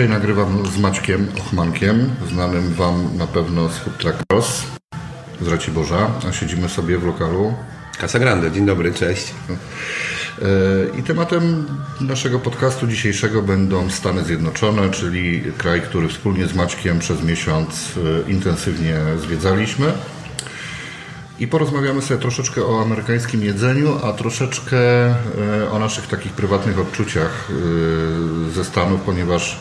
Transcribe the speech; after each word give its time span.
Dzisiaj 0.00 0.12
nagrywam 0.12 0.66
z 0.66 0.78
Maćkiem 0.78 1.28
Ochmankiem, 1.38 2.10
znanym 2.28 2.74
Wam 2.74 3.16
na 3.16 3.26
pewno 3.26 3.68
z 3.68 3.78
Food 3.78 3.98
Truck 3.98 4.18
Cross 4.32 4.66
z 5.40 5.48
Raciborza, 5.48 6.10
a 6.28 6.32
siedzimy 6.32 6.68
sobie 6.68 6.98
w 6.98 7.04
lokalu. 7.04 7.54
Casa 8.00 8.18
Grande, 8.18 8.50
dzień 8.50 8.66
dobry, 8.66 8.94
cześć. 8.94 9.34
E, 10.42 10.98
I 10.98 11.02
tematem 11.02 11.66
naszego 12.00 12.38
podcastu 12.38 12.86
dzisiejszego 12.86 13.42
będą 13.42 13.90
Stany 13.90 14.24
Zjednoczone, 14.24 14.90
czyli 14.90 15.42
kraj, 15.58 15.80
który 15.80 16.08
wspólnie 16.08 16.46
z 16.46 16.54
Maćkiem 16.54 16.98
przez 16.98 17.22
miesiąc 17.22 17.98
e, 18.26 18.30
intensywnie 18.30 18.96
zwiedzaliśmy. 19.18 19.92
I 21.40 21.46
porozmawiamy 21.46 22.02
sobie 22.02 22.20
troszeczkę 22.20 22.66
o 22.66 22.82
amerykańskim 22.82 23.44
jedzeniu, 23.44 23.98
a 24.04 24.12
troszeczkę 24.12 24.78
e, 25.06 25.70
o 25.72 25.78
naszych 25.78 26.06
takich 26.06 26.32
prywatnych 26.32 26.78
odczuciach 26.78 27.48
ze 28.54 28.64
Stanów, 28.64 29.00
ponieważ 29.00 29.60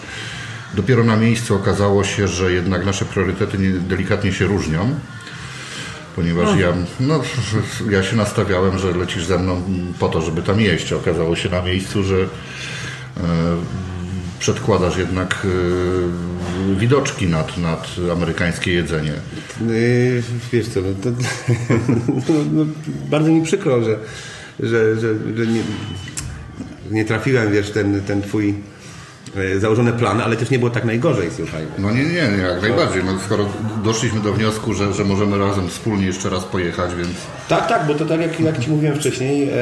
dopiero 0.74 1.04
na 1.04 1.18
miejscu 1.18 1.56
okazało 1.56 2.04
się, 2.04 2.28
że 2.28 2.54
jednak 2.54 2.86
nasze 2.86 3.06
priorytety 3.06 3.58
delikatnie 3.80 4.34
się 4.34 4.46
różnią 4.46 4.96
ponieważ 6.16 6.46
no. 6.46 6.60
ja, 6.60 6.74
no, 7.00 7.22
ja 7.90 8.04
się 8.04 8.16
nastawiałem, 8.16 8.80
że 8.80 8.92
lecisz 8.92 9.26
ze 9.26 9.38
mną 9.38 9.62
po 10.00 10.10
to, 10.10 10.22
żeby 10.22 10.42
tam 10.42 10.60
jeść. 10.62 10.94
Okazało 10.94 11.36
się 11.36 11.50
na 11.50 11.62
miejscu, 11.62 12.04
że 12.04 12.16
e, 12.16 12.28
przedkładasz 14.40 14.98
jednak 14.98 15.46
e, 15.46 16.76
widoczki 16.76 17.28
nad, 17.28 17.58
nad 17.58 17.96
amerykańskie 18.12 18.74
jedzenie. 18.74 19.14
Yy, 19.68 20.24
wiesz 20.54 20.68
co, 20.68 20.80
no, 20.82 20.88
to, 21.04 21.10
no, 22.34 22.34
no, 22.54 22.66
bardzo 23.10 23.30
mi 23.30 23.42
przykro, 23.42 23.84
że, 23.84 24.00
że, 24.60 24.96
że, 24.96 25.14
że 25.36 25.48
nie, 25.48 25.62
nie 26.92 27.06
trafiłem, 27.06 27.52
wiesz, 27.52 27.72
ten, 27.72 28.02
ten 28.02 28.22
twój 28.22 28.56
E, 29.36 29.60
założony 29.60 29.94
plan, 29.94 30.22
ale 30.22 30.36
też 30.36 30.50
nie 30.50 30.60
było 30.60 30.72
tak 30.72 30.86
najgorzej, 30.86 31.30
słuchaj. 31.36 31.66
No 31.78 31.92
nie, 31.92 32.04
nie, 32.04 32.38
nie 32.38 32.44
jak 32.44 32.62
najbardziej. 32.62 33.04
No, 33.04 33.20
skoro 33.26 33.46
doszliśmy 33.84 34.20
do 34.20 34.34
wniosku, 34.34 34.74
że, 34.74 34.94
że 34.94 35.04
możemy 35.04 35.38
razem 35.38 35.70
wspólnie 35.70 36.06
jeszcze 36.06 36.30
raz 36.30 36.44
pojechać, 36.44 36.96
więc... 36.96 37.10
Tak, 37.50 37.68
tak, 37.68 37.88
bo 37.88 37.94
to 37.94 38.06
tak 38.06 38.22
jak, 38.22 38.40
jak 38.40 38.60
Ci 38.60 38.70
mówiłem 38.70 38.96
wcześniej, 38.96 39.50
e, 39.50 39.54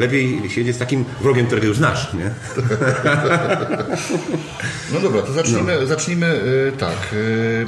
lepiej 0.00 0.50
siedzieć 0.50 0.76
z 0.76 0.78
takim 0.78 1.04
wrogiem, 1.20 1.46
którego 1.46 1.66
już 1.66 1.76
znasz, 1.76 2.14
nie? 2.14 2.30
No 4.92 5.00
dobra, 5.00 5.22
to 5.22 5.32
zacznijmy, 5.32 5.76
no. 5.80 5.86
zacznijmy 5.86 6.26
y, 6.26 6.72
tak. 6.78 7.12
Y, 7.12 7.66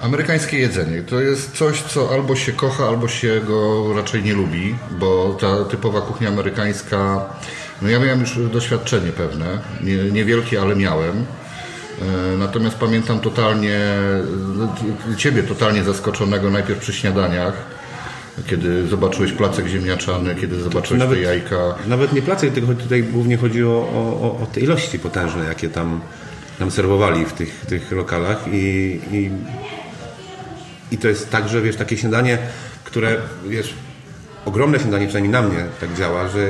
amerykańskie 0.00 0.58
jedzenie 0.58 1.02
to 1.02 1.20
jest 1.20 1.56
coś, 1.56 1.82
co 1.82 2.10
albo 2.14 2.36
się 2.36 2.52
kocha, 2.52 2.84
albo 2.84 3.08
się 3.08 3.40
go 3.46 3.92
raczej 3.94 4.22
nie 4.22 4.34
lubi, 4.34 4.74
bo 4.90 5.36
ta 5.40 5.64
typowa 5.64 6.00
kuchnia 6.00 6.28
amerykańska 6.28 7.20
no 7.82 7.88
ja 7.88 7.98
miałem 7.98 8.20
już 8.20 8.38
doświadczenie 8.38 9.12
pewne, 9.12 9.58
nie, 9.80 9.96
niewielkie, 9.96 10.60
ale 10.60 10.76
miałem. 10.76 11.16
E, 11.16 12.36
natomiast 12.38 12.76
pamiętam 12.76 13.20
totalnie, 13.20 13.80
ciebie 15.16 15.42
totalnie 15.42 15.84
zaskoczonego 15.84 16.50
najpierw 16.50 16.80
przy 16.80 16.92
śniadaniach, 16.92 17.54
kiedy 18.46 18.86
zobaczyłeś 18.86 19.32
placek 19.32 19.66
ziemniaczany, 19.66 20.34
kiedy 20.34 20.60
zobaczyłeś 20.60 21.00
nawet, 21.00 21.18
te 21.18 21.24
jajka. 21.24 21.74
Nawet 21.86 22.12
nie 22.12 22.22
placek, 22.22 22.52
tylko 22.52 22.74
tutaj 22.74 23.02
głównie 23.02 23.36
chodzi 23.36 23.64
o, 23.64 23.68
o, 23.68 24.38
o 24.42 24.46
te 24.52 24.60
ilości 24.60 24.98
potężne, 24.98 25.44
jakie 25.44 25.68
tam 25.68 26.00
nam 26.60 26.70
serwowali 26.70 27.24
w 27.24 27.32
tych, 27.32 27.66
tych 27.66 27.92
lokalach 27.92 28.44
i, 28.52 29.00
i, 29.12 29.30
i 30.90 30.98
to 30.98 31.08
jest 31.08 31.30
tak, 31.30 31.48
że 31.48 31.62
wiesz, 31.62 31.76
takie 31.76 31.96
śniadanie, 31.96 32.38
które 32.84 33.16
wiesz, 33.48 33.74
ogromne 34.44 34.80
śniadanie, 34.80 35.06
przynajmniej 35.06 35.32
na 35.32 35.42
mnie 35.42 35.64
tak 35.80 35.94
działa, 35.94 36.28
że 36.28 36.48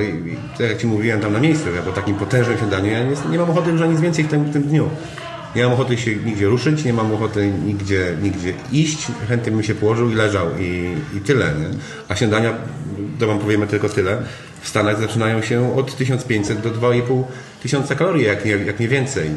tak 0.58 0.68
jak 0.68 0.78
Ci 0.78 0.86
mówiłem 0.86 1.20
tam 1.20 1.32
na 1.32 1.40
miejscu, 1.40 1.74
ja 1.74 1.82
po 1.82 1.92
takim 1.92 2.14
potężnym 2.14 2.58
śniadaniu 2.58 2.90
ja 2.90 3.04
nie, 3.04 3.16
nie 3.30 3.38
mam 3.38 3.50
ochoty 3.50 3.70
już 3.70 3.80
na 3.80 3.86
nic 3.86 4.00
więcej 4.00 4.24
w 4.24 4.28
tym, 4.28 4.44
w 4.44 4.52
tym 4.52 4.62
dniu. 4.62 4.90
Nie 5.56 5.64
mam 5.64 5.72
ochoty 5.72 5.98
się 5.98 6.16
nigdzie 6.16 6.46
ruszyć, 6.46 6.84
nie 6.84 6.92
mam 6.92 7.12
ochoty 7.14 7.52
nigdzie, 7.66 8.16
nigdzie 8.22 8.54
iść. 8.72 9.06
Chętnie 9.28 9.52
bym 9.52 9.62
się 9.62 9.74
położył 9.74 10.10
i 10.10 10.14
leżał 10.14 10.46
i, 10.58 10.94
i 11.16 11.20
tyle. 11.20 11.44
Nie? 11.44 11.68
A 12.08 12.16
śniadania, 12.16 12.54
to 13.18 13.26
Wam 13.26 13.38
powiemy 13.38 13.66
tylko 13.66 13.88
tyle, 13.88 14.22
w 14.60 14.68
Stanach 14.68 15.00
zaczynają 15.00 15.42
się 15.42 15.76
od 15.76 15.96
1500 15.96 16.60
do 16.60 16.70
2,5 16.70 17.22
tysiąca 17.62 17.94
kalorii, 17.94 18.26
jak 18.26 18.44
nie, 18.44 18.50
jak 18.50 18.80
nie 18.80 18.88
więcej. 18.88 19.30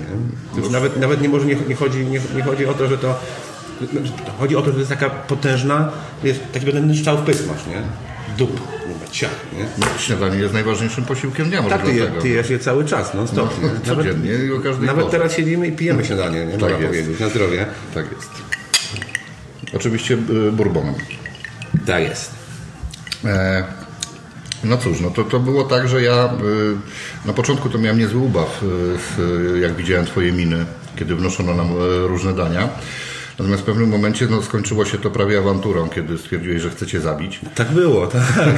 Nie? 0.56 0.70
nawet, 0.70 1.00
nawet 1.00 1.22
nie, 1.22 1.30
może 1.30 1.46
nie, 1.46 1.56
nie, 1.68 1.76
chodzi, 1.76 2.06
nie, 2.06 2.20
nie 2.36 2.44
chodzi 2.44 2.66
o 2.66 2.74
to, 2.74 2.88
że 2.88 2.97
to 2.97 3.20
Chodzi 4.40 4.56
o 4.56 4.62
to, 4.62 4.66
że 4.66 4.74
to 4.74 4.80
jest 4.80 4.90
taka 4.90 5.09
potężna, 5.09 5.92
wiesz, 6.24 6.40
taki 6.53 6.66
potężny 6.66 6.96
strzał 6.96 7.18
w 7.18 7.22
pysk 7.22 7.47
masz, 7.47 7.68
nie? 7.68 7.82
dup, 8.38 8.62
ciach, 9.16 9.46
nie? 9.58 9.66
No, 9.78 9.86
śniadanie 10.00 10.38
jest 10.38 10.53
najważniejszym 10.53 11.06
posiłkiem 11.06 11.50
dnia, 11.50 11.64
Tak, 11.64 11.84
ty, 11.84 11.94
je, 11.94 12.08
ty 12.08 12.30
jesz 12.30 12.50
je 12.50 12.59
cały 12.59 12.86
czas, 12.86 13.14
non 13.14 13.28
stop. 13.28 13.50
No, 13.62 13.96
codziennie 13.96 14.31
i 14.34 14.52
o 14.52 14.59
każdej 14.59 14.88
Nawet 14.88 15.06
porze. 15.06 15.18
teraz 15.18 15.36
siedzimy 15.36 15.68
i 15.68 15.72
pijemy 15.72 16.06
śniadanie, 16.06 16.46
nie? 16.46 16.58
Tak 16.58 16.70
jest. 16.70 16.84
powiedzieć, 16.84 17.20
na 17.20 17.30
zdrowie. 17.30 17.66
Tak 17.94 18.06
jest. 18.16 18.30
Oczywiście 19.76 20.14
y, 20.48 20.52
bourbonem. 20.52 20.96
Tak 21.86 22.03
jest. 22.03 22.31
E, 23.26 23.64
no 24.64 24.78
cóż, 24.78 25.00
no 25.00 25.09
to, 25.09 25.24
to 25.24 25.40
było 25.40 25.64
tak, 25.64 25.88
że 25.88 26.02
ja 26.02 26.26
y, 27.24 27.28
na 27.28 27.34
początku 27.34 27.70
to 27.70 27.78
miałem 27.78 28.00
niezły 28.00 28.20
ubaw, 28.22 28.64
y, 29.53 29.59
jak 29.59 29.76
widziałem 29.76 30.06
Twoje 30.06 30.32
miny, 30.32 30.66
kiedy 30.96 31.16
wnoszono 31.16 31.53
nam 31.53 31.68
różne 32.06 32.34
dania. 32.34 32.70
Natomiast 33.40 33.63
w 33.63 33.66
pewnym 33.66 33.90
momencie 33.90 34.28
no, 34.31 34.41
skończyło 34.41 34.85
się 34.85 34.97
to 34.97 35.12
prawie 35.12 35.40
awanturą, 35.40 35.90
kiedy 35.90 36.18
stwierdziłeś, 36.18 36.62
że 36.62 36.69
chcecie 36.69 37.01
zabić. 37.01 37.40
Tak 37.56 37.72
było, 37.72 38.07
tak. 38.07 38.56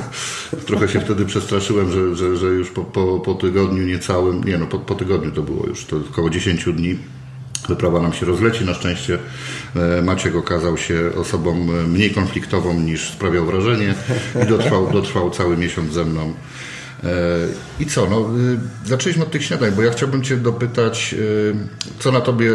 Trochę 0.66 0.88
się 0.88 1.00
wtedy 1.00 1.24
przestraszyłem, 1.24 1.92
że, 1.92 2.16
że, 2.16 2.36
że 2.36 2.46
już 2.46 2.70
po, 2.70 2.84
po, 2.84 3.20
po 3.20 3.34
tygodniu 3.34 3.82
niecałym, 3.82 4.44
nie 4.44 4.58
no, 4.58 4.66
po, 4.66 4.78
po 4.78 4.94
tygodniu 4.94 5.30
to 5.30 5.42
było 5.42 5.66
już, 5.66 5.84
to 5.84 5.96
około 6.10 6.30
10 6.30 6.64
dni 6.64 6.98
wyprawa 7.68 8.00
nam 8.00 8.12
się 8.12 8.26
rozleci. 8.26 8.64
Na 8.64 8.74
szczęście 8.74 9.18
e, 9.76 10.02
Maciek 10.02 10.36
okazał 10.36 10.76
się 10.76 11.10
osobą 11.16 11.52
e, 11.52 11.86
mniej 11.86 12.10
konfliktową 12.10 12.80
niż 12.80 13.10
sprawiał 13.10 13.46
wrażenie 13.46 13.94
i 14.44 14.46
dotrwał, 14.46 14.90
dotrwał 14.92 15.30
cały 15.30 15.56
miesiąc 15.56 15.92
ze 15.92 16.04
mną. 16.04 16.34
I 17.80 17.86
co? 17.86 18.06
No, 18.10 18.20
y, 18.20 18.88
zaczęliśmy 18.88 19.24
od 19.24 19.30
tych 19.30 19.44
śniadań, 19.44 19.72
bo 19.72 19.82
ja 19.82 19.90
chciałbym 19.90 20.22
Cię 20.22 20.36
dopytać, 20.36 21.14
y, 21.18 21.54
co 21.98 22.12
na 22.12 22.20
Tobie, 22.20 22.50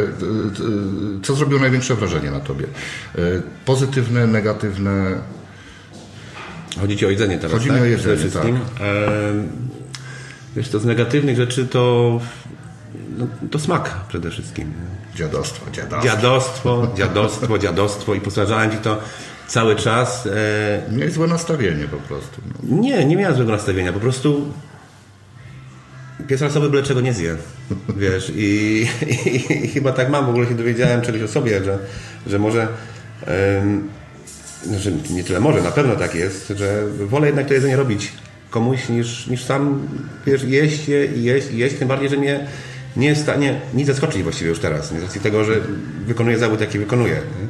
co 1.23 1.35
zrobiło 1.35 1.61
największe 1.61 1.95
wrażenie 1.95 2.31
na 2.31 2.39
Tobie? 2.39 2.65
Pozytywne, 3.65 4.27
negatywne? 4.27 5.19
Chodzi 6.81 6.97
Ci 6.97 7.05
o 7.05 7.09
jedzenie 7.09 7.37
teraz, 7.37 7.51
Chodzi 7.51 7.67
tak? 7.67 7.77
mi 7.77 7.81
o 7.81 7.85
jedzenie, 7.85 8.31
tak. 8.31 8.45
wiesz, 10.55 10.69
to 10.69 10.79
z 10.79 10.85
negatywnych 10.85 11.37
rzeczy 11.37 11.67
to 11.67 12.19
no, 13.17 13.27
to 13.51 13.59
smak 13.59 13.95
przede 14.07 14.31
wszystkim. 14.31 14.73
Dziadostwo, 15.15 15.71
dziadostwo. 15.71 16.03
Dziadostwo, 16.03 16.87
dziadostwo, 16.97 17.57
dziadostwo 17.57 18.13
i 18.15 18.21
postarczałem 18.21 18.71
Ci 18.71 18.77
to 18.77 18.99
cały 19.47 19.75
czas. 19.75 20.27
E... 20.27 20.81
Miałeś 20.91 21.13
złe 21.13 21.27
nastawienie 21.27 21.83
po 21.83 21.97
prostu. 21.97 22.41
No. 22.45 22.77
Nie, 22.77 23.05
nie 23.05 23.15
miałem 23.15 23.35
złego 23.35 23.51
nastawienia. 23.51 23.93
Po 23.93 23.99
prostu 23.99 24.51
pies 26.27 26.41
rasowy 26.41 26.69
byle 26.69 26.83
czego 26.83 27.01
nie 27.01 27.13
zje. 27.13 27.35
Wiesz, 27.97 28.31
i, 28.35 28.87
i, 29.25 29.65
i, 29.65 29.67
chyba 29.67 29.91
tak 29.91 30.09
mam. 30.09 30.25
W 30.25 30.29
ogóle 30.29 30.47
się 30.47 30.55
dowiedziałem 30.55 31.01
czegoś 31.01 31.21
o 31.21 31.27
sobie, 31.27 31.63
że, 31.63 31.79
że 32.27 32.39
może... 32.39 32.67
Um, 33.57 33.89
że 34.79 34.91
nie 35.09 35.23
tyle 35.23 35.39
może, 35.39 35.61
na 35.61 35.71
pewno 35.71 35.95
tak 35.95 36.15
jest, 36.15 36.53
że 36.55 36.87
wolę 36.87 37.27
jednak 37.27 37.47
to 37.47 37.53
jedzenie 37.53 37.75
robić 37.75 38.11
komuś 38.49 38.89
niż, 38.89 39.27
niż 39.27 39.43
sam 39.43 39.87
wiesz, 40.25 40.43
jeść 40.43 40.87
je 40.87 41.05
i 41.05 41.23
jeść 41.23 41.51
i 41.51 41.57
jeść, 41.57 41.75
tym 41.75 41.87
bardziej, 41.87 42.09
że 42.09 42.17
mnie 42.17 42.47
nie 42.97 43.07
jest 43.07 43.21
w 43.21 43.23
stanie 43.23 43.61
nic 43.73 43.87
zaskoczyć 43.87 44.23
właściwie 44.23 44.49
już 44.49 44.59
teraz, 44.59 44.89
z 44.89 45.03
racji 45.03 45.21
tego, 45.21 45.43
że 45.43 45.53
wykonuję 46.05 46.39
zawód, 46.39 46.61
jaki 46.61 46.79
wykonuję. 46.79 47.13
Nie? 47.13 47.47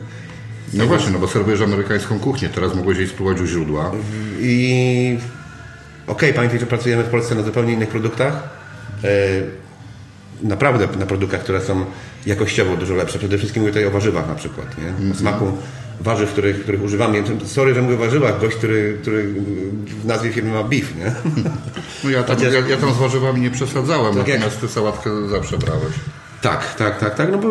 No 0.76 0.86
właśnie, 0.86 1.12
no 1.12 1.20
bo 1.20 1.28
serwujesz 1.28 1.62
amerykańską 1.62 2.20
kuchnię, 2.20 2.50
teraz 2.50 2.76
mogłeś 2.76 2.98
jej 2.98 3.08
spróbować 3.08 3.42
u 3.42 3.46
źródła. 3.46 3.92
I 4.40 5.18
okej, 6.08 6.16
okay, 6.16 6.34
pamiętaj, 6.34 6.60
że 6.60 6.66
pracujemy 6.66 7.04
w 7.04 7.10
Polsce 7.10 7.36
na 7.36 7.44
zupełnie 7.44 7.74
innych 7.74 7.90
produktach. 7.90 8.50
E, 9.04 9.08
naprawdę 10.44 10.88
na 11.00 11.06
produktach, 11.06 11.42
które 11.42 11.62
są 11.62 11.86
jakościowo 12.26 12.78
dużo 12.78 12.94
lepsze. 12.94 13.20
Przede 13.20 13.38
wszystkim 13.38 13.62
mówię 13.62 13.74
tutaj 13.74 13.86
o 13.86 13.92
warzywach 13.92 14.28
na 14.28 14.36
przykład. 14.36 14.78
Nie? 14.78 14.88
Mm 14.88 15.14
-hmm. 15.14 15.16
Smaku 15.16 15.52
warzyw, 16.02 16.32
których, 16.32 16.64
których 16.64 16.84
używamy. 16.84 17.24
Sorry, 17.46 17.74
że 17.74 17.82
mówię 17.82 17.96
o 17.96 17.98
warzywach. 17.98 18.40
Gość, 18.40 18.58
który, 18.58 18.98
który 19.02 19.34
w 20.04 20.06
nazwie 20.06 20.32
firmy 20.32 20.52
ma 20.52 20.64
beef, 20.64 20.96
nie? 20.96 21.12
No 22.04 22.10
ja 22.10 22.24
tam, 22.24 22.38
ja, 22.44 22.50
ja 22.70 22.78
tam 22.78 22.94
z 22.94 22.98
warzywami 22.98 23.42
nie 23.42 23.52
przesadzałem, 23.52 24.16
tak 24.16 24.28
natomiast 24.28 24.56
jak... 24.56 24.62
ty 24.62 24.68
sałatkę 24.68 25.28
zawsze 25.30 25.58
brałeś. 25.58 25.94
Tak, 26.46 26.76
tak, 26.76 27.00
tak, 27.00 27.16
tak, 27.16 27.32
no 27.32 27.38
bo 27.38 27.48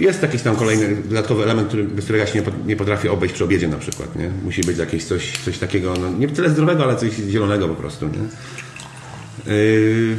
jest 0.00 0.22
jakiś 0.22 0.42
tam 0.42 0.56
kolejny 0.56 0.96
dodatkowy 0.96 1.42
element, 1.42 1.68
który, 1.68 1.84
bez 1.84 2.04
którego 2.04 2.24
ja 2.24 2.30
się 2.32 2.42
nie, 2.66 2.76
potrafię 2.76 3.12
obejść 3.12 3.34
przy 3.34 3.44
obiedzie 3.44 3.68
na 3.68 3.76
przykład, 3.76 4.16
nie? 4.16 4.30
Musi 4.44 4.62
być 4.62 4.78
jakieś 4.78 5.04
coś, 5.04 5.32
coś 5.44 5.58
takiego, 5.58 5.94
no, 6.00 6.10
nie 6.10 6.28
tyle 6.28 6.50
zdrowego, 6.50 6.84
ale 6.84 6.96
coś 6.96 7.12
zielonego 7.14 7.68
po 7.68 7.74
prostu, 7.74 8.06
nie? 8.06 9.52
Yy, 9.52 10.16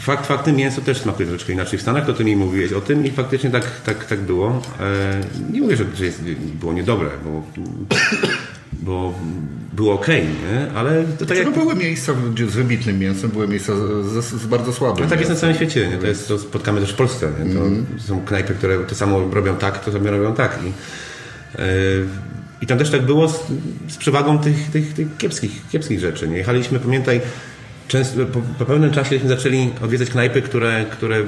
fakt 0.00 0.26
faktem, 0.26 0.56
mięso 0.56 0.80
też 0.80 1.00
smakuje 1.00 1.28
troszeczkę 1.28 1.52
inaczej 1.52 1.78
w 1.78 1.82
Stanach, 1.82 2.06
to 2.06 2.12
ty 2.12 2.24
mi 2.24 2.36
mówiłeś 2.36 2.72
o 2.72 2.80
tym 2.80 3.06
i 3.06 3.10
faktycznie 3.10 3.50
tak, 3.50 3.80
tak, 3.80 4.04
tak 4.04 4.20
było. 4.20 4.62
Yy, 4.80 5.52
nie 5.52 5.60
mówię, 5.60 5.76
że, 5.76 5.84
że 5.94 6.04
jest, 6.04 6.22
było 6.60 6.72
niedobre, 6.72 7.08
bo 7.24 7.42
bo 8.82 9.14
było 9.72 9.94
ok, 9.94 10.08
nie? 10.08 10.72
ale 10.74 11.04
to 11.04 11.10
tak 11.10 11.26
Znaczy, 11.26 11.42
jak... 11.42 11.56
no 11.56 11.62
były 11.62 11.74
miejsca 11.74 12.12
gdzie 12.34 12.46
z 12.46 12.54
wybitnym 12.54 12.98
mięsem, 12.98 13.30
były 13.30 13.48
miejsca 13.48 13.72
z, 13.76 14.24
z, 14.24 14.24
z 14.24 14.46
bardzo 14.46 14.72
słabym 14.72 15.04
No 15.04 15.10
tak 15.10 15.18
jest 15.18 15.30
na 15.30 15.36
całym 15.36 15.56
świecie, 15.56 15.88
nie? 15.88 15.98
To, 15.98 16.06
jest, 16.06 16.28
to 16.28 16.38
spotkamy 16.38 16.80
też 16.80 16.92
w 16.92 16.96
Polsce. 16.96 17.28
Nie? 17.44 17.54
To 17.54 17.60
są 18.06 18.24
knajpy, 18.24 18.54
które 18.54 18.78
to 18.78 18.94
samo 18.94 19.20
robią 19.32 19.56
tak, 19.56 19.84
to 19.84 19.92
samo 19.92 20.10
robią 20.10 20.34
tak. 20.34 20.58
I, 20.62 20.66
yy, 20.66 22.06
i 22.62 22.66
tam 22.66 22.78
też 22.78 22.90
tak 22.90 23.02
było 23.02 23.28
z, 23.28 23.40
z 23.88 23.96
przewagą 23.96 24.38
tych, 24.38 24.70
tych, 24.70 24.92
tych 24.92 25.16
kiepskich, 25.18 25.68
kiepskich 25.72 26.00
rzeczy. 26.00 26.28
Nie? 26.28 26.36
Jechaliśmy, 26.36 26.80
pamiętaj, 26.80 27.20
często, 27.88 28.26
po, 28.26 28.40
po 28.58 28.64
pewnym 28.64 28.90
czasie 28.90 29.20
zaczęli 29.26 29.70
odwiedzać 29.84 30.10
knajpy, 30.10 30.42
które, 30.42 30.84
które 30.90 31.22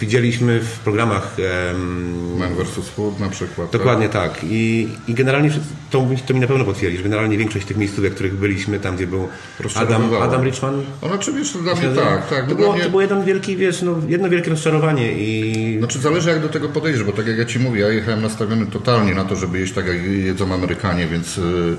widzieliśmy 0.00 0.60
w 0.60 0.78
programach 0.78 1.36
em, 1.70 2.36
Man 2.38 2.54
vs. 2.54 2.88
Food 2.88 3.20
na 3.20 3.28
przykład. 3.28 3.72
Dokładnie 3.72 4.08
tak. 4.08 4.40
I, 4.44 4.88
i 5.08 5.14
generalnie 5.14 5.50
to, 5.90 6.06
to 6.26 6.34
mi 6.34 6.40
na 6.40 6.46
pewno 6.46 6.64
potwierdzi, 6.64 6.96
że 6.96 7.02
generalnie 7.02 7.38
większość 7.38 7.66
tych 7.66 7.76
miejsców, 7.76 8.04
w 8.04 8.14
których 8.14 8.34
byliśmy, 8.34 8.80
tam 8.80 8.96
gdzie 8.96 9.06
był 9.06 9.28
Adam. 9.74 10.14
Adam 10.14 10.44
Richman. 10.44 10.82
Tak. 11.00 11.10
Ono 11.10 11.18
czy 11.18 11.32
wiesz, 11.32 11.52
dla 11.52 11.74
mnie 11.74 11.88
tak, 11.88 12.28
tak. 12.28 12.44
To 12.44 12.50
no 12.50 12.56
było, 12.56 12.72
mnie, 12.72 12.82
to 12.82 12.90
było 12.90 13.02
jeden 13.02 13.24
wielki, 13.24 13.56
wiesz, 13.56 13.82
no, 13.82 13.96
jedno 14.08 14.28
wielkie 14.28 14.50
rozczarowanie 14.50 15.12
i 15.12 15.78
Znaczy 15.78 15.98
zależy 15.98 16.28
jak 16.28 16.42
do 16.42 16.48
tego 16.48 16.68
podejdziesz, 16.68 17.04
bo 17.04 17.12
tak 17.12 17.26
jak 17.26 17.38
ja 17.38 17.44
Ci 17.44 17.58
mówię, 17.58 17.80
ja 17.80 17.88
jechałem 17.88 18.22
nastawiony 18.22 18.66
totalnie 18.66 19.14
na 19.14 19.24
to, 19.24 19.36
żeby 19.36 19.58
jeść 19.58 19.72
tak 19.72 19.86
jak 19.86 20.02
jedzą 20.02 20.54
Amerykanie, 20.54 21.06
więc, 21.06 21.38
y, 21.38 21.76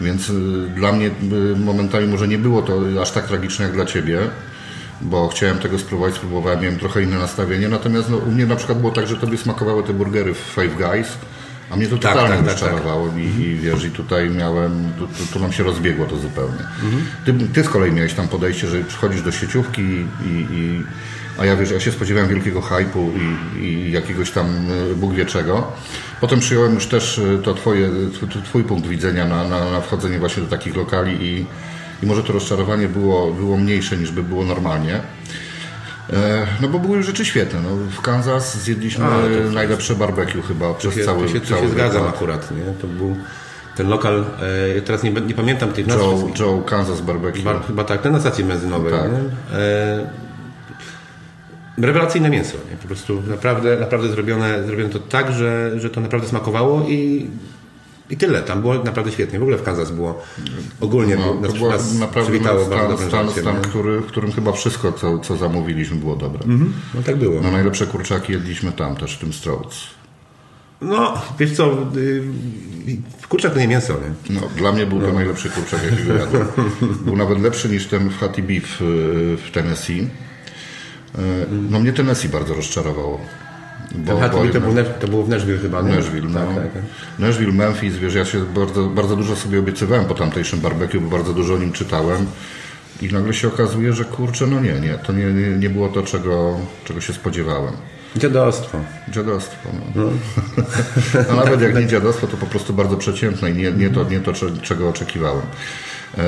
więc 0.00 0.30
y, 0.30 0.32
dla 0.74 0.92
mnie 0.92 1.06
y, 1.06 1.56
momentami 1.56 2.06
może 2.06 2.28
nie 2.28 2.38
było 2.38 2.62
to 2.62 3.02
aż 3.02 3.10
tak 3.10 3.26
tragiczne 3.26 3.64
jak 3.64 3.74
dla 3.74 3.84
Ciebie, 3.84 4.20
bo 5.00 5.28
chciałem 5.28 5.58
tego 5.58 5.78
spróbować, 5.78 6.14
spróbowałem, 6.14 6.60
miałem 6.60 6.78
trochę 6.78 7.02
inne 7.02 7.18
nastawienie, 7.18 7.68
natomiast 7.68 8.10
no, 8.10 8.16
u 8.16 8.30
mnie 8.30 8.46
na 8.46 8.56
przykład 8.56 8.78
było 8.80 8.92
tak, 8.92 9.06
że 9.06 9.16
Tobie 9.16 9.38
smakowały 9.38 9.82
te 9.82 9.92
burgery 9.92 10.34
w 10.34 10.38
Five 10.38 10.76
Guys, 10.76 11.08
a 11.70 11.76
mnie 11.76 11.86
to 11.86 11.98
Tak, 11.98 12.12
totalnie 12.12 12.36
tak, 12.36 12.44
tak, 12.44 12.46
rozczarowało 12.46 13.08
I, 13.16 13.40
i 13.40 13.54
wiesz, 13.54 13.84
i 13.84 13.90
tutaj 13.90 14.30
miałem, 14.30 14.92
tu, 14.98 15.06
tu, 15.06 15.32
tu 15.32 15.40
nam 15.40 15.52
się 15.52 15.62
rozbiegło 15.62 16.06
to 16.06 16.16
zupełnie. 16.16 16.58
Ty, 17.24 17.34
ty 17.54 17.64
z 17.64 17.68
kolei 17.68 17.92
miałeś 17.92 18.14
tam 18.14 18.28
podejście, 18.28 18.66
że 18.66 18.84
przychodzisz 18.84 19.22
do 19.22 19.32
sieciówki 19.32 19.82
i, 19.82 20.06
i 20.50 20.82
a 21.38 21.44
ja 21.46 21.56
wiesz, 21.56 21.70
ja 21.70 21.80
się 21.80 21.92
spodziewałem 21.92 22.28
wielkiego 22.28 22.60
hypu 22.60 23.10
i, 23.56 23.62
i 23.64 23.92
jakiegoś 23.92 24.30
tam 24.30 24.46
y, 24.90 24.94
Bóg 24.94 25.14
wie 25.14 25.26
czego. 25.26 25.72
Potem 26.20 26.40
przyjąłem 26.40 26.74
już 26.74 26.86
też 26.86 27.18
y, 27.18 27.38
to 27.44 27.54
twoje, 27.54 27.88
tw- 27.88 28.42
twój 28.44 28.64
punkt 28.64 28.86
widzenia 28.86 29.24
na, 29.26 29.48
na, 29.48 29.70
na 29.70 29.80
wchodzenie 29.80 30.18
właśnie 30.18 30.42
do 30.42 30.48
takich 30.48 30.76
lokali 30.76 31.16
i, 31.26 31.46
i 32.02 32.06
może 32.06 32.22
to 32.22 32.32
rozczarowanie 32.32 32.88
było, 32.88 33.32
było 33.32 33.56
mniejsze 33.56 33.96
niż 33.96 34.10
by 34.12 34.22
było 34.22 34.44
normalnie. 34.44 35.00
E, 36.12 36.46
No 36.60 36.68
bo 36.68 36.78
były 36.78 36.96
już 36.96 37.06
rzeczy 37.06 37.24
świetne. 37.24 37.60
No, 37.62 37.68
w 37.76 38.00
Kansas 38.00 38.62
zjedliśmy 38.62 39.04
A, 39.04 39.08
to- 39.08 39.52
najlepsze 39.52 39.94
barbecue 39.94 40.42
chyba 40.42 40.74
przez 40.74 40.94
się, 40.94 41.04
cały 41.04 41.26
tu 41.26 41.32
się, 41.32 41.40
cały 41.40 41.60
się 41.62 41.68
zgadzam 41.68 42.06
akurat. 42.06 42.50
Nie? 42.50 42.72
To 42.80 42.86
był 42.86 43.16
ten 43.76 43.88
lokal, 43.88 44.24
e, 44.76 44.82
teraz 44.82 45.02
nie, 45.02 45.10
nie 45.10 45.34
pamiętam 45.34 45.72
tych 45.72 45.86
nazw. 45.86 46.00
Joe. 46.00 46.30
Joe 46.38 46.62
Kansas 46.62 47.00
Barbecue. 47.00 47.38
Chyba, 47.38 47.60
chyba 47.60 47.84
tak, 47.84 48.02
ten 48.02 48.12
na 48.12 48.20
stacji 48.20 48.44
benzynowej. 48.44 48.92
Tak. 48.92 49.10
E, 49.52 50.10
rewelacyjne 51.78 52.30
mięso. 52.30 52.56
Nie? 52.70 52.76
Po 52.76 52.86
prostu 52.88 53.22
naprawdę, 53.26 53.76
naprawdę 53.80 54.08
zrobione, 54.08 54.62
zrobione 54.66 54.90
to 54.90 54.98
tak, 54.98 55.32
że, 55.32 55.80
że 55.80 55.90
to 55.90 56.00
naprawdę 56.00 56.28
smakowało 56.28 56.82
i, 56.88 57.30
i 58.10 58.16
tyle. 58.16 58.42
Tam 58.42 58.60
było 58.60 58.74
naprawdę 58.74 59.12
świetnie. 59.12 59.38
W 59.38 59.42
ogóle 59.42 59.56
w 59.56 59.62
Kansas 59.62 59.90
było 59.90 60.22
ogólnie 60.80 61.16
No, 61.16 61.48
to 61.48 61.52
była 61.52 61.70
nas 61.70 61.94
naprawdę 61.94 62.30
przywitało 62.30 62.64
stan, 62.66 62.78
bardzo 62.78 62.92
dobrym 62.92 63.08
stan, 63.08 63.30
stan 63.30 63.62
który, 63.62 64.00
w 64.00 64.06
którym 64.06 64.32
chyba 64.32 64.52
wszystko, 64.52 64.92
co, 64.92 65.18
co 65.18 65.36
zamówiliśmy, 65.36 65.96
było 65.96 66.16
dobre. 66.16 66.40
No 66.94 67.02
tak 67.02 67.16
było. 67.16 67.40
No, 67.40 67.50
najlepsze 67.50 67.86
kurczaki 67.86 68.32
jedliśmy 68.32 68.72
tam 68.72 68.96
też, 68.96 69.16
w 69.16 69.18
tym 69.18 69.32
Stroats. 69.32 69.76
No, 70.80 71.22
wiesz 71.38 71.52
co, 71.52 71.72
y, 71.96 72.22
kurczak 73.28 73.52
to 73.54 73.58
nie 73.60 73.68
mięso, 73.68 73.92
nie? 73.92 74.34
No, 74.34 74.40
dla 74.56 74.72
mnie 74.72 74.86
był 74.86 75.00
to 75.00 75.12
najlepszy 75.12 75.50
kurczak, 75.50 75.80
jakiego 75.90 76.14
jadłem. 76.14 76.46
Był 77.04 77.16
nawet 77.16 77.40
lepszy 77.40 77.68
niż 77.68 77.86
ten 77.86 78.10
w 78.10 78.18
Hattie 78.18 78.42
Beef 78.42 78.82
y, 78.82 78.84
w 79.46 79.50
Tennessee. 79.52 80.00
Y, 80.00 80.08
No 81.70 81.80
mnie 81.80 81.92
Tennessee 81.92 82.28
bardzo 82.28 82.54
rozczarowało. 82.54 83.20
Bo, 83.94 84.16
Ten 84.16 84.30
to, 84.52 84.60
był, 84.60 84.74
to 85.00 85.08
było 85.08 85.22
w 85.24 85.28
Nashville 85.28 85.58
chyba, 85.58 85.82
nie? 85.82 85.96
Nashville, 85.96 86.28
no. 86.28 86.38
Tak, 86.40 86.54
tak, 86.54 86.72
tak. 86.72 86.82
Nashville, 87.18 87.52
Memphis, 87.52 87.96
wiesz, 87.96 88.14
ja 88.14 88.24
się 88.24 88.44
bardzo, 88.44 88.86
bardzo 88.86 89.16
dużo 89.16 89.36
sobie 89.36 89.58
obiecywałem 89.58 90.04
po 90.04 90.14
tamtejszym 90.14 90.60
barbecue, 90.60 91.00
bo 91.00 91.10
bardzo 91.10 91.32
dużo 91.32 91.54
o 91.54 91.58
nim 91.58 91.72
czytałem 91.72 92.26
i 93.02 93.12
nagle 93.12 93.34
się 93.34 93.48
okazuje, 93.48 93.92
że 93.92 94.04
kurczę, 94.04 94.46
no 94.46 94.60
nie, 94.60 94.72
nie, 94.80 94.98
to 94.98 95.12
nie, 95.12 95.24
nie, 95.24 95.48
nie 95.50 95.70
było 95.70 95.88
to, 95.88 96.02
czego, 96.02 96.56
czego 96.84 97.00
się 97.00 97.12
spodziewałem. 97.12 97.72
Dziadostwo. 98.16 98.78
Dziadostwo, 99.08 99.68
no. 99.94 100.02
A 101.32 101.34
nawet 101.34 101.60
jak 101.60 101.74
nie 101.74 101.86
dziadostwo, 101.96 102.26
to 102.26 102.36
po 102.36 102.46
prostu 102.46 102.72
bardzo 102.74 102.96
przeciętne 102.96 103.50
i 103.50 103.54
nie, 103.54 103.72
nie, 103.72 103.90
to, 103.90 104.04
nie 104.04 104.20
to, 104.20 104.32
cze- 104.32 104.56
czego 104.62 104.88
oczekiwałem. 104.88 105.42
E, 106.18 106.22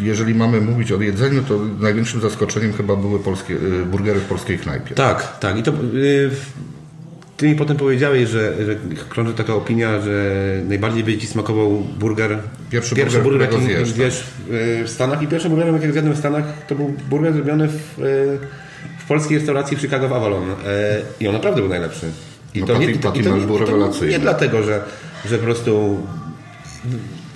jeżeli 0.00 0.34
mamy 0.34 0.60
mówić 0.60 0.92
o 0.92 1.02
jedzeniu, 1.02 1.42
to 1.42 1.60
największym 1.80 2.20
zaskoczeniem 2.20 2.72
chyba 2.72 2.96
były 2.96 3.18
polskie, 3.18 3.54
y, 3.54 3.86
burgery 3.86 4.20
w 4.20 4.24
polskiej 4.24 4.58
knajpie. 4.58 4.94
Tak, 4.94 5.38
tak. 5.38 5.58
I 5.58 5.62
to 5.62 5.70
y, 5.94 6.30
ty 7.36 7.48
mi 7.48 7.54
potem 7.54 7.76
powiedziałeś, 7.76 8.28
że, 8.28 8.64
że 8.64 8.76
krąży 9.08 9.34
taka 9.34 9.54
opinia, 9.54 10.00
że 10.00 10.34
najbardziej 10.68 11.04
by 11.04 11.18
ci 11.18 11.26
smakował 11.26 11.70
burger. 11.98 12.38
Pierwszy 12.70 12.94
burger, 12.94 13.22
burger, 13.22 13.48
którego 13.48 13.68
jaki 13.68 13.74
zjesz, 13.74 13.88
zjesz 13.88 14.24
w, 14.38 14.82
w 14.86 14.90
Stanach. 14.90 15.22
I 15.22 15.26
pierwszym 15.26 15.50
burgerem, 15.50 15.74
jaki 15.74 15.92
zjadłem 15.92 16.14
w 16.14 16.18
Stanach, 16.18 16.44
to 16.68 16.74
był 16.74 16.94
burger 17.10 17.32
zrobiony 17.32 17.68
w, 17.68 17.98
y, 17.98 18.38
w 18.98 19.06
polskiej 19.08 19.38
restauracji 19.38 19.76
w 19.76 19.80
Chicago 19.80 20.08
w 20.08 20.12
Avalon. 20.12 20.50
Y, 20.50 20.54
I 21.20 21.28
on 21.28 21.34
naprawdę 21.34 21.60
był 21.60 21.70
najlepszy. 21.70 22.06
I 22.54 22.58
No, 22.58 22.64
i 22.64 22.68
to 22.68 22.78
Mel 23.12 23.46
był 23.46 23.56
i 23.56 23.58
to 23.58 23.64
rewelacyjny. 23.66 24.12
Nie 24.12 24.18
dlatego, 24.18 24.62
że, 24.62 24.82
że 25.30 25.38
po 25.38 25.44
prostu 25.44 26.00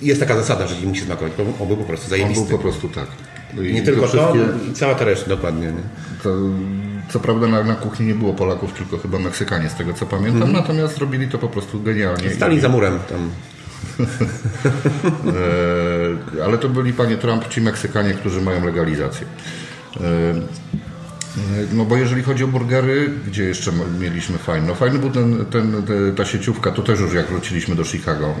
jest 0.01 0.19
taka 0.19 0.35
zasada, 0.35 0.67
że 0.67 0.75
ci 0.75 0.87
musi 0.87 1.01
smakować. 1.01 1.31
On 1.61 1.67
był 1.67 1.77
po 1.77 1.83
prostu 1.83 2.05
On 2.05 2.09
zajebisty. 2.09 2.47
był 2.47 2.57
po 2.57 2.63
prostu 2.63 2.89
tak. 2.89 3.07
I 3.69 3.73
Nie 3.73 3.81
tylko 3.81 4.01
to, 4.01 4.07
wszystkie- 4.07 4.69
i 4.71 4.73
cała 4.73 4.95
ta 4.95 5.05
reszta, 5.05 5.29
dokładnie. 5.29 5.67
Nie? 5.67 5.81
To, 6.23 6.29
co 7.09 7.19
prawda 7.19 7.47
na, 7.47 7.63
na 7.63 7.75
kuchni 7.75 8.05
nie 8.05 8.15
było 8.15 8.33
Polaków, 8.33 8.73
tylko 8.73 8.97
chyba 8.97 9.19
Meksykanie, 9.19 9.69
z 9.69 9.75
tego 9.75 9.93
co 9.93 10.05
pamiętam, 10.05 10.51
natomiast 10.51 10.97
robili 10.97 11.27
to 11.27 11.37
po 11.37 11.47
prostu 11.49 11.81
genialnie. 11.83 12.29
Stali 12.29 12.59
za 12.59 12.69
murem 12.69 12.99
tam. 13.09 13.29
E, 16.39 16.43
ale 16.43 16.57
to 16.57 16.69
byli, 16.69 16.93
panie 16.93 17.17
Trump, 17.17 17.47
ci 17.47 17.61
Meksykanie, 17.61 18.13
którzy 18.13 18.41
mają 18.41 18.65
legalizację. 18.65 19.27
E, 19.97 20.01
no 21.73 21.85
bo 21.85 21.97
jeżeli 21.97 22.23
chodzi 22.23 22.43
o 22.43 22.47
burgery, 22.47 23.09
gdzie 23.27 23.43
jeszcze 23.43 23.71
mieliśmy 23.99 24.37
fajny? 24.37 24.67
No 24.67 24.75
fajny 24.75 24.99
był 24.99 25.09
ten, 25.09 25.45
ten, 25.45 25.83
te, 25.83 26.13
ta 26.15 26.25
sieciówka, 26.25 26.71
to 26.71 26.81
też 26.81 26.99
już 26.99 27.13
jak 27.13 27.27
wróciliśmy 27.27 27.75
do 27.75 27.83
Chicago 27.83 28.35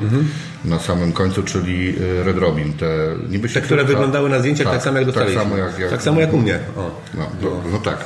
na 0.65 0.79
samym 0.79 1.13
końcu, 1.13 1.43
czyli 1.43 1.95
e, 2.19 2.23
Red 2.23 2.37
Robin. 2.37 2.73
Te, 2.73 3.15
niby 3.29 3.49
Te, 3.49 3.61
które 3.61 3.85
wyglądały 3.85 4.29
na 4.29 4.39
zdjęciach 4.39 4.67
tak, 4.67 4.83
samo 4.83 4.97
jak 4.97 5.05
dostaliśmy. 5.05 5.35
Tak 5.35 5.43
samo 5.43 5.57
jak, 5.57 5.79
jak, 5.79 5.89
tak 5.89 6.01
samo 6.01 6.21
jak 6.21 6.33
u 6.33 6.37
mnie. 6.37 6.59
O. 6.77 7.01
No, 7.13 7.29
no, 7.41 7.49
no 7.71 7.77
tak. 7.77 8.05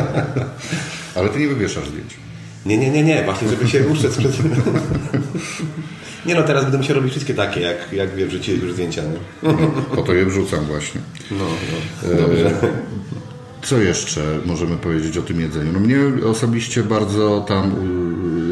Ale 1.14 1.28
ty 1.28 1.38
nie 1.38 1.48
wywieszasz 1.48 1.88
zdjęć. 1.88 2.16
Nie, 2.66 2.78
nie, 2.78 2.90
nie, 2.90 3.02
nie, 3.02 3.22
właśnie, 3.24 3.48
żeby 3.48 3.68
się 3.68 3.86
uszczec 3.86 4.16
przed... 4.16 4.32
Nie 6.26 6.34
no, 6.34 6.42
teraz 6.42 6.62
będę 6.62 6.78
musiał 6.78 6.96
robić 6.96 7.10
wszystkie 7.10 7.34
takie, 7.34 7.60
jak, 7.60 7.92
jak 7.92 8.14
wie, 8.14 8.26
wrzuciłeś 8.26 8.62
już 8.62 8.72
zdjęcia. 8.72 9.02
Nie? 9.02 9.52
Po 9.96 10.02
to 10.02 10.14
je 10.14 10.26
wrzucam 10.26 10.64
właśnie. 10.64 11.00
No, 11.30 11.44
no. 12.02 12.16
Dobrze. 12.16 12.50
Co 13.62 13.78
jeszcze 13.78 14.20
możemy 14.46 14.76
powiedzieć 14.76 15.16
o 15.18 15.22
tym 15.22 15.40
jedzeniu? 15.40 15.72
No 15.72 15.80
mnie 15.80 15.98
osobiście 16.26 16.82
bardzo 16.82 17.44
tam, 17.48 17.72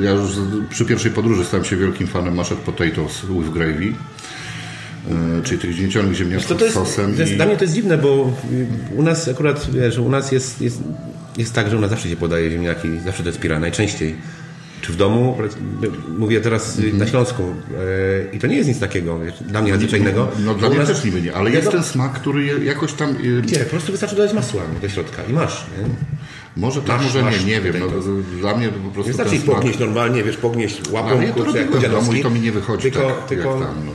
y, 0.01 0.05
ja 0.05 0.11
już 0.11 0.31
przy 0.71 0.85
pierwszej 0.85 1.11
podróży 1.11 1.45
stałem 1.45 1.65
się 1.65 1.77
wielkim 1.77 2.07
fanem 2.07 2.35
mashed 2.35 2.59
potatoes 2.59 3.23
with 3.31 3.51
gravy, 3.51 3.85
y, 3.85 5.43
czyli 5.45 5.61
tych 5.61 5.77
gniecionych 5.77 6.13
To, 6.13 6.19
ziemniaczków 6.19 6.57
to 6.59 6.65
jest, 6.65 6.77
z 6.77 6.79
sosem. 6.79 7.15
to 7.15 7.21
jest, 7.21 7.33
i- 7.33 7.37
Dla 7.37 7.47
mnie 7.47 7.57
to 7.57 7.65
jest 7.65 7.75
dziwne, 7.75 7.99
bo 7.99 8.33
y, 8.53 8.67
u 8.97 9.03
nas 9.03 9.29
akurat, 9.29 9.71
wiesz, 9.73 9.99
u 9.99 10.09
nas 10.09 10.33
jest, 10.33 10.61
jest, 10.61 10.81
jest 11.39 11.55
tak, 11.55 11.71
że 11.71 11.77
u 11.77 11.81
nas 11.81 11.91
zawsze 11.91 12.09
się 12.09 12.17
podaje 12.17 12.51
ziemniaki, 12.51 12.89
zawsze 13.05 13.23
to 13.23 13.29
jest 13.29 13.41
pira, 13.41 13.61
najczęściej. 13.61 14.15
Czy 14.81 14.93
w 14.93 14.97
domu, 14.97 15.39
mówię 16.19 16.41
teraz 16.41 16.79
y, 16.79 16.93
na 16.93 17.07
Śląsku 17.07 17.43
y, 17.43 18.37
i 18.37 18.39
to 18.39 18.47
nie 18.47 18.57
jest 18.57 18.69
nic 18.69 18.81
takiego, 18.81 19.21
dla 19.41 19.63
mnie 19.63 19.73
nadzwyczajnego. 19.73 20.29
No 20.39 20.55
bo 20.55 20.61
dla 20.61 20.69
mnie 20.69 20.87
też 20.87 21.05
niby 21.05 21.23
nie, 21.23 21.35
ale 21.35 21.51
jest 21.51 21.71
ten 21.71 21.83
smak, 21.83 22.13
który 22.13 22.65
jakoś 22.65 22.93
tam... 22.93 23.11
y, 23.11 23.43
Nie, 23.53 23.59
po 23.59 23.71
prostu 23.71 23.93
wystarczy 23.93 24.17
dodać 24.17 24.33
masła 24.35 24.63
do 24.83 24.89
środka 24.89 25.25
i 25.25 25.33
masz, 25.33 25.67
nie? 25.79 25.89
Może 26.57 26.83
tak, 26.83 27.03
może 27.03 27.23
masz 27.23 27.45
nie, 27.45 27.53
nie 27.53 27.61
wiem. 27.61 27.75
No, 27.81 27.87
dla 28.41 28.57
mnie 28.57 28.69
po 28.69 28.91
prostu 28.91 29.09
Wystarczy 29.09 29.31
ten 29.31 29.39
ich 29.39 29.45
smak... 29.45 29.57
pognieść 29.57 29.79
normalnie, 29.79 30.25
wiesz, 30.25 30.37
pognieść 30.37 30.91
łapą, 30.91 31.21
ja 31.21 31.29
to 31.29 31.45
kurczę, 31.45 31.59
jak 31.59 31.91
domu 31.91 32.13
i 32.13 32.23
to 32.23 32.31
mi 32.31 32.41
nie 32.41 32.53
wychodzi 32.53 32.83
tylko, 32.93 33.09
tak, 33.09 33.27
tylko, 33.27 33.51
jak 33.51 33.67
tam. 33.67 33.87
No. 33.87 33.93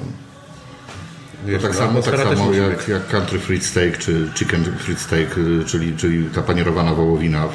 Wiesz, 1.47 1.61
tak 1.61 1.71
no, 1.71 1.77
samo, 1.77 2.01
tak 2.01 2.19
samo 2.19 2.53
jak, 2.53 2.87
jak 2.87 3.07
country 3.07 3.39
fried 3.39 3.65
steak 3.65 3.97
czy 3.97 4.29
chicken 4.35 4.63
fried 4.63 4.99
steak, 4.99 5.37
y, 5.37 5.63
czyli, 5.65 5.97
czyli 5.97 6.25
ta 6.25 6.41
panierowana 6.41 6.93
wołowina 6.93 7.47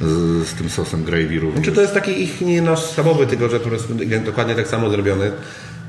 z, 0.00 0.48
z 0.48 0.54
tym 0.54 0.70
sosem 0.70 1.04
gravy 1.04 1.40
również. 1.40 1.64
Czy 1.64 1.72
to 1.72 1.80
jest 1.80 1.94
taki 1.94 2.22
ich 2.22 2.40
nie 2.40 2.62
nasz 2.62 2.84
schabowy, 2.84 3.26
tylko 3.26 3.48
że 3.48 3.60
po 3.60 3.68
prostu 3.68 3.94
dokładnie 4.24 4.54
tak 4.54 4.68
samo 4.68 4.90
zrobiony, 4.90 5.32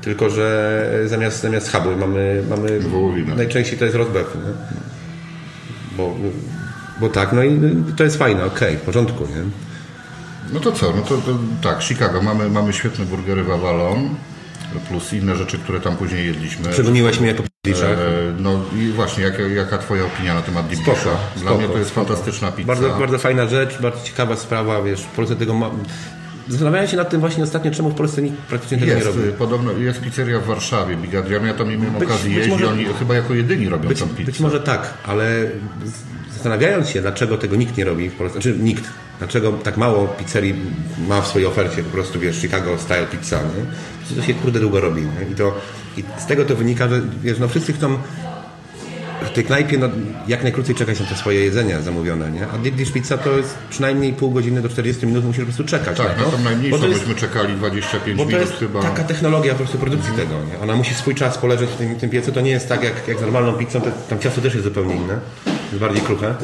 tylko 0.00 0.30
że 0.30 0.88
zamiast, 1.06 1.42
zamiast 1.42 1.66
schabu 1.66 1.96
mamy, 1.96 2.42
mamy 2.50 2.80
Wołowinę. 2.80 3.34
najczęściej 3.34 3.78
to 3.78 3.84
jest 3.84 3.96
rozbew, 3.96 4.34
nie? 4.34 4.52
Bo, 5.96 6.16
bo 7.00 7.08
tak, 7.08 7.32
no 7.32 7.42
i 7.42 7.60
to 7.96 8.04
jest 8.04 8.16
fajne, 8.16 8.44
okej, 8.44 8.76
w 8.76 8.80
porządku, 8.80 9.24
nie? 9.24 9.42
No 10.52 10.60
to 10.60 10.72
co? 10.72 10.92
No 10.96 11.02
to, 11.02 11.16
to 11.16 11.38
tak, 11.62 11.82
Chicago. 11.82 12.22
Mamy, 12.22 12.48
mamy 12.50 12.72
świetne 12.72 13.04
burgery 13.04 13.44
w 13.44 13.50
Avalon. 13.50 14.14
plus 14.88 15.12
inne 15.12 15.36
rzeczy, 15.36 15.58
które 15.58 15.80
tam 15.80 15.96
później 15.96 16.26
jedliśmy. 16.26 16.68
Przegoniłeś 16.68 17.20
mnie 17.20 17.28
jako 17.28 17.42
p***licza. 17.62 17.86
E, 17.86 17.96
No 18.38 18.60
i 18.76 18.88
właśnie, 18.92 19.24
jaka, 19.24 19.42
jaka 19.42 19.78
twoja 19.78 20.04
opinia 20.04 20.34
na 20.34 20.42
temat 20.42 20.66
Disha? 20.66 20.92
Dla 21.36 21.54
mnie 21.54 21.68
to 21.68 21.78
jest 21.78 21.90
fantastyczna 21.90 22.52
pizza. 22.52 22.66
Bardzo, 22.66 22.88
bardzo 22.90 23.18
fajna 23.18 23.46
rzecz, 23.46 23.78
bardzo 23.82 24.04
ciekawa 24.04 24.36
sprawa, 24.36 24.82
wiesz, 24.82 25.00
w 25.00 25.06
Polsce 25.06 25.36
tego 25.36 25.54
ma... 25.54 25.70
Zastanawiałem 26.48 26.86
się 26.88 26.96
nad 26.96 27.10
tym 27.10 27.20
właśnie 27.20 27.44
ostatnio, 27.44 27.70
czemu 27.70 27.90
w 27.90 27.94
Polsce 27.94 28.22
nikt 28.22 28.36
praktycznie 28.36 28.78
tego 28.78 28.94
nie 28.94 29.04
robi. 29.04 29.20
y, 29.20 29.32
podobno 29.32 29.72
jest 29.72 30.00
pizzeria 30.00 30.38
w 30.40 30.44
Warszawie, 30.46 30.96
Big 30.96 31.14
Adrian, 31.14 31.46
ja 31.46 31.54
tam 31.54 31.68
nie 31.68 31.76
miałem 31.78 31.94
Być- 31.94 32.08
okazji 32.08 32.28
być 32.28 32.36
jeździć, 32.38 32.52
może- 32.52 32.68
oni 32.68 32.84
chyba 32.98 33.14
jako 33.14 33.34
jedyni 33.34 33.68
robią 33.68 33.88
Być, 33.88 33.98
tą 34.00 34.08
pizzę. 34.08 34.24
być 34.24 34.40
może 34.40 34.60
tak, 34.60 34.94
ale 35.06 35.50
zastanawiając 36.32 36.88
się, 36.88 37.00
dlaczego 37.00 37.38
tego 37.38 37.56
nikt 37.56 37.76
nie 37.76 37.84
robi 37.84 38.08
w 38.10 38.14
Polsce, 38.14 38.32
znaczy 38.42 38.58
nikt, 38.58 38.84
dlaczego 39.18 39.52
tak 39.52 39.76
mało 39.76 40.08
pizzerii 40.08 40.54
ma 41.08 41.20
w 41.22 41.26
swojej 41.26 41.46
ofercie 41.48 41.82
po 41.82 41.90
prostu, 41.90 42.20
wiesz, 42.20 42.36
Chicago 42.40 42.78
style 42.78 43.06
pizza, 43.06 43.36
nie? 44.10 44.16
To 44.16 44.22
się 44.26 44.34
kurde 44.34 44.60
długo 44.60 44.80
robi, 44.80 45.02
nie? 45.02 45.32
I, 45.32 45.34
to, 45.34 45.54
I 45.96 46.04
z 46.22 46.26
tego 46.26 46.44
to 46.44 46.56
wynika, 46.56 46.88
że 46.88 47.00
wiesz, 47.22 47.38
no 47.38 47.48
wszyscy 47.48 47.72
chcą 47.72 47.98
w 49.22 49.30
tej 49.34 49.44
knajpie 49.44 49.78
no, 49.78 49.88
jak 50.28 50.42
najkrócej 50.42 50.74
czekać 50.74 51.00
na 51.00 51.06
te 51.06 51.14
swoje 51.14 51.40
jedzenia 51.44 51.80
zamówione, 51.82 52.30
nie? 52.30 52.46
A 52.48 52.58
Dish 52.58 52.92
Pizza 52.92 53.18
to 53.18 53.36
jest 53.36 53.54
przynajmniej 53.70 54.12
pół 54.12 54.30
godziny 54.30 54.62
do 54.62 54.68
40 54.68 55.06
minut, 55.06 55.24
musisz 55.24 55.40
po 55.40 55.44
prostu 55.46 55.64
czekać. 55.64 55.96
Tak, 55.96 56.18
na 56.18 56.24
tą 56.24 56.30
Bo 56.30 56.38
najmniejszą 56.38 56.78
to 56.78 56.86
jest- 56.86 57.00
byśmy 57.00 57.14
czekali 57.14 57.54
25 57.54 58.16
bo 58.18 58.22
to 58.24 58.28
minut 58.28 58.40
jest 58.42 58.58
chyba. 58.58 58.82
taka 58.82 59.04
technologia 59.04 59.52
po 59.52 59.58
prostu 59.58 59.78
produkcji 59.78 60.12
tego. 60.14 60.34
Nie? 60.52 60.58
Ona 60.62 60.76
musi 60.76 60.94
swój 60.94 61.14
czas 61.14 61.38
poleżeć 61.38 61.70
w 61.70 61.76
tym, 61.76 61.96
tym 61.96 62.10
piecu. 62.10 62.32
To 62.32 62.40
nie 62.40 62.50
jest 62.50 62.68
tak 62.68 62.82
jak, 62.84 63.08
jak 63.08 63.18
z 63.18 63.20
normalną 63.20 63.52
pizzą, 63.52 63.80
to, 63.80 63.90
tam 64.10 64.18
ciasto 64.18 64.40
też 64.40 64.52
jest 64.54 64.64
zupełnie 64.64 64.94
inne. 64.96 65.18
Jest 65.46 65.80
bardziej 65.80 66.02
kruche. 66.02 66.26
E, 66.28 66.34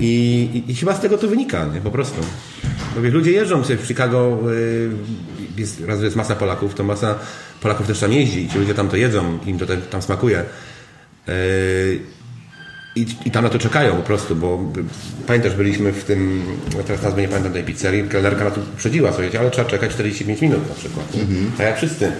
i, 0.00 0.14
i, 0.54 0.70
I 0.70 0.74
chyba 0.74 0.94
z 0.94 1.00
tego 1.00 1.18
to 1.18 1.28
wynika, 1.28 1.64
nie? 1.74 1.80
po 1.80 1.90
prostu. 1.90 2.20
Bo 2.96 3.02
wiesz, 3.02 3.12
ludzie 3.12 3.30
jeżdżą 3.32 3.64
sobie 3.64 3.76
w 3.76 3.86
Chicago, 3.86 4.38
e, 4.42 5.45
jest, 5.58 5.80
raz, 5.86 5.98
że 5.98 6.04
jest 6.04 6.16
masa 6.16 6.36
Polaków, 6.36 6.74
to 6.74 6.84
masa 6.84 7.14
Polaków 7.60 7.86
też 7.86 7.98
tam 8.00 8.12
jeździ 8.12 8.44
i 8.44 8.48
ci 8.48 8.58
ludzie 8.58 8.74
tam 8.74 8.88
to 8.88 8.96
jedzą, 8.96 9.38
im 9.46 9.58
to 9.58 9.66
tam- 9.90 10.02
smakuje. 10.02 10.38
E, 11.28 11.32
i, 12.96 13.06
I 13.24 13.30
tam 13.30 13.44
na 13.44 13.50
to 13.50 13.58
czekają 13.58 13.96
po 13.96 14.02
prostu, 14.02 14.36
bo 14.36 14.72
pamiętasz, 15.26 15.54
byliśmy 15.54 15.92
w 15.92 16.04
tym, 16.04 16.42
teraz 16.86 17.02
nazwy 17.02 17.20
nie 17.20 17.28
pamiętam 17.28 17.52
tej 17.52 17.64
pizzerii, 17.64 18.08
kelnerka 18.08 18.44
na 18.44 18.50
to 18.50 18.60
uprzedziła, 18.74 19.10
słuchajcie, 19.12 19.40
ale 19.40 19.50
trzeba 19.50 19.70
czekać 19.70 19.90
45 19.90 20.40
minut 20.40 20.68
na 20.68 20.74
przykład. 20.74 21.06
A 21.58 21.62
jak 21.62 21.76
wszyscy. 21.76 22.12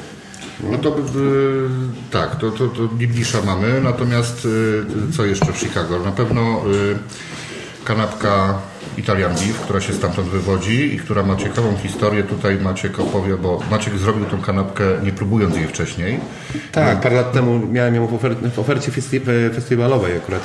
No 0.71 0.79
to 0.79 0.97
tak, 2.11 2.37
to, 2.37 2.51
to, 2.51 2.69
to 2.69 2.89
Disha 2.89 3.43
mamy, 3.43 3.81
natomiast 3.81 4.45
y, 4.45 5.13
co 5.17 5.25
jeszcze 5.25 5.53
w 5.53 5.59
Chicago? 5.59 5.99
Na 6.01 6.13
pewno 6.13 6.63
y, 6.75 7.85
kanapka 7.85 8.59
Italian 8.99 9.31
Beef, 9.33 9.61
która 9.61 9.81
się 9.81 9.93
stamtąd 9.93 10.29
wywodzi 10.29 10.95
i 10.95 10.99
która 10.99 11.23
ma 11.23 11.37
ciekawą 11.37 11.77
historię. 11.77 12.23
Tutaj 12.23 12.59
Maciek 12.59 13.01
opowie, 13.01 13.37
bo 13.37 13.61
Maciek 13.71 13.99
zrobił 13.99 14.25
tą 14.25 14.41
kanapkę 14.43 14.85
nie 15.03 15.13
próbując 15.13 15.57
jej 15.57 15.67
wcześniej. 15.67 16.21
Tak, 16.73 17.01
parę 17.01 17.17
lat 17.17 17.33
temu 17.33 17.59
miałem 17.73 17.95
ją 17.95 18.07
w, 18.07 18.13
ofer- 18.13 18.51
w 18.51 18.59
ofercie 18.59 18.93
festi- 18.93 19.51
festiwalowej 19.55 20.17
akurat 20.17 20.43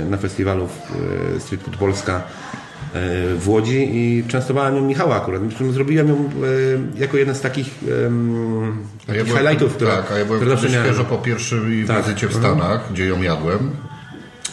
e, 0.00 0.04
na 0.04 0.16
festiwalu 0.16 0.68
e, 1.36 1.40
Street 1.40 1.62
Food 1.62 1.76
Polska 1.76 2.14
e, 2.16 2.20
w 3.36 3.48
Łodzi 3.48 3.88
i 3.92 4.24
częstowałem 4.28 4.76
ją 4.76 4.82
Michała 4.82 5.16
akurat. 5.16 5.42
Zrobiłem 5.70 6.08
ją 6.08 6.30
jako 6.96 7.16
jeden 7.16 7.34
z 7.34 7.40
takich 7.40 7.66
A 9.08 9.14
ja 9.14 9.24
byłem, 9.24 9.38
highlightów, 9.38 9.74
które, 9.74 9.90
tak, 9.90 10.12
a 10.12 10.18
ja 10.18 10.24
byłem 10.24 10.40
które 10.40 10.58
świeżo 10.58 11.04
po 11.04 11.18
pierwszej 11.18 11.84
Tak. 11.86 12.02
wizycie 12.04 12.28
w 12.28 12.34
Stanach, 12.34 12.92
gdzie 12.92 13.06
ją 13.06 13.22
jadłem. 13.22 13.70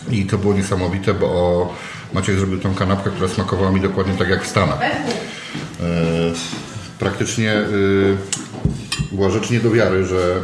I 0.10 0.26
to 0.26 0.38
było 0.38 0.54
niesamowite, 0.54 1.14
bo 1.14 1.74
Maciek 2.14 2.36
zrobił 2.36 2.60
tą 2.60 2.76
kanapkę, 2.76 3.10
która 3.10 3.28
smakowała 3.28 3.72
mi 3.72 3.82
dokładnie 3.82 4.14
tak 4.14 4.30
jak 4.30 4.44
w 4.44 4.48
Stanach. 4.48 4.82
E, 4.82 4.94
praktycznie 7.00 7.52
e, 7.52 7.66
była 9.12 9.30
rzecz 9.30 9.50
nie 9.50 9.60
do 9.60 9.72
wiary, 9.72 10.06
że, 10.06 10.42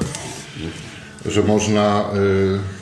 że 1.25 1.43
można 1.43 2.05
e, 2.13 2.77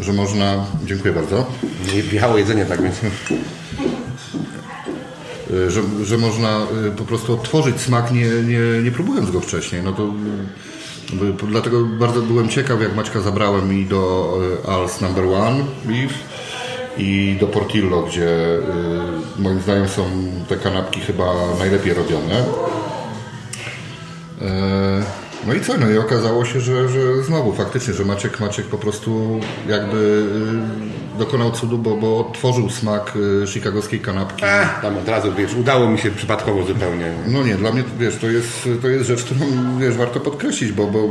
że 0.00 0.12
można, 0.12 0.66
dziękuję 0.86 1.14
bardzo, 1.14 1.46
Wjechało 2.10 2.38
jedzenie 2.38 2.66
tak, 2.66 2.82
więc 2.82 2.96
że, 5.68 5.82
że 6.04 6.18
można 6.18 6.66
po 6.96 7.04
prostu 7.04 7.34
odtworzyć 7.34 7.80
smak 7.80 8.12
nie, 8.12 8.26
nie, 8.26 8.82
nie 8.84 8.90
próbując 8.90 9.30
go 9.30 9.40
wcześniej. 9.40 9.82
No 9.82 9.92
to 9.92 10.12
dlatego 11.48 11.84
bardzo 11.84 12.22
byłem 12.22 12.48
ciekaw, 12.48 12.82
jak 12.82 12.96
Maćka 12.96 13.20
zabrałem 13.20 13.80
i 13.80 13.84
do 13.84 14.34
y, 14.64 14.66
Al's 14.66 15.02
Number 15.02 15.24
One 15.24 15.64
Beef 15.84 16.12
i 16.98 17.36
do 17.40 17.46
Portillo, 17.46 18.02
gdzie 18.02 18.28
y, 19.38 19.42
moim 19.42 19.60
zdaniem 19.60 19.88
są 19.88 20.02
te 20.48 20.56
kanapki 20.56 21.00
chyba 21.00 21.34
najlepiej 21.58 21.94
robione. 21.94 22.44
E, 24.42 25.24
No 25.46 25.54
i 25.54 25.60
co? 25.60 25.78
No 25.78 25.90
i 25.90 25.98
okazało 25.98 26.44
się, 26.44 26.60
że, 26.60 26.88
że 26.88 27.22
znowu 27.22 27.52
faktycznie, 27.52 27.94
że 27.94 28.04
Maciek, 28.04 28.40
Maciek 28.40 28.66
po 28.66 28.78
prostu 28.78 29.40
jakby 29.68 30.26
dokonał 31.18 31.50
cudu, 31.50 31.78
bo, 31.78 31.96
bo 31.96 32.18
odtworzył 32.18 32.70
smak 32.70 33.12
y, 33.42 33.46
chicagowskiej 33.46 34.00
kanapki. 34.00 34.44
Ach, 34.44 34.82
tam 34.82 34.98
od 34.98 35.08
razu, 35.08 35.32
wiesz, 35.32 35.54
udało 35.54 35.88
mi 35.88 35.98
się 35.98 36.10
przypadkowo 36.10 36.64
zupełnie. 36.64 37.12
No 37.28 37.44
nie, 37.44 37.54
dla 37.54 37.72
mnie 37.72 37.84
wiesz, 37.98 38.16
to 38.16 38.26
jest, 38.26 38.68
to 38.82 38.88
jest 38.88 39.06
rzecz, 39.06 39.24
którą 39.24 39.40
wiesz, 39.78 39.96
warto 39.96 40.20
podkreślić, 40.20 40.72
bo, 40.72 40.86
bo 40.86 41.08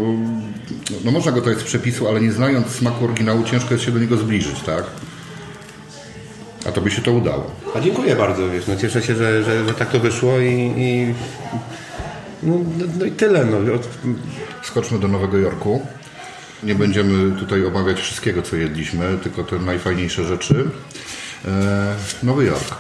no 1.06 1.12
można 1.12 1.32
go 1.32 1.42
to 1.42 1.50
jest 1.50 1.62
z 1.62 1.66
przepisu, 1.66 2.08
ale 2.08 2.22
nie 2.22 2.32
znając 2.32 2.68
smaku 2.68 3.06
oryginału, 3.06 3.44
ciężko 3.44 3.74
jest 3.74 3.86
się 3.86 3.92
do 3.92 4.00
niego 4.00 4.18
zbliżyć, 4.18 4.60
tak? 4.60 4.84
A 6.66 6.72
to 6.72 6.82
by 6.82 6.92
się 6.92 7.02
to 7.02 7.12
udało. 7.12 7.52
A 7.76 7.80
dziękuję 7.80 8.16
bardzo, 8.16 8.50
wiesz, 8.50 8.68
no 8.68 8.76
cieszę 8.76 9.02
się, 9.02 9.16
że, 9.16 9.44
że, 9.44 9.66
że 9.66 9.74
tak 9.74 9.90
to 9.90 10.00
wyszło 10.00 10.40
i, 10.40 10.74
i 10.78 11.14
no, 12.44 12.58
no, 12.78 12.86
no 13.00 13.06
i 13.06 13.12
tyle, 13.12 13.46
no. 13.46 13.58
Skoczmy 14.64 15.00
do 15.00 15.08
Nowego 15.08 15.38
Jorku. 15.38 15.82
Nie 16.66 16.76
będziemy 16.76 17.40
tutaj 17.40 17.66
omawiać 17.66 18.00
wszystkiego, 18.00 18.42
co 18.42 18.56
jedliśmy, 18.56 19.18
tylko 19.24 19.44
te 19.44 19.60
najfajniejsze 19.60 20.24
rzeczy. 20.24 20.66
E, 21.46 21.96
Nowy 22.24 22.46
Jork. 22.46 22.76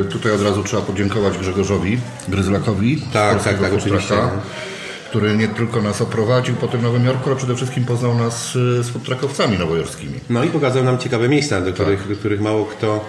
E, 0.00 0.04
tutaj 0.04 0.32
od 0.32 0.42
razu 0.42 0.62
trzeba 0.62 0.82
podziękować 0.82 1.38
Grzegorzowi 1.38 1.98
Gryzlakowi. 2.28 3.02
Tak, 3.12 3.44
tak, 3.44 3.60
tak, 3.60 3.72
oczywiście. 3.72 4.14
Który 5.08 5.36
nie 5.36 5.48
tylko 5.48 5.82
nas 5.82 6.00
oprowadził 6.00 6.54
po 6.54 6.68
tym 6.68 6.82
Nowym 6.82 7.04
Jorku, 7.04 7.22
ale 7.26 7.36
przede 7.36 7.56
wszystkim 7.56 7.84
poznał 7.84 8.14
nas 8.14 8.56
e, 8.80 8.82
z 8.82 8.88
foodtruckowcami 8.88 9.58
nowojorskimi. 9.58 10.20
no 10.30 10.44
i 10.44 10.48
pokazał 10.48 10.84
nam 10.84 10.98
ciekawe 10.98 11.28
miejsca, 11.28 11.60
do 11.60 11.72
których, 11.72 12.08
do 12.08 12.16
których 12.16 12.40
mało 12.40 12.64
kto, 12.64 13.04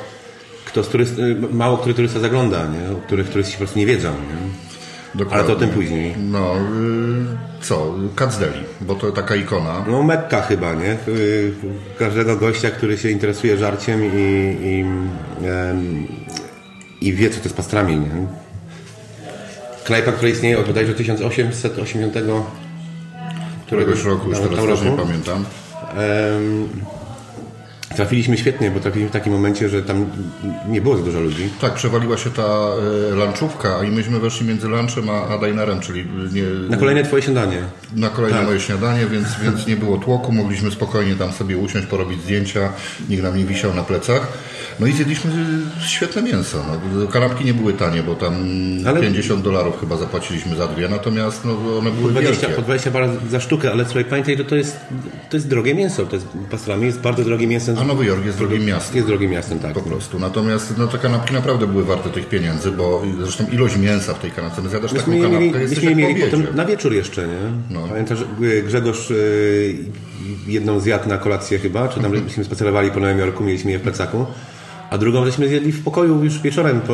kto 0.65 0.83
z 0.83 0.87
turyst, 0.87 1.13
mało 1.51 1.77
który 1.77 1.93
turysta 1.93 2.19
zagląda, 2.19 2.67
nie? 2.67 2.91
o 2.91 2.95
których 2.95 3.29
turyści 3.29 3.53
po 3.53 3.57
prostu 3.57 3.79
nie 3.79 3.85
wiedzą. 3.85 4.11
Nie? 4.11 4.74
Dokładnie. 5.15 5.37
Ale 5.37 5.47
to 5.47 5.53
o 5.53 5.55
tym 5.55 5.69
później. 5.69 6.15
No, 6.17 6.55
y, 6.55 7.61
co? 7.61 7.93
Katsdeli, 8.15 8.59
bo 8.81 8.95
to 8.95 9.11
taka 9.11 9.35
ikona. 9.35 9.85
No 9.87 10.03
Mekka 10.03 10.41
chyba, 10.41 10.73
nie? 10.73 10.97
Y, 11.07 11.53
Każdego 11.99 12.35
gościa, 12.35 12.71
który 12.71 12.97
się 12.97 13.09
interesuje 13.09 13.57
żarciem 13.57 14.01
i, 14.03 14.57
i, 14.61 14.85
i 17.07 17.13
wie, 17.13 17.29
co 17.29 17.37
to 17.37 17.43
jest 17.43 17.57
pastrami, 17.57 17.95
nie? 17.97 18.09
Knajpa, 19.83 20.11
która 20.11 20.29
istnieje 20.29 20.59
od 20.59 20.67
bodajże 20.67 20.93
1880 20.93 22.13
Któregoś 23.65 24.03
roku, 24.03 24.29
już 24.29 24.39
teraz 24.39 24.65
też 24.65 24.81
nie 24.81 24.89
roku. 24.89 25.03
pamiętam. 25.05 25.45
Trafiliśmy 27.95 28.37
świetnie, 28.37 28.71
bo 28.71 28.79
trafiliśmy 28.79 29.09
w 29.09 29.13
takim 29.13 29.33
momencie, 29.33 29.69
że 29.69 29.83
tam 29.83 30.05
nie 30.69 30.81
było 30.81 30.97
za 30.97 31.03
dużo 31.03 31.19
ludzi. 31.19 31.49
Tak, 31.61 31.73
przewaliła 31.73 32.17
się 32.17 32.29
ta 32.29 32.43
e, 33.11 33.15
lunchówka, 33.15 33.83
i 33.83 33.91
myśmy 33.91 34.19
weszli 34.19 34.47
między 34.47 34.67
lunchem 34.67 35.09
a, 35.09 35.27
a 35.27 35.37
dinerem, 35.37 35.79
czyli 35.79 36.05
nie, 36.33 36.43
Na 36.69 36.77
kolejne 36.77 37.03
twoje 37.03 37.23
śniadanie. 37.23 37.57
na 37.95 38.09
kolejne 38.09 38.37
Tak. 38.37 38.47
moje 38.47 38.59
śniadanie, 38.59 39.05
więc, 39.05 39.27
więc 39.43 39.67
nie 39.67 39.75
było 39.77 39.97
tłoku, 39.97 40.31
mogliśmy 40.31 40.71
spokojnie 40.71 41.15
tam 41.15 41.31
sobie 41.31 41.57
usiąść, 41.57 41.87
porobić 41.87 42.21
zdjęcia, 42.23 42.69
nikt 43.09 43.23
nam 43.23 43.37
nie 43.37 43.45
wisiał 43.45 43.73
na 43.73 43.83
plecach. 43.83 44.27
No 44.79 44.87
i 44.87 44.91
zjedliśmy 44.91 45.31
y, 45.31 45.87
świetne 45.87 46.21
mięso. 46.21 46.65
No, 46.95 47.07
kanapki 47.07 47.45
nie 47.45 47.53
były 47.53 47.73
tanie, 47.73 48.03
bo 48.03 48.15
tam 48.15 48.33
Ale- 48.87 49.01
50 49.01 49.41
dolarów 49.41 49.79
chyba 49.79 49.97
zapłaciliśmy 49.97 50.55
za 50.55 50.67
dwie, 50.67 50.89
natomiast 50.89 51.45
no, 51.45 51.77
one 51.79 51.91
były 51.91 52.11
20, 52.11 52.41
wielkie. 52.41 52.55
po 52.55 52.61
20 52.61 52.91
bar 52.91 53.09
za 53.31 53.39
sztukę, 53.39 53.71
ale 53.71 53.85
słuchaj, 53.85 54.05
pamiętaj, 54.05 54.37
że 54.37 54.45
to 54.45 54.55
jest, 54.55 54.77
to 55.29 55.37
jest 55.37 55.47
drogie 55.47 55.75
mięso. 55.75 56.05
To 56.05 56.15
jest, 56.15 56.27
pastrami 56.51 56.85
jest 56.85 56.99
bardzo 56.99 57.23
drogie 57.23 57.47
mięso. 57.47 57.73
Nowy 57.85 58.05
Jork 58.05 58.25
jest 58.25 58.37
drugim 58.37 58.65
miastem. 58.65 58.95
Jest 58.95 59.07
drogim 59.07 59.31
miastem, 59.31 59.59
tak. 59.59 59.73
Po 59.73 59.81
prostu. 59.81 60.19
Natomiast 60.19 60.77
no, 60.77 60.87
te 60.87 60.97
kanapki 60.97 61.33
naprawdę 61.33 61.67
były 61.67 61.83
warte 61.83 62.09
tych 62.09 62.29
pieniędzy, 62.29 62.71
bo 62.71 63.01
zresztą 63.21 63.45
ilość 63.51 63.77
mięsa 63.77 64.13
w 64.13 64.19
tej 64.19 64.31
kanapce, 64.31 64.61
my 64.61 64.69
zjadasz 64.69 64.93
taką 64.93 65.11
Myśmy 65.11 65.29
mieli, 65.29 65.39
kanapkę, 65.39 65.61
jesteś 65.61 65.79
myśmy 65.79 65.95
mieli 65.95 66.21
potem 66.21 66.47
na 66.55 66.65
wieczór 66.65 66.93
jeszcze, 66.93 67.27
nie? 67.27 67.39
No. 67.69 67.87
Pamiętasz, 67.87 68.19
y, 68.41 68.63
Grzegorz 68.63 69.11
y, 69.11 69.75
jedną 70.47 70.79
zjadł 70.79 71.09
na 71.09 71.17
kolację 71.17 71.59
chyba, 71.59 71.87
czy 71.87 71.99
tam 71.99 72.11
myśmy 72.25 72.43
spacerowali 72.43 72.91
po 72.91 72.99
Nowym 72.99 73.19
Jorku, 73.19 73.43
mieliśmy 73.43 73.71
je 73.71 73.79
w 73.79 73.81
plecaku. 73.81 74.25
A 74.89 74.97
drugą 74.97 75.25
żeśmy 75.25 75.47
zjedli 75.47 75.71
w 75.71 75.83
pokoju 75.83 76.23
już 76.23 76.39
wieczorem 76.39 76.81
po, 76.81 76.93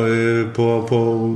po, 0.54 0.86
po, 0.88 1.28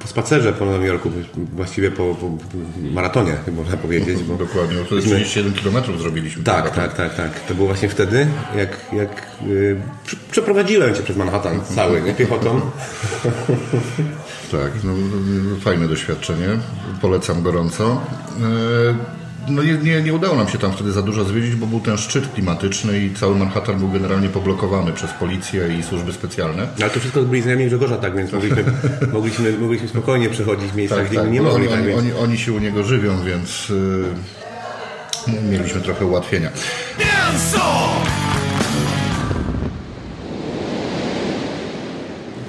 po 0.00 0.08
spacerze 0.08 0.52
po 0.52 0.64
Nowym 0.64 0.84
Jorku, 0.84 1.10
właściwie 1.54 1.90
po, 1.90 2.14
po, 2.14 2.26
po 2.26 2.58
maratonie, 2.92 3.32
można 3.56 3.76
powiedzieć. 3.76 4.22
Bo... 4.22 4.34
Dokładnie, 4.34 4.76
to 4.88 4.94
jest 4.94 5.06
37 5.06 5.52
km 5.52 5.98
zrobiliśmy. 5.98 6.44
Tak, 6.44 6.70
tak, 6.70 6.94
tak, 6.94 7.14
tak. 7.14 7.40
To 7.40 7.54
było 7.54 7.66
właśnie 7.66 7.88
wtedy, 7.88 8.26
jak, 8.56 8.78
jak 8.92 9.26
yy, 9.46 9.80
przeprowadziłem 10.30 10.94
cię 10.94 11.02
przez 11.02 11.16
Manhattan 11.16 11.60
cały, 11.74 12.02
nie? 12.02 12.14
Piechotą. 12.14 12.60
Tak, 14.52 14.72
no, 14.84 14.92
fajne 15.60 15.88
doświadczenie. 15.88 16.48
Polecam 17.00 17.42
gorąco. 17.42 18.00
No 19.50 19.62
nie, 19.62 19.72
nie, 19.72 20.02
nie, 20.02 20.14
udało 20.14 20.36
nam 20.36 20.48
się 20.48 20.58
tam 20.58 20.72
wtedy 20.72 20.92
za 20.92 21.02
dużo 21.02 21.24
zwiedzić, 21.24 21.54
bo 21.54 21.66
był 21.66 21.80
ten 21.80 21.98
szczyt 21.98 22.32
klimatyczny 22.32 23.00
i 23.00 23.14
cały 23.14 23.34
Manhattan 23.34 23.78
był 23.78 23.88
generalnie 23.88 24.28
poblokowany 24.28 24.92
przez 24.92 25.10
policję 25.12 25.78
i 25.78 25.82
służby 25.82 26.12
specjalne. 26.12 26.68
Ale 26.80 26.90
to 26.90 27.00
wszystko 27.00 27.22
byli 27.22 27.42
znajomi 27.42 27.66
Grzegorza, 27.66 27.96
tak 27.96 28.16
więc 28.16 28.32
mogliśmy, 28.32 28.64
mogliśmy, 29.12 29.58
mogliśmy 29.58 29.88
spokojnie 29.88 30.30
przechodzić 30.30 30.70
w 30.70 30.76
miejscach, 30.76 30.98
tak, 30.98 31.08
gdzie 31.08 31.20
tak, 31.20 31.30
nie 31.30 31.42
mogli. 31.42 31.68
Oni, 31.68 31.68
tak, 31.68 31.86
więc... 31.86 31.98
oni, 31.98 32.12
oni 32.12 32.38
się 32.38 32.52
u 32.52 32.58
niego 32.58 32.84
żywią, 32.84 33.22
więc 33.24 33.68
yy, 35.28 35.42
mieliśmy 35.50 35.80
trochę 35.80 36.06
ułatwienia. 36.06 36.50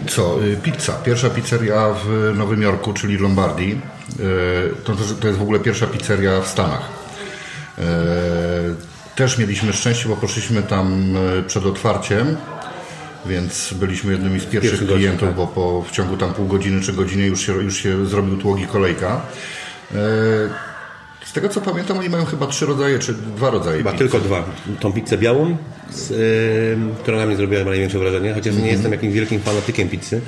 Co? 0.07 0.43
Y, 0.43 0.57
pizza. 0.63 0.93
Pierwsza 0.93 1.29
pizzeria 1.29 1.93
w 2.05 2.37
Nowym 2.37 2.61
Jorku, 2.61 2.93
czyli 2.93 3.17
Lombardii. 3.17 3.81
Y, 4.19 4.83
to, 4.83 4.93
to 5.21 5.27
jest 5.27 5.39
w 5.39 5.41
ogóle 5.41 5.59
pierwsza 5.59 5.87
pizzeria 5.87 6.41
w 6.41 6.47
Stanach. 6.47 6.89
Y, 7.77 7.81
też 9.15 9.37
mieliśmy 9.37 9.73
szczęście, 9.73 10.09
bo 10.09 10.15
poszliśmy 10.15 10.63
tam 10.63 11.15
przed 11.47 11.65
otwarciem, 11.65 12.37
więc 13.25 13.73
byliśmy 13.73 14.11
jednymi 14.11 14.39
z 14.39 14.45
pierwszych 14.45 14.71
Pierwszy 14.71 14.87
klientów, 14.87 15.19
godzin, 15.19 15.27
tak. 15.27 15.35
bo 15.35 15.47
po, 15.47 15.83
w 15.83 15.91
ciągu 15.91 16.17
tam 16.17 16.33
pół 16.33 16.47
godziny 16.47 16.81
czy 16.81 16.93
godziny 16.93 17.25
już 17.25 17.45
się, 17.45 17.53
już 17.53 17.77
się 17.77 18.05
zrobił 18.05 18.37
tłogi 18.37 18.67
kolejka. 18.67 19.21
Z 21.29 21.33
tego 21.33 21.49
co 21.49 21.61
pamiętam, 21.61 21.97
oni 21.97 22.09
mają 22.09 22.25
chyba 22.25 22.47
trzy 22.47 22.65
rodzaje, 22.65 22.99
czy 22.99 23.13
dwa 23.13 23.49
rodzaje 23.49 23.77
Chyba 23.77 23.91
pizzy. 23.91 24.03
tylko 24.03 24.19
dwa. 24.19 24.43
Tą 24.79 24.93
pizzę 24.93 25.17
białą, 25.17 25.57
z, 25.89 26.09
yy, 26.09 26.95
która 27.01 27.17
na 27.17 27.25
mnie 27.25 27.35
zrobiła 27.35 27.63
największe 27.63 27.99
wrażenie, 27.99 28.33
chociaż 28.33 28.47
mm 28.47 28.61
-hmm. 28.61 28.65
nie 28.65 28.71
jestem 28.71 28.91
jakimś 28.91 29.13
wielkim 29.13 29.39
fanatykiem 29.39 29.89
pizzy. 29.89 30.21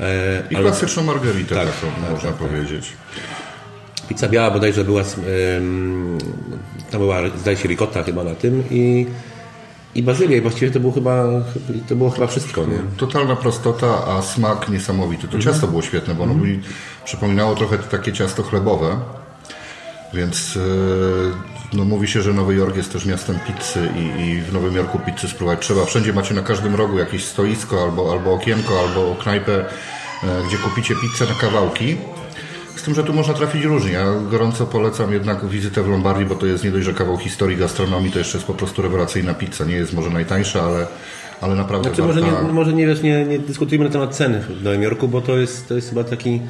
E, 0.00 0.42
I 0.50 0.56
ale... 0.56 0.64
klasyczną 0.64 1.02
margaritę 1.02 1.54
tak, 1.54 1.66
taką, 1.66 1.92
tak, 1.92 2.10
można 2.10 2.30
tak, 2.30 2.38
tak. 2.38 2.48
powiedzieć. 2.48 2.92
Pizza 4.08 4.28
biała 4.28 4.50
bodajże 4.50 4.84
była, 4.84 5.00
yy, 5.00 5.06
tam 6.90 7.00
była, 7.00 7.16
zdaje 7.40 7.56
się, 7.56 7.68
ricotta 7.68 8.02
chyba 8.02 8.24
na 8.24 8.34
tym 8.34 8.64
i 8.70 9.06
i 9.94 10.02
bazylia. 10.02 10.36
I 10.36 10.40
właściwie 10.40 10.70
to 10.70 10.80
było 10.80 10.92
chyba, 10.92 11.24
to 11.88 11.96
było 11.96 12.10
chyba 12.10 12.26
wszystko. 12.26 12.66
Nie? 12.66 12.78
Totalna 12.96 13.36
prostota, 13.36 14.06
a 14.06 14.22
smak 14.22 14.68
niesamowity. 14.68 15.28
To 15.28 15.38
-hmm. 15.38 15.44
ciasto 15.44 15.66
było 15.66 15.82
świetne, 15.82 16.14
bo 16.14 16.24
ono 16.24 16.32
mm 16.32 16.46
-hmm. 16.46 16.60
przypominało 17.04 17.54
trochę 17.54 17.78
takie 17.78 18.12
ciasto 18.12 18.42
chlebowe. 18.42 18.96
Więc 20.14 20.56
e, 20.56 21.51
no, 21.72 21.84
mówi 21.84 22.08
się, 22.08 22.22
że 22.22 22.32
Nowy 22.32 22.54
Jork 22.54 22.76
jest 22.76 22.92
też 22.92 23.06
miastem 23.06 23.38
pizzy 23.46 23.88
i, 23.96 24.22
i, 24.22 24.40
w 24.40 24.52
Nowym 24.52 24.74
Jorku 24.74 24.98
pizzy 24.98 25.28
spróbować 25.28 25.60
trzeba. 25.60 25.84
Wszędzie 25.84 26.12
macie 26.12 26.34
na 26.34 26.42
każdym 26.42 26.74
rogu 26.74 26.98
jakieś 26.98 27.24
stoisko 27.24 27.82
albo, 27.82 28.12
albo 28.12 28.34
okienko, 28.34 28.80
albo 28.80 29.16
knajpę, 29.22 29.60
e, 29.60 29.66
gdzie 30.48 30.56
kupicie 30.56 30.94
pizzę 30.94 31.32
na 31.34 31.40
kawałki. 31.40 31.96
Z 32.76 32.82
tym, 32.82 32.94
że 32.94 33.04
tu 33.04 33.12
można 33.12 33.34
trafić 33.34 33.64
różnie. 33.64 33.92
Ja 33.92 34.04
gorąco 34.30 34.66
polecam 34.66 35.12
jednak 35.12 35.46
wizytę 35.46 35.82
w 35.82 35.88
Lombardii, 35.88 36.26
bo 36.26 36.34
to 36.34 36.46
jest 36.46 36.64
nie 36.64 36.70
dość, 36.70 36.84
że 36.84 36.94
kawał 36.94 37.18
historii 37.18 37.56
gastronomii, 37.56 38.12
to 38.12 38.18
jeszcze 38.18 38.38
jest 38.38 38.46
po 38.46 38.54
prostu 38.54 38.82
rewelacyjna 38.82 39.34
pizza. 39.34 39.64
Nie 39.64 39.74
jest 39.74 39.92
może 39.92 40.10
najtańsza, 40.10 40.62
ale, 40.62 40.86
ale 41.40 41.54
naprawdę 41.54 41.88
znaczy, 41.88 42.02
warta... 42.02 42.20
Może, 42.20 42.46
nie, 42.46 42.52
może 42.52 42.72
nie, 42.72 42.86
wiesz, 42.86 43.02
nie, 43.02 43.24
nie 43.24 43.38
dyskutujmy 43.38 43.84
na 43.84 43.90
temat 43.90 44.16
ceny 44.16 44.40
w 44.40 44.62
Nowym 44.62 44.82
Jorku, 44.82 45.08
bo 45.08 45.20
to 45.20 45.38
jest, 45.38 45.68
to 45.68 45.74
jest 45.74 45.88
chyba 45.88 46.04
taki 46.04 46.40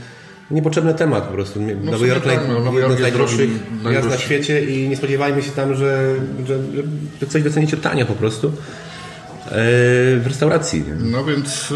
niepotrzebny 0.50 0.94
temat 0.94 1.24
po 1.24 1.32
prostu. 1.32 1.60
No 1.60 1.90
Nowy 1.92 2.08
Jork, 2.08 2.24
tak, 2.24 2.48
no, 2.48 2.60
Nowy 2.60 2.80
Jork 2.80 2.90
jest 2.90 3.02
najdroższych 3.02 3.50
miast 3.92 4.08
na 4.08 4.18
świecie 4.18 4.64
i 4.64 4.88
nie 4.88 4.96
spodziewajmy 4.96 5.42
się 5.42 5.50
tam, 5.50 5.74
że, 5.74 6.14
że, 6.46 6.58
że 7.20 7.26
coś 7.26 7.42
docenicie 7.42 7.76
tanio 7.76 8.06
po 8.06 8.14
prostu 8.14 8.46
e, 8.48 8.52
w 10.18 10.22
restauracji. 10.26 10.84
No 10.98 11.24
więc 11.24 11.72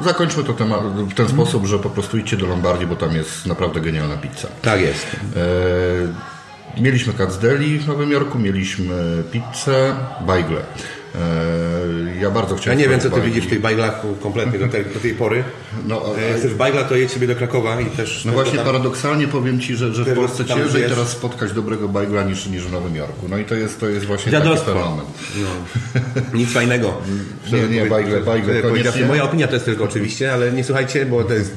e, 0.00 0.04
zakończmy 0.04 0.44
to 0.44 0.52
temat 0.52 0.80
w 0.82 1.14
ten 1.14 1.28
sposób, 1.28 1.66
że 1.66 1.78
po 1.78 1.90
prostu 1.90 2.18
idźcie 2.18 2.36
do 2.36 2.46
Lombardii, 2.46 2.86
bo 2.86 2.96
tam 2.96 3.16
jest 3.16 3.46
naprawdę 3.46 3.80
genialna 3.80 4.16
pizza. 4.16 4.48
Tak 4.62 4.80
jest. 4.80 5.06
E, 6.76 6.82
mieliśmy 6.82 7.12
Kazdeli 7.12 7.78
w 7.78 7.88
Nowym 7.88 8.10
Jorku, 8.10 8.38
mieliśmy 8.38 9.22
pizzę, 9.32 9.96
bajgle. 10.26 10.60
E, 11.14 12.20
ja 12.20 12.30
bardzo 12.30 12.56
chciałem. 12.56 12.78
Ja 12.78 12.84
nie 12.84 12.90
wiem, 12.90 13.00
co 13.00 13.08
ty 13.08 13.16
bajki. 13.16 13.28
widzisz 13.28 13.46
w 13.46 13.50
tych 13.50 13.60
bajglach 13.60 14.02
kompletnie 14.22 14.58
do 14.58 14.68
tej, 14.68 14.84
do 14.84 15.00
tej 15.00 15.14
pory. 15.14 15.44
No, 15.86 16.18
e, 16.18 16.38
Chcesz 16.38 16.54
bajgla, 16.54 16.84
to 16.84 16.96
jedź 16.96 17.12
sobie 17.12 17.26
do 17.26 17.36
Krakowa 17.36 17.80
i 17.80 17.86
też. 17.86 18.24
No 18.24 18.32
właśnie, 18.32 18.56
tam... 18.56 18.66
paradoksalnie 18.66 19.28
powiem 19.28 19.60
ci, 19.60 19.76
że, 19.76 19.94
że 19.94 20.04
w 20.04 20.14
Polsce 20.14 20.44
ciężej 20.44 20.82
jest... 20.82 20.94
teraz 20.94 21.08
spotkać 21.08 21.52
dobrego 21.52 21.88
bajgla 21.88 22.22
niż, 22.22 22.46
niż 22.46 22.62
w 22.62 22.72
Nowym 22.72 22.96
Jorku. 22.96 23.28
No 23.28 23.38
i 23.38 23.44
to 23.44 23.54
jest, 23.54 23.80
to 23.80 23.88
jest 23.88 24.06
właśnie 24.06 24.32
Dziadostwo. 24.32 24.72
taki 24.72 24.84
fenomen. 24.84 25.04
No. 25.36 26.38
Nic 26.38 26.52
fajnego. 26.52 26.94
nie, 27.52 27.62
nie, 27.62 27.86
bajgle, 27.86 28.20
bajgle. 28.20 28.62
Koniecznie. 28.62 29.06
Moja 29.06 29.24
opinia 29.24 29.48
to 29.48 29.54
jest 29.54 29.64
tylko 29.64 29.84
oczywiście, 29.84 30.32
ale 30.32 30.52
nie 30.52 30.64
słuchajcie, 30.64 31.06
bo 31.06 31.24
to 31.24 31.34
jest. 31.34 31.54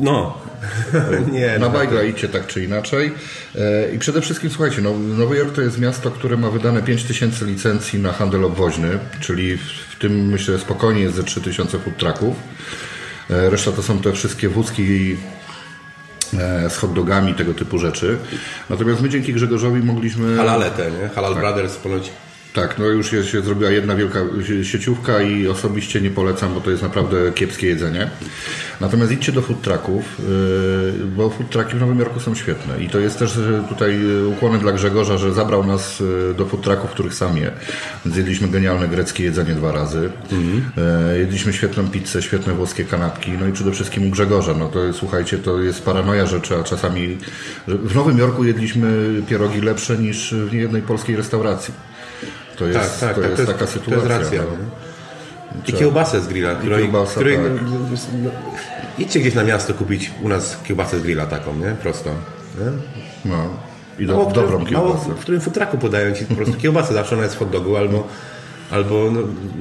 No, 0.00 0.45
nie, 1.32 1.52
na 1.52 1.58
no, 1.58 1.70
bajgla 1.70 2.02
idźcie 2.02 2.28
tak 2.28 2.46
czy 2.46 2.64
inaczej. 2.64 3.12
E, 3.54 3.94
I 3.94 3.98
przede 3.98 4.20
wszystkim 4.20 4.50
słuchajcie, 4.50 4.82
no, 4.82 4.98
Nowy 4.98 5.36
Jork 5.36 5.54
to 5.54 5.60
jest 5.60 5.80
miasto, 5.80 6.10
które 6.10 6.36
ma 6.36 6.50
wydane 6.50 6.82
5000 6.82 7.44
licencji 7.44 7.98
na 7.98 8.12
handel 8.12 8.44
obwoźny, 8.44 8.98
czyli 9.20 9.56
w 9.90 9.96
tym 9.98 10.26
myślę 10.26 10.58
spokojnie 10.58 11.00
jest 11.00 11.16
ze 11.16 11.24
3000 11.24 11.78
food 11.78 11.96
trucków. 11.96 12.36
Reszta 13.28 13.72
to 13.72 13.82
są 13.82 13.98
te 13.98 14.12
wszystkie 14.12 14.48
wózki 14.48 15.16
e, 16.38 16.70
z 16.70 16.76
hot 16.76 16.92
dogami, 16.92 17.34
tego 17.34 17.54
typu 17.54 17.78
rzeczy. 17.78 18.18
Natomiast 18.70 19.00
my 19.00 19.08
dzięki 19.08 19.34
Grzegorzowi 19.34 19.82
mogliśmy... 19.82 20.36
Halale 20.36 20.70
te, 20.70 20.90
nie? 20.90 21.08
Halal 21.08 21.32
tak. 21.32 21.42
Brothers 21.42 21.76
ponoć 21.76 22.10
tak, 22.56 22.78
no 22.78 22.84
już 22.84 23.12
jest, 23.12 23.28
się 23.28 23.40
zrobiła 23.40 23.70
jedna 23.70 23.94
wielka 23.94 24.20
sieciówka 24.62 25.22
i 25.22 25.48
osobiście 25.48 26.00
nie 26.00 26.10
polecam, 26.10 26.54
bo 26.54 26.60
to 26.60 26.70
jest 26.70 26.82
naprawdę 26.82 27.32
kiepskie 27.32 27.66
jedzenie. 27.66 28.10
Natomiast 28.80 29.12
idźcie 29.12 29.32
do 29.32 29.42
food 29.42 29.62
trucków, 29.62 30.04
yy, 30.18 31.06
bo 31.16 31.30
food 31.30 31.50
trucki 31.50 31.74
w 31.74 31.80
Nowym 31.80 31.98
Jorku 31.98 32.20
są 32.20 32.34
świetne 32.34 32.82
i 32.84 32.88
to 32.88 32.98
jest 32.98 33.18
też 33.18 33.38
tutaj 33.68 33.98
ukłony 34.26 34.58
dla 34.58 34.72
Grzegorza, 34.72 35.18
że 35.18 35.34
zabrał 35.34 35.66
nas 35.66 36.00
yy, 36.00 36.34
do 36.34 36.46
food 36.46 36.62
trucków, 36.62 36.90
których 36.90 37.14
sam 37.14 37.36
je. 37.36 37.50
Zjedliśmy 38.06 38.48
genialne 38.48 38.88
greckie 38.88 39.24
jedzenie 39.24 39.54
dwa 39.54 39.72
razy. 39.72 40.10
Mhm. 40.32 40.62
Yy, 41.12 41.18
jedliśmy 41.18 41.52
świetną 41.52 41.88
pizzę, 41.88 42.22
świetne 42.22 42.54
włoskie 42.54 42.84
kanapki, 42.84 43.30
no 43.40 43.46
i 43.46 43.52
przede 43.52 43.72
wszystkim 43.72 44.06
u 44.06 44.10
Grzegorza. 44.10 44.54
No 44.54 44.68
to 44.68 44.92
słuchajcie, 44.92 45.38
to 45.38 45.60
jest 45.60 45.82
paranoja, 45.82 46.26
że 46.26 46.40
trzeba 46.40 46.62
czasami... 46.62 47.18
W 47.68 47.94
Nowym 47.94 48.18
Jorku 48.18 48.44
jedliśmy 48.44 49.22
pierogi 49.28 49.60
lepsze 49.60 49.98
niż 49.98 50.34
w 50.34 50.52
niejednej 50.52 50.82
polskiej 50.82 51.16
restauracji. 51.16 51.74
To 52.58 52.66
jest, 52.66 53.00
tak, 53.00 53.14
tak, 53.14 53.14
to 53.14 53.20
tak, 53.20 53.30
jest 53.30 53.46
to 53.46 53.52
taka 53.52 53.66
sytuacja. 53.66 54.08
To 54.08 54.12
jest 54.12 54.22
racja. 54.22 54.42
No. 54.42 55.62
I 55.66 55.72
kiełbasę 55.72 56.20
z 56.20 56.26
grilla, 56.26 56.54
której, 56.54 56.82
kiełbasa, 56.82 57.14
której 57.14 57.36
tak. 57.36 57.44
no, 58.22 58.30
idźcie 58.98 59.20
gdzieś 59.20 59.34
na 59.34 59.44
miasto 59.44 59.74
kupić 59.74 60.10
u 60.22 60.28
nas 60.28 60.56
kiełbasę 60.64 60.98
z 60.98 61.02
grilla 61.02 61.26
taką, 61.26 61.56
nie? 61.56 61.76
Prosto. 61.82 62.10
Nie? 62.58 62.72
No. 63.30 63.48
I 63.98 64.06
do, 64.06 64.16
mało, 64.16 64.30
dobrą 64.30 64.66
kiełbasę. 64.66 65.08
Mało, 65.08 65.14
w 65.16 65.20
którym 65.20 65.40
futraku 65.40 65.78
podają 65.78 66.14
ci 66.14 66.24
po 66.24 66.34
prostu 66.34 66.54
kiełbasę, 66.62 66.94
zawsze 66.94 67.14
ona 67.14 67.24
jest 67.24 67.36
w 67.36 67.38
hot 67.38 67.50
dogu 67.50 67.76
albo, 67.76 68.08
albo 68.70 69.10
no, 69.10 69.20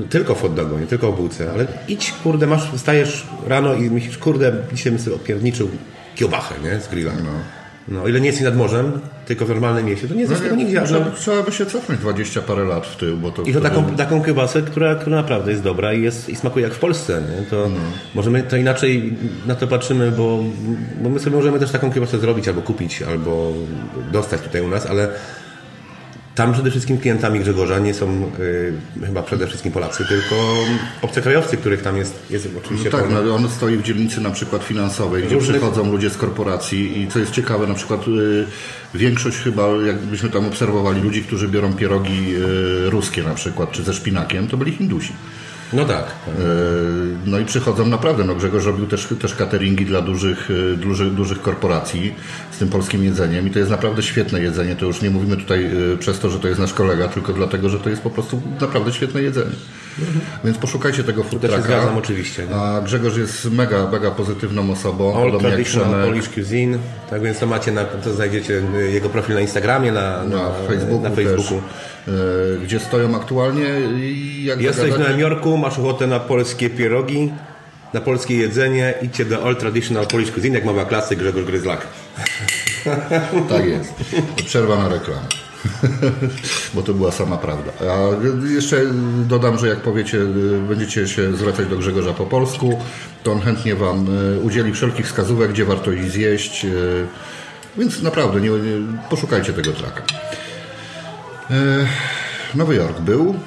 tylko 0.10 0.36
w 0.36 0.42
hot 0.42 0.54
dogu, 0.54 0.78
nie 0.78 0.88
tylko 0.88 1.12
w 1.12 1.16
bułce, 1.16 1.52
ale 1.52 1.68
idź, 1.88 2.14
kurde, 2.24 2.48
masz, 2.48 2.72
wstajesz 2.72 3.28
rano 3.48 3.74
i 3.74 3.90
myślisz, 3.90 4.18
kurde, 4.18 4.54
dzisiaj 4.74 4.92
bym 4.92 5.02
sobie 5.02 5.16
odpierniczył 5.16 5.70
kiełbachę, 6.16 6.56
nie? 6.64 6.80
Z 6.80 6.88
grilla. 6.88 7.12
No. 7.24 7.30
No, 7.88 8.04
o 8.04 8.08
ile 8.08 8.22
nie 8.22 8.28
jest 8.28 8.42
nad 8.42 8.58
morzem, 8.58 8.92
tylko 9.26 9.46
w 9.46 9.50
normalnym 9.50 9.86
mieście, 9.86 10.08
to 10.08 10.14
nie 10.14 10.22
jest 10.22 10.34
no, 10.34 10.40
tego 10.40 10.56
nigdzie. 10.56 10.82
Trzeba, 10.82 11.12
trzeba 11.12 11.44
by 11.44 11.52
się 11.52 11.66
cofnąć 11.66 12.02
20 12.02 12.42
parę 12.42 12.64
lat 12.64 12.88
w 12.88 12.96
tył, 12.96 13.18
bo 13.18 13.32
to 13.32 13.42
I 13.42 13.46
to 13.46 13.60
wtedy... 13.60 13.76
taką, 13.76 13.96
taką 13.96 14.24
kiełbasę, 14.24 14.62
która, 14.62 14.96
która 14.96 15.16
naprawdę 15.16 15.52
jest 15.52 15.64
dobra 15.64 15.94
i, 15.94 16.02
jest, 16.02 16.30
i 16.30 16.36
smakuje 16.36 16.64
jak 16.66 16.74
w 16.74 16.80
Polsce, 16.80 17.22
nie? 17.22 17.46
To 17.46 17.70
no. 17.70 17.78
możemy 18.16 18.44
to 18.44 18.58
inaczej 18.58 19.14
na 19.46 19.56
to 19.56 19.68
patrzymy, 19.68 20.12
bo, 20.12 20.44
bo 21.02 21.10
my 21.10 21.20
sobie 21.20 21.36
możemy 21.36 21.60
też 21.60 21.72
taką 21.72 21.92
kiełbasę 21.92 22.20
zrobić, 22.20 22.48
albo 22.48 22.62
kupić, 22.62 23.02
albo 23.02 23.54
dostać 24.12 24.42
tutaj 24.42 24.62
u 24.62 24.68
nas, 24.68 24.86
ale 24.86 25.10
tam 26.36 26.54
przede 26.54 26.72
wszystkim 26.72 26.98
klientami 26.98 27.40
Grzegorza 27.40 27.80
nie 27.80 27.94
są 27.94 28.32
y, 28.40 29.06
chyba 29.06 29.24
przede 29.24 29.48
wszystkim 29.48 29.72
Polacy, 29.72 30.06
tylko 30.06 30.36
obcokrajowcy, 31.02 31.58
których 31.58 31.82
tam 31.82 31.98
jest, 31.98 32.26
jest 32.30 32.50
oczywiście. 32.58 32.90
No 32.94 32.98
tak, 32.98 33.10
no, 33.10 33.36
on 33.36 33.50
stoi 33.50 33.78
w 33.78 33.84
dzielnicy 33.84 34.22
na 34.22 34.32
przykład 34.32 34.64
finansowej, 34.64 35.24
gdzie 35.24 35.36
Różnych... 35.36 35.58
przychodzą 35.58 35.92
ludzie 35.92 36.10
z 36.10 36.18
korporacji 36.18 37.02
i 37.02 37.08
co 37.08 37.20
jest 37.20 37.32
ciekawe, 37.32 37.68
na 37.68 37.74
przykład 37.74 38.08
y, 38.08 38.46
większość 38.94 39.38
chyba, 39.38 39.68
jakbyśmy 39.88 40.30
tam 40.30 40.46
obserwowali, 40.46 41.02
ludzi, 41.02 41.24
którzy 41.24 41.48
biorą 41.48 41.74
pierogi 41.74 42.36
y, 42.36 42.90
ruskie 42.90 43.24
na 43.24 43.34
przykład, 43.34 43.72
czy 43.72 43.84
ze 43.84 43.94
szpinakiem, 43.94 44.48
to 44.48 44.58
byli 44.58 44.72
Hindusi. 44.72 45.14
No 45.74 45.86
tak. 45.86 46.06
No 47.26 47.40
i 47.40 47.46
przychodzą 47.46 47.86
naprawdę, 47.86 48.24
no 48.24 48.36
Grzegorz 48.36 48.66
robił 48.66 48.88
też, 48.88 49.08
też 49.22 49.36
cateringi 49.36 49.86
dla 49.86 50.02
dużych, 50.02 50.50
dużych, 50.78 51.14
dużych 51.14 51.42
korporacji 51.42 52.16
z 52.52 52.58
tym 52.58 52.70
polskim 52.70 53.04
jedzeniem 53.04 53.48
i 53.48 53.52
to 53.52 53.60
jest 53.60 53.72
naprawdę 53.72 54.04
świetne 54.04 54.42
jedzenie. 54.42 54.76
To 54.76 54.86
już 54.86 55.02
nie 55.02 55.10
mówimy 55.10 55.38
tutaj 55.38 55.70
przez 56.00 56.20
to, 56.20 56.30
że 56.30 56.40
to 56.40 56.48
jest 56.48 56.60
nasz 56.60 56.74
kolega, 56.74 57.08
tylko 57.08 57.34
dlatego, 57.34 57.70
że 57.70 57.80
to 57.80 57.90
jest 57.90 58.02
po 58.02 58.10
prostu 58.10 58.42
naprawdę 58.62 58.94
świetne 58.94 59.22
jedzenie. 59.22 59.56
Mhm. 60.00 60.20
Więc 60.44 60.58
poszukajcie 60.58 61.04
tego 61.04 61.24
food 61.24 61.42
trucka. 61.42 61.62
zgadzam 61.62 61.98
oczywiście. 61.98 62.48
No. 62.52 62.56
A 62.56 62.82
Grzegorz 62.82 63.18
jest 63.18 63.52
mega, 63.52 63.92
mega 63.92 64.12
pozytywną 64.12 64.72
osobą. 64.72 65.22
All 65.22 65.40
traditional 65.40 66.06
Polish 66.06 66.30
cuisine. 66.30 66.78
Tak 67.10 67.22
więc 67.22 67.40
to 67.40 67.46
macie, 67.46 67.72
na, 67.72 67.84
to 67.84 68.14
znajdziecie 68.14 68.62
jego 68.94 69.10
profil 69.10 69.36
na 69.36 69.42
Instagramie, 69.42 69.92
na, 69.92 70.24
na, 70.24 70.38
na 70.38 70.52
Facebooku. 70.68 71.02
Na 71.02 71.10
Facebooku. 71.10 71.62
Też, 71.62 71.95
gdzie 72.64 72.80
stoją 72.80 73.16
aktualnie. 73.16 73.66
I 73.98 74.44
jak 74.46 74.62
Jesteś 74.62 74.92
w 74.92 75.00
Nowym 75.00 75.20
Jorku, 75.20 75.58
masz 75.58 75.80
ochotę 75.80 76.08
na 76.08 76.20
polskie 76.20 76.70
pierogi, 76.70 77.32
na 77.94 78.02
polskie 78.02 78.36
jedzenie, 78.36 78.94
idźcie 79.02 79.26
do 79.26 79.44
All 79.44 79.56
Traditional 79.56 80.08
Polish 80.08 80.32
Cuisine, 80.32 80.56
jak 80.56 80.66
mała 80.66 80.86
klasy 80.86 81.16
Grzegorz 81.16 81.46
Gryzlak. 81.46 81.88
tak 83.50 83.66
jest. 83.66 83.94
Przerwa 84.46 84.78
na 84.78 84.90
reklamę. 84.90 85.28
bo 86.74 86.82
to 86.82 86.94
była 86.94 87.12
sama 87.12 87.38
prawda. 87.38 87.72
A 87.82 88.26
jeszcze 88.48 88.82
dodam, 89.28 89.58
że 89.58 89.68
jak 89.68 89.80
powiecie, 89.80 90.20
będziecie 90.68 91.08
się 91.08 91.36
zwracać 91.36 91.68
do 91.68 91.78
Grzegorza 91.78 92.14
po 92.14 92.26
polsku, 92.26 92.80
to 93.24 93.32
on 93.32 93.42
chętnie 93.42 93.76
Wam 93.76 94.08
e, 94.36 94.40
udzieli 94.40 94.74
wszelkich 94.74 95.06
wskazówek, 95.06 95.52
gdzie 95.52 95.66
warto 95.66 95.92
iść 95.92 96.12
zjeść. 96.12 96.66
E, 96.66 96.70
więc 97.78 98.02
naprawdę, 98.02 98.42
nie, 98.42 98.50
nie, 98.50 98.88
poszukajcie 99.10 99.54
tego 99.54 99.72
traka. 99.72 100.02
E, 101.52 101.88
Nowy 102.56 102.76
Jork 102.76 103.00
był. 103.00 103.40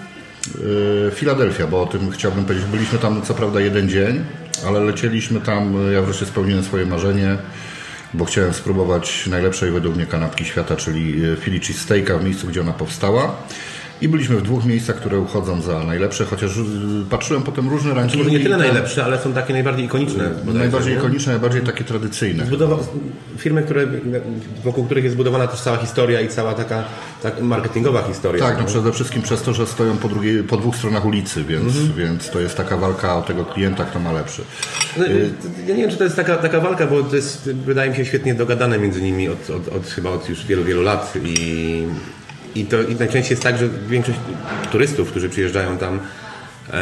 Filadelfia, 1.15 1.67
bo 1.67 1.83
o 1.83 1.87
tym 1.87 2.11
chciałbym 2.11 2.45
powiedzieć. 2.45 2.69
Byliśmy 2.69 2.99
tam 2.99 3.23
co 3.23 3.35
prawda 3.35 3.61
jeden 3.61 3.89
dzień, 3.89 4.25
ale 4.67 4.81
lecieliśmy 4.81 5.41
tam, 5.41 5.75
ja 5.93 6.03
wreszcie 6.03 6.27
spełniłem 6.27 6.65
swoje 6.65 6.87
marzenie 6.87 7.39
bo 8.15 8.25
chciałem 8.25 8.55
spróbować 8.55 9.27
najlepszej 9.27 9.71
według 9.71 9.97
mnie 9.97 10.07
kanapki 10.07 10.45
świata, 10.45 10.77
czyli 10.77 11.25
e, 11.25 11.37
Philly 11.37 11.61
Steaka 11.75 12.19
w 12.19 12.25
miejscu, 12.25 12.47
gdzie 12.47 12.61
ona 12.61 12.73
powstała. 12.73 13.37
I 14.01 14.09
byliśmy 14.09 14.37
w 14.37 14.43
dwóch 14.43 14.65
miejscach, 14.65 14.97
które 14.97 15.19
uchodzą 15.19 15.63
za 15.63 15.85
najlepsze, 15.85 16.25
chociaż 16.25 16.57
y, 16.57 16.61
patrzyłem 17.11 17.43
potem 17.43 17.69
różne 17.69 17.95
rankingi. 17.95 18.19
Może 18.25 18.31
nie 18.39 18.41
tyle 18.41 18.57
najlepsze, 18.57 19.05
ale 19.05 19.19
są 19.19 19.33
takie 19.33 19.53
najbardziej 19.53 19.85
ikoniczne. 19.85 20.31
Najbardziej 20.55 20.93
nie? 20.93 20.99
ikoniczne, 20.99 21.33
najbardziej 21.33 21.63
takie 21.63 21.85
tradycyjne. 21.85 22.47
Zbudowa 22.47 22.77
firmy, 23.39 23.63
które, 23.63 23.87
wokół 24.65 24.85
których 24.85 25.05
jest 25.05 25.15
zbudowana 25.15 25.47
też 25.47 25.61
cała 25.61 25.77
historia 25.77 26.21
i 26.21 26.29
cała 26.29 26.55
taka 26.55 26.85
tak, 27.23 27.43
marketingowa 27.43 28.03
historia. 28.03 28.45
Tak, 28.45 28.59
no 28.59 28.65
przede 28.65 28.93
wszystkim 28.93 29.23
przez 29.23 29.43
to, 29.43 29.55
że 29.55 29.67
stoją 29.67 29.97
po, 29.97 30.09
drugiej, 30.09 30.43
po 30.43 30.57
dwóch 30.57 30.77
stronach 30.77 31.05
ulicy, 31.05 31.45
więc, 31.45 31.77
mhm. 31.77 31.93
więc 31.97 32.31
to 32.31 32.41
jest 32.41 32.57
taka 32.57 32.77
walka 32.77 33.17
o 33.17 33.23
tego 33.23 33.45
klienta, 33.45 33.85
kto 33.85 34.01
ma 34.01 34.13
lepszy. 34.13 34.43
No, 34.97 35.07
y, 35.07 35.31
ja 35.67 35.75
nie 35.75 35.83
wiem, 35.83 35.91
czy 35.91 35.97
to 35.97 36.05
jest 36.05 36.17
taka, 36.17 36.37
taka 36.37 36.61
walka, 36.61 36.87
bo 36.87 37.03
to 37.03 37.17
jest, 37.17 37.53
wydaje 37.53 37.91
mi 37.91 37.97
się, 37.97 38.05
świetnie 38.05 38.35
dogadane 38.35 38.79
między 38.79 39.03
nimi 39.03 39.29
od, 39.29 39.51
od, 39.51 39.69
od 39.69 39.87
chyba 39.87 40.11
od 40.11 40.29
już 40.29 40.47
wielu, 40.47 40.65
wielu 40.65 40.83
lat 40.83 41.15
i 41.25 41.87
i 42.61 42.67
to 42.67 42.83
i 42.83 42.95
najczęściej 42.95 43.31
jest 43.31 43.43
tak, 43.43 43.59
że 43.59 43.69
większość 43.89 44.19
turystów, 44.73 45.11
którzy 45.11 45.29
przyjeżdżają 45.29 45.79
tam 45.79 46.01
e, 46.71 46.81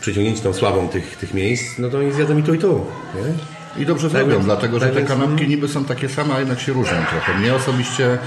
przyciągnięci 0.00 0.42
tą 0.42 0.52
sławą 0.52 0.88
tych, 0.88 1.16
tych 1.16 1.34
miejsc, 1.34 1.78
no 1.78 1.88
to 1.88 1.98
oni 1.98 2.12
zjadzą 2.12 2.38
i 2.38 2.42
tu 2.42 2.54
i 2.54 2.58
tu. 2.58 2.86
Nie? 3.14 3.34
I 3.82 3.86
dobrze 3.86 4.10
tak 4.10 4.24
zrobią, 4.26 4.44
dlatego 4.44 4.80
że 4.80 4.86
tak 4.86 4.94
te 4.94 5.02
kanapki 5.02 5.48
niby 5.48 5.68
są 5.68 5.84
takie 5.84 6.08
same, 6.08 6.34
a 6.34 6.38
jednak 6.38 6.60
się 6.60 6.72
różnią 6.72 6.96
trochę. 7.10 7.38
Mnie 7.38 7.54
osobiście 7.54 8.18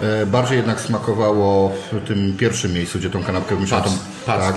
e, 0.00 0.26
bardziej 0.26 0.56
jednak 0.56 0.80
smakowało 0.80 1.72
w 1.92 2.08
tym 2.08 2.36
pierwszym 2.38 2.72
miejscu, 2.72 2.98
gdzie 2.98 3.10
tą 3.10 3.24
kanapkę 3.24 3.54
myślałem. 3.54 3.90
Tak, 4.26 4.54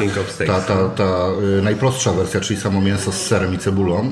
ta, 0.47 0.61
ta, 0.61 0.89
ta 0.89 1.27
e, 1.59 1.61
najprostsza 1.61 2.13
wersja, 2.13 2.41
czyli 2.41 2.59
samo 2.59 2.81
mięso 2.81 3.11
z 3.11 3.21
serem 3.21 3.53
i 3.53 3.57
cebulą. 3.57 4.11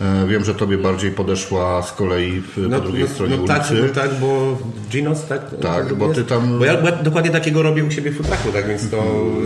E, 0.00 0.26
wiem, 0.26 0.44
że 0.44 0.54
tobie 0.54 0.78
bardziej 0.78 1.10
podeszła 1.10 1.82
z 1.82 1.92
kolei 1.92 2.42
no, 2.56 2.80
po 2.80 2.84
drugiej 2.84 3.02
no, 3.02 3.08
stronie 3.08 3.36
no, 3.36 3.44
tak, 3.46 3.70
ulicy. 3.70 3.88
Tak, 3.94 3.94
no, 3.96 4.02
tak, 4.02 4.20
bo 4.20 4.58
Ginos, 4.90 5.26
tak? 5.26 5.40
Tak, 5.62 5.94
bo 5.94 6.14
ty 6.14 6.24
tam... 6.24 6.58
Bo 6.58 6.64
ja, 6.64 6.92
dokładnie 7.02 7.30
takiego 7.30 7.62
robię 7.62 7.84
u 7.84 7.90
siebie 7.90 8.10
w 8.10 8.16
futraku, 8.16 8.52
tak 8.52 8.68
więc 8.68 8.90
to... 8.90 9.02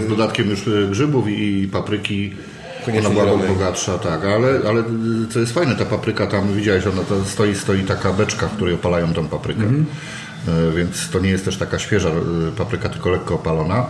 Z 0.07 0.09
dodatkiem 0.09 0.51
już 0.51 0.69
e, 0.69 0.89
grzybów 0.91 1.29
i 1.29 1.69
papryki. 1.73 2.33
Koniecznie 2.87 3.21
ona 3.23 3.35
była 3.35 3.49
bogatsza, 3.49 3.99
tak, 3.99 4.25
ale, 4.25 4.49
ale 4.69 4.85
co 5.31 5.41
jest 5.41 5.53
fajne, 5.53 5.77
ta 5.77 5.85
papryka 5.85 6.27
tam, 6.27 6.55
widziałeś, 6.55 6.87
ona 6.87 7.03
to 7.03 7.25
stoi, 7.25 7.55
stoi 7.55 7.83
taka 7.83 8.13
beczka, 8.13 8.49
w 8.49 8.53
której 8.53 8.75
opalają 8.75 9.15
tą 9.15 9.29
paprykę. 9.29 9.63
Mm 9.63 9.85
-hmm. 9.85 10.77
Więc 10.77 11.11
to 11.11 11.19
nie 11.19 11.31
jest 11.31 11.45
też 11.45 11.57
taka 11.57 11.79
świeża 11.79 12.11
papryka, 12.57 12.89
tylko 12.89 13.11
lekko 13.11 13.35
opalona. 13.35 13.87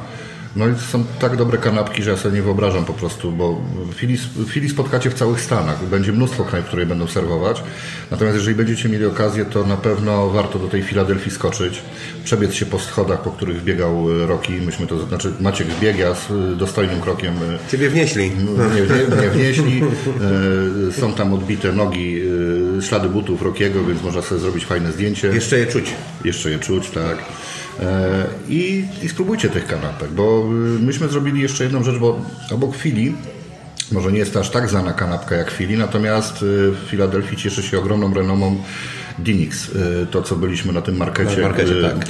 No 0.56 0.68
i 0.68 0.74
są 0.92 1.04
tak 1.20 1.36
dobre 1.36 1.58
kanapki, 1.58 2.02
że 2.02 2.10
ja 2.10 2.16
sobie 2.16 2.34
nie 2.34 2.42
wyobrażam 2.42 2.84
po 2.84 2.92
prostu, 2.92 3.32
bo 3.32 3.60
fili, 3.94 4.18
fili 4.48 4.68
spotkacie 4.68 5.10
w 5.10 5.14
całych 5.14 5.40
Stanach. 5.40 5.84
Będzie 5.84 6.12
mnóstwo 6.12 6.44
knajp, 6.44 6.66
które 6.66 6.86
będą 6.86 7.06
serwować. 7.06 7.62
Natomiast 8.10 8.36
jeżeli 8.36 8.56
będziecie 8.56 8.88
mieli 8.88 9.06
okazję, 9.06 9.44
to 9.44 9.64
na 9.64 9.76
pewno 9.76 10.30
warto 10.30 10.58
do 10.58 10.68
tej 10.68 10.82
Filadelfii 10.82 11.32
skoczyć, 11.32 11.82
przebiec 12.24 12.54
się 12.54 12.66
po 12.66 12.78
schodach, 12.78 13.22
po 13.22 13.30
których 13.30 13.64
biegał 13.64 14.26
Roki. 14.26 14.52
Myśmy 14.52 14.86
to, 14.86 15.06
znaczy 15.06 15.32
Maciek 15.40 15.66
zbiega 15.78 16.14
z 16.14 16.56
dostojnym 16.56 17.00
krokiem. 17.00 17.34
Ciebie 17.70 17.90
wnieśli. 17.90 18.30
Nie, 18.30 18.80
nie, 18.80 19.22
nie 19.22 19.30
wnieśli. 19.30 19.82
E, 20.88 20.92
są 20.92 21.12
tam 21.12 21.34
odbite 21.34 21.72
nogi, 21.72 22.22
e, 22.78 22.82
ślady 22.82 23.08
butów 23.08 23.42
Rokiego, 23.42 23.84
więc 23.84 24.02
można 24.02 24.22
sobie 24.22 24.40
zrobić 24.40 24.66
fajne 24.66 24.92
zdjęcie. 24.92 25.28
Jeszcze 25.28 25.58
je 25.58 25.66
czuć. 25.66 25.94
Jeszcze 26.24 26.50
je 26.50 26.58
czuć, 26.58 26.90
tak. 26.90 27.18
E, 27.80 28.26
I, 28.48 28.84
I 29.02 29.08
spróbujcie 29.08 29.48
tych 29.48 29.66
kanapek, 29.66 30.10
bo 30.10 30.44
y, 30.44 30.82
myśmy 30.82 31.08
zrobili 31.08 31.42
jeszcze 31.42 31.64
jedną 31.64 31.82
rzecz, 31.82 31.98
bo 31.98 32.20
obok 32.50 32.76
Fili 32.76 33.14
może 33.92 34.12
nie 34.12 34.18
jest 34.18 34.36
aż 34.36 34.50
tak 34.50 34.68
znana 34.68 34.92
kanapka 34.92 35.36
jak 35.36 35.50
Fili, 35.50 35.78
natomiast 35.78 36.42
y, 36.42 36.70
w 36.70 36.76
Filadelfii 36.90 37.36
cieszy 37.36 37.62
się 37.62 37.78
ogromną 37.78 38.14
renomą 38.14 38.62
Dinix. 39.18 39.68
Y, 39.68 40.06
to, 40.10 40.22
co 40.22 40.36
byliśmy 40.36 40.72
na 40.72 40.82
tym 40.82 40.96
markecie. 40.96 41.36
Na 41.36 41.48
markecie 41.48 41.82
tak, 41.82 42.06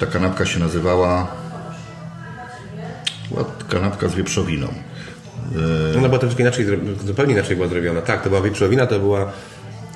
ta 0.00 0.06
kanapka 0.06 0.46
się 0.46 0.60
nazywała 0.60 1.42
kanapka 3.68 4.08
z 4.08 4.14
wieprzowiną. 4.14 4.68
Ona 5.98 6.08
była 6.08 6.18
troszkę 6.18 6.42
inaczej, 6.42 6.66
zupełnie 7.04 7.32
inaczej 7.32 7.56
była 7.56 7.68
zrobiona. 7.68 8.02
Tak, 8.02 8.22
to 8.22 8.28
była 8.28 8.42
wieprzowina, 8.42 8.86
to 8.86 8.98
była 8.98 9.32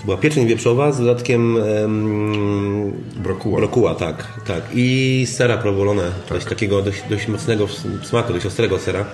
była 0.04 0.16
pieczeń 0.16 0.46
wieprzowa 0.46 0.92
z 0.92 0.98
dodatkiem 0.98 1.56
um, 1.56 2.92
brokuła. 3.16 3.58
brokuła. 3.58 3.94
tak, 3.94 4.24
tak. 4.46 4.62
I 4.74 5.26
sera 5.30 5.56
prowolone, 5.56 6.02
tak. 6.02 6.38
dość 6.38 6.46
takiego 6.46 6.82
dość, 6.82 7.02
dość 7.10 7.28
mocnego 7.28 7.66
smaku, 8.02 8.32
dość 8.32 8.46
ostrego 8.46 8.78
sera. 8.78 9.04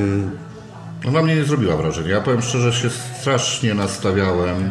Um, 0.00 0.30
no 1.04 1.10
na 1.10 1.22
mnie 1.22 1.36
nie 1.36 1.44
zrobiła 1.44 1.76
wrażenia. 1.76 2.08
Ja 2.08 2.20
powiem 2.20 2.42
szczerze, 2.42 2.72
że 2.72 2.82
się 2.82 2.90
strasznie 3.20 3.74
nastawiałem. 3.74 4.70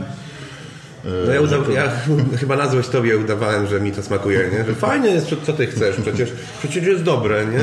No 1.27 1.33
ja, 1.33 1.41
uda- 1.41 1.71
ja 1.73 1.91
chyba 2.39 2.55
na 2.55 2.67
złość 2.67 2.89
tobie 2.89 3.17
udawałem, 3.17 3.67
że 3.67 3.79
mi 3.79 3.91
to 3.91 4.03
smakuje, 4.03 4.49
nie? 4.51 4.65
Że 4.65 4.75
fajnie 4.75 5.09
jest, 5.09 5.27
co 5.43 5.53
ty 5.53 5.67
chcesz, 5.67 5.95
przecież, 6.01 6.29
przecież 6.59 6.83
jest 6.83 7.03
dobre, 7.03 7.45
nie? 7.45 7.59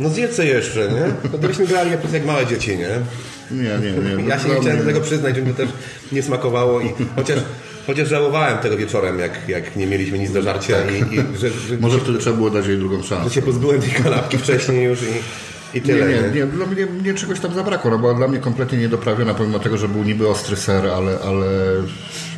No 0.00 0.08
zjedz 0.08 0.38
jeszcze, 0.38 0.88
nie? 0.88 1.30
No 1.32 1.38
byliśmy 1.38 1.66
grali 1.66 1.90
jak 2.12 2.24
małe 2.24 2.46
dzieci, 2.46 2.78
nie? 2.78 2.88
Nie, 3.50 3.62
nie, 3.62 4.16
nie. 4.16 4.28
Ja 4.28 4.38
się 4.38 4.48
nie 4.48 4.60
chciałem 4.60 4.78
do 4.78 4.84
tego 4.84 5.00
przyznać, 5.00 5.36
że 5.36 5.42
mi 5.42 5.50
to 5.50 5.56
też 5.56 5.68
nie 6.12 6.22
smakowało 6.22 6.80
i 6.80 6.92
chociaż 7.16 7.38
Chociaż 7.88 8.08
żałowałem 8.08 8.58
tego 8.58 8.76
wieczorem, 8.76 9.18
jak, 9.18 9.48
jak 9.48 9.76
nie 9.76 9.86
mieliśmy 9.86 10.18
nic 10.18 10.32
do 10.32 10.42
żarcia. 10.42 10.74
Tak. 10.74 10.92
I, 10.92 11.14
i 11.14 11.38
że, 11.38 11.50
że 11.50 11.76
Może 11.80 11.98
wtedy 11.98 12.18
trzeba 12.18 12.36
było 12.36 12.50
dać 12.50 12.66
jej 12.66 12.78
drugą 12.78 13.02
szansę. 13.02 13.28
Że 13.28 13.34
się 13.34 13.42
pozbyłem 13.42 13.80
tej 13.80 13.90
kanapki 13.90 14.38
wcześniej 14.38 14.84
już 14.84 15.02
i, 15.02 15.78
i 15.78 15.82
tyle. 15.82 16.06
Nie, 16.06 16.22
nie, 16.22 16.30
nie. 16.34 16.46
Dla 16.46 16.66
mnie, 16.66 16.86
mnie 16.86 17.14
czegoś 17.14 17.40
tam 17.40 17.54
zabrakło. 17.54 17.90
No, 17.90 17.98
była 17.98 18.14
dla 18.14 18.28
mnie 18.28 18.38
kompletnie 18.38 18.78
niedoprawiona, 18.78 19.34
pomimo 19.34 19.58
tego, 19.58 19.78
że 19.78 19.88
był 19.88 20.04
niby 20.04 20.28
ostry 20.28 20.56
ser, 20.56 20.86
ale, 20.86 21.18
ale 21.26 21.46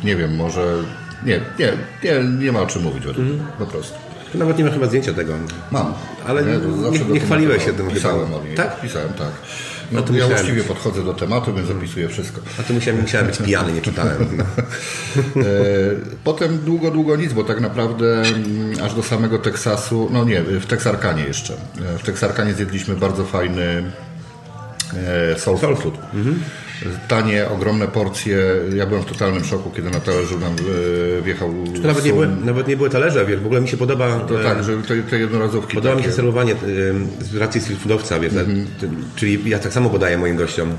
nie 0.03 0.15
wiem, 0.15 0.35
może... 0.35 0.83
Nie, 1.25 1.41
nie, 1.59 1.73
nie, 2.03 2.23
nie 2.39 2.51
ma 2.51 2.61
o 2.61 2.67
czym 2.67 2.81
mówić 2.81 3.05
o 3.05 3.13
tym, 3.13 3.27
mm. 3.27 3.45
po 3.59 3.65
prostu. 3.65 3.95
Nawet 4.33 4.57
nie 4.57 4.63
ma 4.63 4.71
chyba 4.71 4.87
zdjęcia 4.87 5.13
tego. 5.13 5.33
Mam. 5.71 5.93
Ale 6.27 6.43
nie, 6.43 6.57
nie, 6.91 7.13
nie 7.13 7.19
chwaliłeś 7.19 7.65
się 7.65 7.73
tym 7.73 7.91
Pisałem 7.91 8.25
chyba. 8.25 8.37
o 8.39 8.43
niej. 8.43 8.55
Tak? 8.55 8.81
Pisałem, 8.81 9.13
tak. 9.13 9.31
No 9.91 10.01
to 10.01 10.13
ja 10.13 10.27
właściwie 10.27 10.63
podchodzę 10.63 11.03
do 11.03 11.13
tematu, 11.13 11.53
więc 11.53 11.67
zapisuję 11.67 12.09
wszystko. 12.09 12.41
A 12.59 12.63
to 12.63 12.73
musiałem, 12.73 13.01
musiałem 13.01 13.27
być 13.27 13.37
pijany, 13.37 13.73
nie 13.73 13.81
czytałem. 13.81 14.37
No. 14.37 14.43
Potem 16.23 16.57
długo, 16.57 16.91
długo 16.91 17.15
nic, 17.15 17.33
bo 17.33 17.43
tak 17.43 17.61
naprawdę 17.61 18.21
mm, 18.21 18.83
aż 18.83 18.93
do 18.93 19.03
samego 19.03 19.39
Teksasu, 19.39 20.09
no 20.11 20.23
nie, 20.23 20.41
w 20.41 20.65
Teksarkanie 20.65 21.23
jeszcze. 21.23 21.53
E, 21.53 21.97
w 21.97 22.03
Teksarkanie 22.03 22.53
zjedliśmy 22.53 22.95
bardzo 22.95 23.25
fajny 23.25 23.83
e, 25.33 25.39
soul, 25.39 25.57
soul 25.57 25.75
food. 25.75 25.97
Mhm 26.13 26.43
tanie, 27.07 27.49
ogromne 27.49 27.87
porcje. 27.87 28.37
Ja 28.75 28.85
byłem 28.85 29.03
w 29.03 29.05
totalnym 29.05 29.43
szoku, 29.43 29.71
kiedy 29.75 29.89
na 29.89 29.99
talerzu 29.99 30.39
nam 30.39 30.55
e, 31.19 31.21
wjechał. 31.21 31.53
To 31.81 31.87
nawet, 31.87 32.05
nie 32.05 32.13
były, 32.13 32.27
nawet 32.27 32.67
nie 32.67 32.77
były 32.77 32.89
talerze, 32.89 33.25
wiesz, 33.25 33.39
w 33.39 33.45
ogóle 33.45 33.61
mi 33.61 33.67
się 33.67 33.77
podoba. 33.77 34.19
To 34.19 34.41
e, 34.41 34.43
tak, 34.43 34.63
że 34.63 34.77
te, 34.77 35.03
te 35.03 35.19
jednorazówki. 35.19 35.75
Podoba 35.75 35.95
takie. 35.95 36.07
mi 36.07 36.11
się 36.11 36.15
serwowanie 36.15 36.53
e, 36.53 36.55
z 37.23 37.35
racji 37.35 37.61
street 37.61 37.79
foodowca, 37.79 38.19
wiesz, 38.19 38.33
mm 38.33 38.45
-hmm. 38.45 38.65
czyli 39.15 39.49
ja 39.49 39.59
tak 39.59 39.73
samo 39.73 39.89
podaję 39.89 40.17
moim 40.17 40.35
gościom 40.35 40.69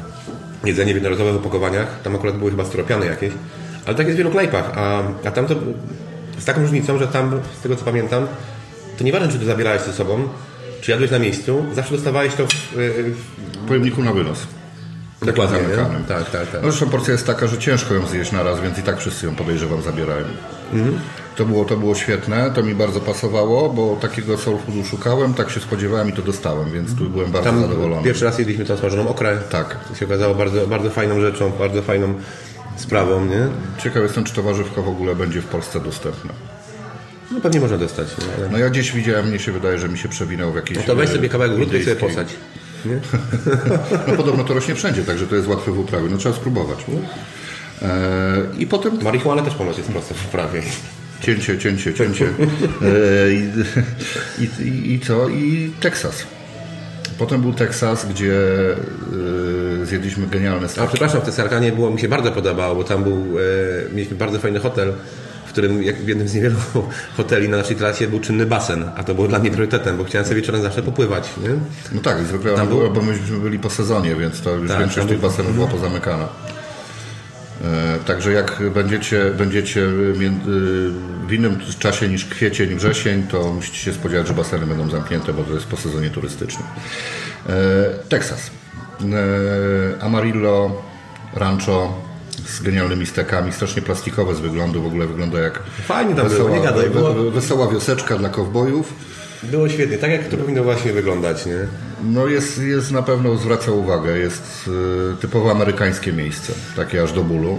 jedzenie 0.65 0.93
w 0.93 0.97
jednorazowych 0.97 1.35
opakowaniach. 1.35 2.03
Tam 2.03 2.17
akurat 2.17 2.39
były 2.39 2.51
chyba 2.51 2.65
styropiany 2.65 3.07
jakieś, 3.07 3.33
ale 3.87 3.97
tak 3.97 4.07
jest 4.07 4.17
w 4.17 4.19
wielu 4.19 4.31
knajpach, 4.31 4.73
a, 4.75 5.03
a 5.25 5.31
tam 5.31 5.47
to 5.47 5.55
z 6.39 6.45
taką 6.45 6.61
różnicą, 6.61 6.99
że 6.99 7.07
tam, 7.07 7.41
z 7.59 7.63
tego 7.63 7.77
co 7.77 7.85
pamiętam, 7.85 8.27
to 8.99 9.05
nieważne, 9.05 9.29
czy 9.29 9.39
ty 9.39 9.45
zabierałeś 9.45 9.83
ze 9.83 9.93
sobą, 9.93 10.29
Czy 10.81 10.91
jadłeś 10.91 11.11
na 11.11 11.19
miejscu? 11.19 11.65
Zawsze 11.73 11.95
dostawałeś 11.95 12.35
to 12.35 12.47
w, 12.47 12.51
w 12.51 13.15
W 13.65 13.69
pojemniku 13.69 14.03
na 14.03 14.13
wynos. 14.13 14.47
Dokładnie, 15.27 15.59
zamykanym. 15.59 16.05
Tak, 16.05 16.31
tak, 16.31 16.51
tak. 16.51 16.63
No 16.63 16.71
zresztą 16.71 16.89
porcja 16.89 17.13
jest 17.13 17.27
taka, 17.27 17.47
że 17.47 17.59
ciężko 17.59 17.95
ją 17.95 18.07
zjeść 18.07 18.33
na 18.33 18.43
raz, 18.43 18.61
więc 18.61 18.79
i 18.79 18.83
tak 18.83 18.99
wszyscy 18.99 19.27
ją 19.27 19.35
podejrzewam 19.35 19.83
zabierają. 19.83 20.25
Mhm. 20.73 20.99
To, 21.37 21.45
było, 21.45 21.65
to 21.65 21.77
było 21.77 21.95
świetne, 21.95 22.51
to 22.55 22.63
mi 22.63 22.75
bardzo 22.75 23.01
pasowało, 23.01 23.69
bo 23.69 23.97
takiego 24.01 24.39
soul 24.39 24.59
foodu 24.67 24.85
szukałem, 24.85 25.35
tak 25.35 25.51
się 25.51 25.61
spodziewałem 25.61 26.09
i 26.09 26.13
to 26.13 26.23
dostałem, 26.23 26.71
więc 26.71 26.95
tu 26.95 27.11
byłem 27.11 27.33
bardzo 27.33 27.51
Tam 27.51 27.61
zadowolony. 27.61 28.03
pierwszy 28.03 28.25
raz 28.25 28.39
jedliśmy 28.39 28.65
tą 28.65 28.77
smażoną 28.77 29.09
okrę. 29.09 29.39
Tak. 29.51 29.85
To 29.89 29.95
się 29.95 30.07
okazało 30.07 30.35
bardzo, 30.35 30.67
bardzo 30.67 30.91
fajną 30.91 31.21
rzeczą, 31.21 31.51
bardzo 31.51 31.83
fajną 31.83 32.15
sprawą, 32.77 33.25
nie? 33.25 33.49
Ciekaw 33.79 34.03
jestem, 34.03 34.25
czy 34.25 34.35
to 34.35 34.43
warzywko 34.43 34.83
w 34.83 34.89
ogóle 34.89 35.15
będzie 35.17 35.41
w 35.41 35.47
Polsce 35.47 35.81
dostępne. 35.81 36.33
No 37.31 37.41
pewnie 37.41 37.61
można 37.61 37.79
dostać. 37.79 38.09
Ale... 38.39 38.49
No 38.49 38.59
ja 38.59 38.71
gdzieś 38.71 38.93
widziałem, 38.93 39.29
mnie 39.29 39.39
się 39.39 39.53
wydaje, 39.53 39.79
że 39.79 39.89
mi 39.89 39.99
się 39.99 40.09
przewinął 40.09 40.53
w 40.53 40.57
jakieś... 40.57 40.77
No 40.77 40.83
to 40.87 40.97
weź 40.97 41.11
sobie 41.11 41.29
kawałek 41.29 41.55
grudki 41.55 41.77
i 41.77 41.85
sobie 41.85 41.97
posadź. 41.97 42.29
Nie? 42.85 43.01
No 44.09 44.17
podobno 44.17 44.45
to 44.45 44.55
rośnie 44.55 44.75
wszędzie, 44.75 45.03
także 45.05 45.27
to 45.27 45.37
jest 45.37 45.49
łatwe 45.49 45.73
w 45.73 45.79
uprawie. 45.79 46.09
No 46.11 46.17
trzeba 46.19 46.35
spróbować. 46.35 46.79
Eee, 47.83 47.89
I 48.59 48.67
potem 48.67 49.03
Marihuana 49.03 49.43
też 49.43 49.55
ponoć 49.55 49.79
jest 49.79 49.91
prosta 49.91 50.15
w 50.15 50.27
uprawie. 50.29 50.63
cięcie, 51.21 51.59
cięcie, 51.59 51.95
cięcie. 51.95 52.25
Eee, 52.83 53.51
i, 54.39 54.63
i, 54.63 54.93
I 54.95 55.01
co? 55.01 55.29
I 55.29 55.73
Teksas. 55.81 56.27
Potem 57.19 57.43
był 57.43 57.53
Teksas, 57.53 58.07
gdzie 58.07 58.35
e, 59.83 59.87
zjedliśmy 59.87 60.27
genialne 60.27 60.67
A 60.67 60.69
steki. 60.69 60.89
przepraszam, 60.89 61.21
w 61.21 61.25
Tesarkanie 61.25 61.73
było 61.73 61.91
mi 61.91 62.01
się 62.01 62.09
bardzo 62.09 62.33
podobało, 62.33 62.75
bo 62.75 62.85
tam 62.85 63.03
był, 63.05 63.39
e, 63.39 63.95
mieliśmy 63.95 64.17
bardzo 64.17 64.39
fajny 64.39 64.59
hotel, 64.61 64.93
którym 65.53 65.83
jak 65.83 65.97
w 65.97 66.09
jednym 66.09 66.29
z 66.29 66.35
niewielu 66.35 66.57
hoteli 67.17 67.49
na 67.49 67.57
naszej 67.57 67.77
trasie 67.77 68.09
był 68.09 68.21
czynny 68.21 68.47
basen, 68.47 68.91
a 68.97 69.05
to 69.05 69.15
było 69.15 69.29
dla 69.29 69.39
mnie 69.39 69.51
priorytetem, 69.51 69.97
bo 69.97 70.05
chciałem 70.05 70.27
sobie 70.29 70.41
wieczorem 70.41 70.63
zawsze 70.63 70.83
popływać. 70.83 71.31
Nie? 71.43 71.49
No 71.93 72.01
tak, 72.01 72.23
zwykle 72.25 72.55
Tam 72.55 72.69
było, 72.69 72.81
był- 72.83 72.93
bo 72.93 73.03
myśmy 73.03 73.39
byli 73.39 73.59
po 73.59 73.71
sezonie, 73.71 74.17
więc 74.17 74.41
to 74.41 74.51
już 74.51 74.69
Tak, 74.69 74.79
większość 74.79 75.09
tych 75.09 75.21
basenów 75.21 75.55
była 75.55 75.67
pozamykana. 75.67 76.29
E, 77.65 77.99
Także 78.07 78.33
jak 78.33 78.63
będziecie, 78.75 79.31
będziecie 79.39 79.81
między, 80.19 80.91
w 81.27 81.33
innym 81.33 81.59
czasie 81.79 82.09
niż 82.09 82.25
kwiecień, 82.25 82.75
wrzesień, 82.75 83.23
to 83.23 83.53
musicie 83.53 83.79
się 83.79 83.93
spodziewać, 83.93 84.29
że 84.29 84.35
baseny 84.35 84.67
będą 84.67 84.91
zamknięte, 84.91 85.33
bo 85.33 85.43
to 85.43 85.55
jest 85.55 85.67
po 85.67 85.77
sezonie 85.77 86.11
turystycznym. 86.11 86.67
E, 87.49 87.53
Teksas. 88.09 88.51
E, 89.01 90.03
Amarillo, 90.03 90.83
Rancho 91.35 91.99
z 92.47 92.63
genialnymi 92.63 93.07
stekami, 93.07 93.53
strasznie 93.53 93.83
plastikowe 93.83 94.35
z 94.35 94.41
wyglądu, 94.41 94.83
w 94.83 94.87
ogóle 94.87 95.07
wygląda 95.07 95.41
jak 95.41 95.63
Fajnie 95.87 96.15
tam 96.15 96.29
było, 96.29 96.39
wesoła, 96.39 96.51
nie 96.59 96.63
gadaj, 96.65 96.91
było- 96.91 97.15
we- 97.15 97.31
wesoła 97.31 97.69
wioseczka 97.69 98.17
dla 98.19 98.29
kowbojów. 98.29 98.95
Było 99.43 99.69
świetnie, 99.69 99.99
tak 99.99 100.11
jak 100.11 100.29
to 100.29 100.37
powinno 100.37 100.63
właśnie 100.65 100.93
wyglądać. 100.93 101.47
Nie? 101.47 101.59
No 102.05 102.27
jest, 102.27 102.59
jest 102.59 102.91
na 102.91 103.03
pewno, 103.03 103.37
zwraca 103.37 103.73
uwagę, 103.73 104.19
jest 104.19 104.71
y, 105.15 105.17
typowo 105.21 105.51
amerykańskie 105.51 106.13
miejsce, 106.13 106.53
takie 106.77 107.03
aż 107.03 107.13
do 107.13 107.25
bólu. 107.25 107.59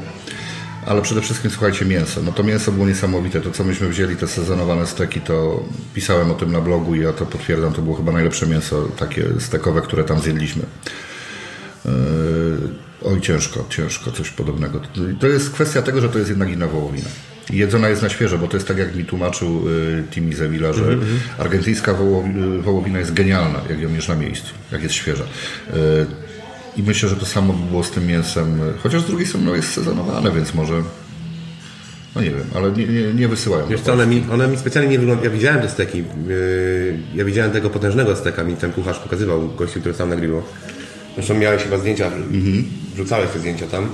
Ale 0.86 1.02
przede 1.02 1.22
wszystkim 1.22 1.52
słuchajcie 1.52 1.86
mięso. 1.86 2.22
No 2.22 2.32
to 2.32 2.44
mięso 2.44 2.72
było 2.72 2.88
niesamowite. 2.88 3.42
To 3.42 3.52
co 3.52 3.64
myśmy 3.64 3.90
wzięli, 3.90 4.16
te 4.16 4.28
sezonowane 4.28 4.88
steki, 4.88 5.22
to 5.22 5.64
pisałem 5.94 6.32
o 6.32 6.34
tym 6.34 6.52
na 6.52 6.62
blogu 6.62 6.96
i 6.96 7.00
ja 7.00 7.14
to 7.14 7.26
potwierdzam. 7.26 7.74
To 7.74 7.82
było 7.82 7.96
chyba 7.96 8.12
najlepsze 8.12 8.48
mięso 8.48 8.88
takie 9.00 9.26
stekowe, 9.40 9.82
które 9.82 10.04
tam 10.04 10.20
zjedliśmy. 10.20 10.64
Yy, 11.86 11.92
oj, 13.04 13.22
ciężko, 13.22 13.66
ciężko, 13.70 14.12
coś 14.12 14.30
podobnego. 14.30 14.82
To 15.20 15.28
jest 15.28 15.50
kwestia 15.50 15.82
tego, 15.82 16.02
że 16.02 16.10
to 16.10 16.18
jest 16.18 16.30
jednak 16.30 16.50
inna 16.50 16.68
wołowina. 16.68 17.10
Jedzona 17.50 17.90
jest 17.90 18.02
na 18.02 18.10
świeżo, 18.10 18.38
bo 18.38 18.48
to 18.48 18.58
jest 18.58 18.68
tak, 18.68 18.78
jak 18.78 18.96
mi 18.96 19.06
tłumaczył 19.06 19.70
y, 19.70 20.04
Timi 20.12 20.34
Zewila, 20.34 20.74
że 20.74 20.98
argentyńska 21.38 21.94
wołowi- 21.94 22.60
y, 22.60 22.62
wołowina 22.62 23.00
jest 23.00 23.14
genialna, 23.14 23.62
jak 23.70 23.80
ją 23.80 23.94
jesz 23.94 24.08
na 24.08 24.16
miejscu, 24.16 24.54
jak 24.72 24.84
jest 24.84 24.96
świeża. 24.96 25.24
Y, 25.24 25.28
I 26.78 26.84
myślę, 26.84 27.10
że 27.10 27.16
to 27.16 27.26
samo 27.26 27.54
by 27.54 27.70
było 27.70 27.84
z 27.84 27.92
tym 27.92 28.08
mięsem, 28.08 28.60
chociaż 28.84 29.02
z 29.02 29.06
drugiej 29.06 29.28
strony 29.28 29.46
no, 29.46 29.56
jest 29.56 29.74
sezonowane, 29.74 30.32
więc 30.32 30.54
może, 30.54 30.74
no 32.16 32.22
nie 32.22 32.30
wiem, 32.32 32.46
ale 32.56 32.72
nie, 32.72 32.88
nie, 32.88 33.14
nie 33.14 33.28
wysyłają. 33.28 33.68
Wiesz 33.68 33.82
co, 33.82 33.94
one 33.94 34.08
mi, 34.08 34.24
one 34.32 34.48
mi 34.48 34.58
specjalnie 34.58 34.90
nie 34.90 35.00
wyglądają. 35.00 35.30
Ja 35.30 35.36
widziałem 35.36 35.62
te 35.62 35.70
steki. 35.70 35.98
Yy, 35.98 37.00
ja 37.16 37.26
widziałem 37.26 37.52
tego 37.52 37.70
potężnego 37.70 38.16
steka, 38.16 38.44
mi 38.44 38.56
ten 38.56 38.72
kucharz 38.72 39.00
pokazywał, 39.00 39.50
gościu, 39.50 39.80
który 39.80 39.96
stał 39.96 40.08
na 40.08 40.16
grillu. 40.16 40.44
Zresztą 41.16 41.34
miałeś 41.34 41.64
chyba 41.64 41.78
zdjęcia, 41.78 42.12
wrzucałeś 42.94 43.30
te 43.32 43.40
zdjęcia 43.40 43.68
tam. 43.68 43.88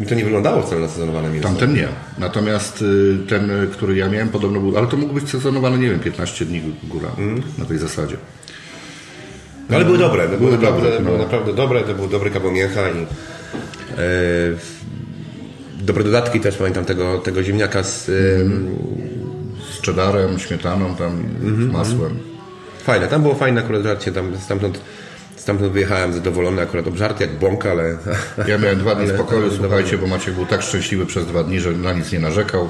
Mi 0.00 0.06
to 0.06 0.14
nie 0.14 0.24
wyglądało 0.24 0.62
wcale 0.62 0.80
na 0.80 0.88
sezonowane 0.88 1.30
mięso. 1.30 1.48
Tamten 1.48 1.74
nie. 1.74 1.88
Natomiast 2.18 2.82
y, 2.82 3.18
ten, 3.28 3.50
y, 3.50 3.66
który 3.72 3.96
ja 3.96 4.08
miałem, 4.08 4.28
podobno 4.28 4.60
był, 4.60 4.78
ale 4.78 4.86
to 4.86 4.96
mógł 4.96 5.14
być 5.14 5.28
sezonowany, 5.30 5.78
nie 5.78 5.90
wiem, 5.90 6.00
15 6.00 6.44
dni 6.44 6.62
góra 6.84 7.08
na 7.58 7.64
tej 7.64 7.78
zasadzie. 7.78 8.16
No, 9.70 9.76
ale 9.76 9.84
były 9.84 9.98
dobre, 9.98 10.22
to 10.28 10.28
były, 10.28 10.38
Były 10.38 10.52
naprawdę, 10.52 10.82
dobre, 10.90 10.98
no. 11.00 11.04
były 11.04 11.18
naprawdę 11.18 11.52
dobre, 11.54 11.80
to 11.80 11.94
był 11.94 12.08
dobry 12.08 12.30
kawał 12.30 12.52
mięcha 12.52 12.80
i 12.90 13.02
e, 13.02 13.96
dobre 15.80 16.04
dodatki 16.04 16.40
też 16.40 16.56
pamiętam 16.56 16.84
tego, 16.84 17.18
tego 17.18 17.42
ziemniaka 17.42 17.82
z 17.82 18.08
e, 18.08 18.12
Z 19.82 19.86
cheddarem, 19.86 20.38
śmietaną, 20.38 20.94
tam, 20.96 21.22
z 21.42 21.72
masłem. 21.72 22.18
fajne, 22.82 23.08
tam 23.08 23.22
było 23.22 23.34
fajne 23.34 23.60
akurat 23.60 23.82
żarcie, 23.82 24.12
tam 24.12 24.36
stamtąd, 24.38 24.80
stamtąd 25.36 25.72
wyjechałem 25.72 26.12
zadowolony, 26.12 26.62
akurat 26.62 26.86
obżarty 26.86 27.24
jak 27.24 27.38
bąk, 27.38 27.66
ale 27.66 27.96
Ja 28.48 28.58
miałem 28.58 28.78
dwa 28.78 28.94
dni 28.94 29.08
spokoju, 29.08 29.50
słuchajcie, 29.56 29.98
bo 29.98 30.06
Maciek 30.06 30.34
był 30.34 30.46
tak 30.46 30.62
szczęśliwy 30.62 31.06
przez 31.06 31.26
dwa 31.26 31.44
dni, 31.44 31.60
że 31.60 31.70
na 31.72 31.92
nic 31.92 32.12
nie 32.12 32.20
narzekał. 32.20 32.68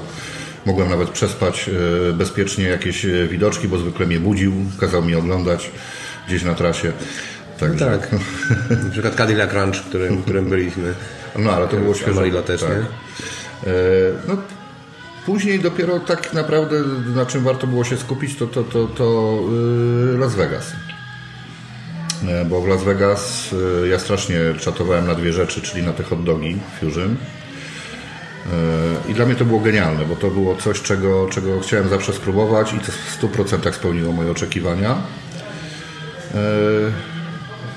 Mogłem 0.65 0.89
nawet 0.89 1.09
przespać 1.09 1.69
e, 2.09 2.13
bezpiecznie 2.13 2.63
jakieś 2.67 3.05
e, 3.05 3.27
widoczki, 3.27 3.67
bo 3.67 3.77
zwykle 3.77 4.05
mnie 4.05 4.19
budził, 4.19 4.53
kazał 4.79 5.03
mi 5.03 5.15
oglądać 5.15 5.71
gdzieś 6.27 6.43
na 6.43 6.55
trasie. 6.55 6.91
Także, 7.59 7.85
tak. 7.85 8.11
Na 8.83 8.89
przykład 8.91 9.15
Cadillac 9.15 9.53
Ranch, 9.53 9.75
którym, 9.89 10.21
którym 10.23 10.49
byliśmy. 10.49 10.93
No 11.39 11.51
ale 11.51 11.67
to 11.67 11.77
było 11.77 11.93
świeżo. 11.93 12.11
Amarillo 12.11 12.41
też, 12.41 12.61
tak. 12.61 12.69
nie? 12.69 12.75
E, 12.77 13.73
No, 14.27 14.37
później 15.25 15.59
dopiero 15.59 15.99
tak 15.99 16.33
naprawdę 16.33 16.75
na 17.15 17.25
czym 17.25 17.43
warto 17.43 17.67
było 17.67 17.83
się 17.83 17.97
skupić, 17.97 18.35
to, 18.35 18.47
to, 18.47 18.63
to, 18.63 18.87
to 18.87 19.39
Las 20.19 20.35
Vegas. 20.35 20.71
E, 22.27 22.45
Bo 22.45 22.61
w 22.61 22.67
Las 22.67 22.83
Vegas 22.83 23.53
y, 23.83 23.87
ja 23.87 23.99
strasznie 23.99 24.39
czatowałem 24.59 25.07
na 25.07 25.15
dwie 25.15 25.33
rzeczy, 25.33 25.61
czyli 25.61 25.83
na 25.85 25.93
te 25.93 26.03
hot 26.03 26.23
dogi 26.23 26.57
Fusion. 26.79 27.15
E, 29.07 29.11
I 29.11 29.13
dla 29.13 29.25
mnie 29.25 29.35
to 29.35 29.45
było 29.45 29.59
genialne, 29.59 30.05
bo 30.05 30.15
to 30.15 30.27
było 30.31 30.55
coś, 30.55 30.81
czego, 30.81 31.27
czego 31.31 31.59
chciałem 31.59 31.89
zawsze 31.89 32.13
spróbować 32.13 32.73
i 32.73 32.79
to 32.79 32.91
w 32.91 33.21
100% 33.21 33.73
spełniło 33.73 34.13
moje 34.13 34.31
oczekiwania. 34.31 34.91
E, 36.35 36.37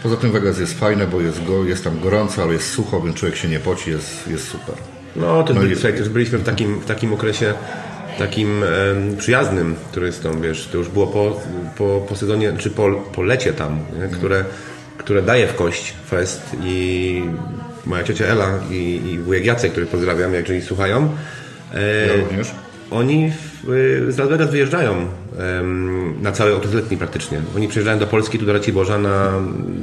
Poza 0.03 0.17
tym 0.17 0.33
Vegas 0.33 0.59
jest 0.59 0.79
fajne, 0.79 1.07
bo 1.07 1.21
jest, 1.21 1.45
go, 1.45 1.65
jest 1.65 1.85
tam 1.85 2.01
gorąco, 2.01 2.43
ale 2.43 2.53
jest 2.53 2.71
sucho, 2.71 3.01
więc 3.01 3.17
człowiek 3.17 3.37
się 3.37 3.49
nie 3.49 3.61
poci, 3.61 3.91
jest, 3.91 4.29
jest 4.29 4.49
super. 4.49 4.75
No, 5.17 5.43
też, 5.43 5.57
No 5.57 5.63
i- 5.65 5.77
też 5.77 6.09
byliśmy 6.09 6.39
w 6.39 6.45
takim, 6.45 6.81
w 6.81 6.87
takim 6.87 7.13
okresie 7.13 7.55
takim 8.21 8.63
em, 8.65 9.17
przyjaznym 9.17 9.75
turystom, 9.93 10.43
wiesz, 10.43 10.69
to 10.73 10.79
już 10.79 10.89
było 10.89 11.07
po, 11.07 11.41
po, 11.79 12.07
po 12.09 12.17
sezonie, 12.17 12.53
czy 12.59 12.71
po, 12.71 12.91
po 13.15 13.23
lecie 13.23 13.53
tam, 13.53 13.79
nie? 14.01 14.09
Które, 14.09 14.45
które 14.99 15.23
daje 15.23 15.47
w 15.47 15.55
kość 15.55 15.95
fest 16.11 16.43
i 16.65 17.23
moja 17.87 18.05
ciocia 18.05 18.25
Ela 18.27 18.59
i, 18.71 19.01
i 19.07 19.19
wujek 19.19 19.45
Jacek, 19.45 19.73
który 19.73 19.87
pozdrawiam, 19.87 20.35
jeżeli 20.35 20.63
słuchają, 20.63 21.17
e, 21.75 22.07
Ja 22.07 22.17
również. 22.17 22.51
oni 22.91 23.33
w, 23.65 23.71
y, 23.71 24.13
z 24.13 24.19
Las 24.19 24.29
Vegas 24.29 24.51
wyjeżdżają 24.51 25.07
em, 25.39 26.23
na 26.23 26.33
cały 26.33 26.57
okres 26.57 26.75
letni 26.75 26.97
praktycznie. 26.97 27.41
Oni 27.57 27.69
przyjeżdżają 27.69 27.99
do 27.99 28.07
Polski, 28.07 28.39
tu 28.39 28.47
do 28.47 28.53
Raciborza 28.53 28.99
na, 28.99 29.33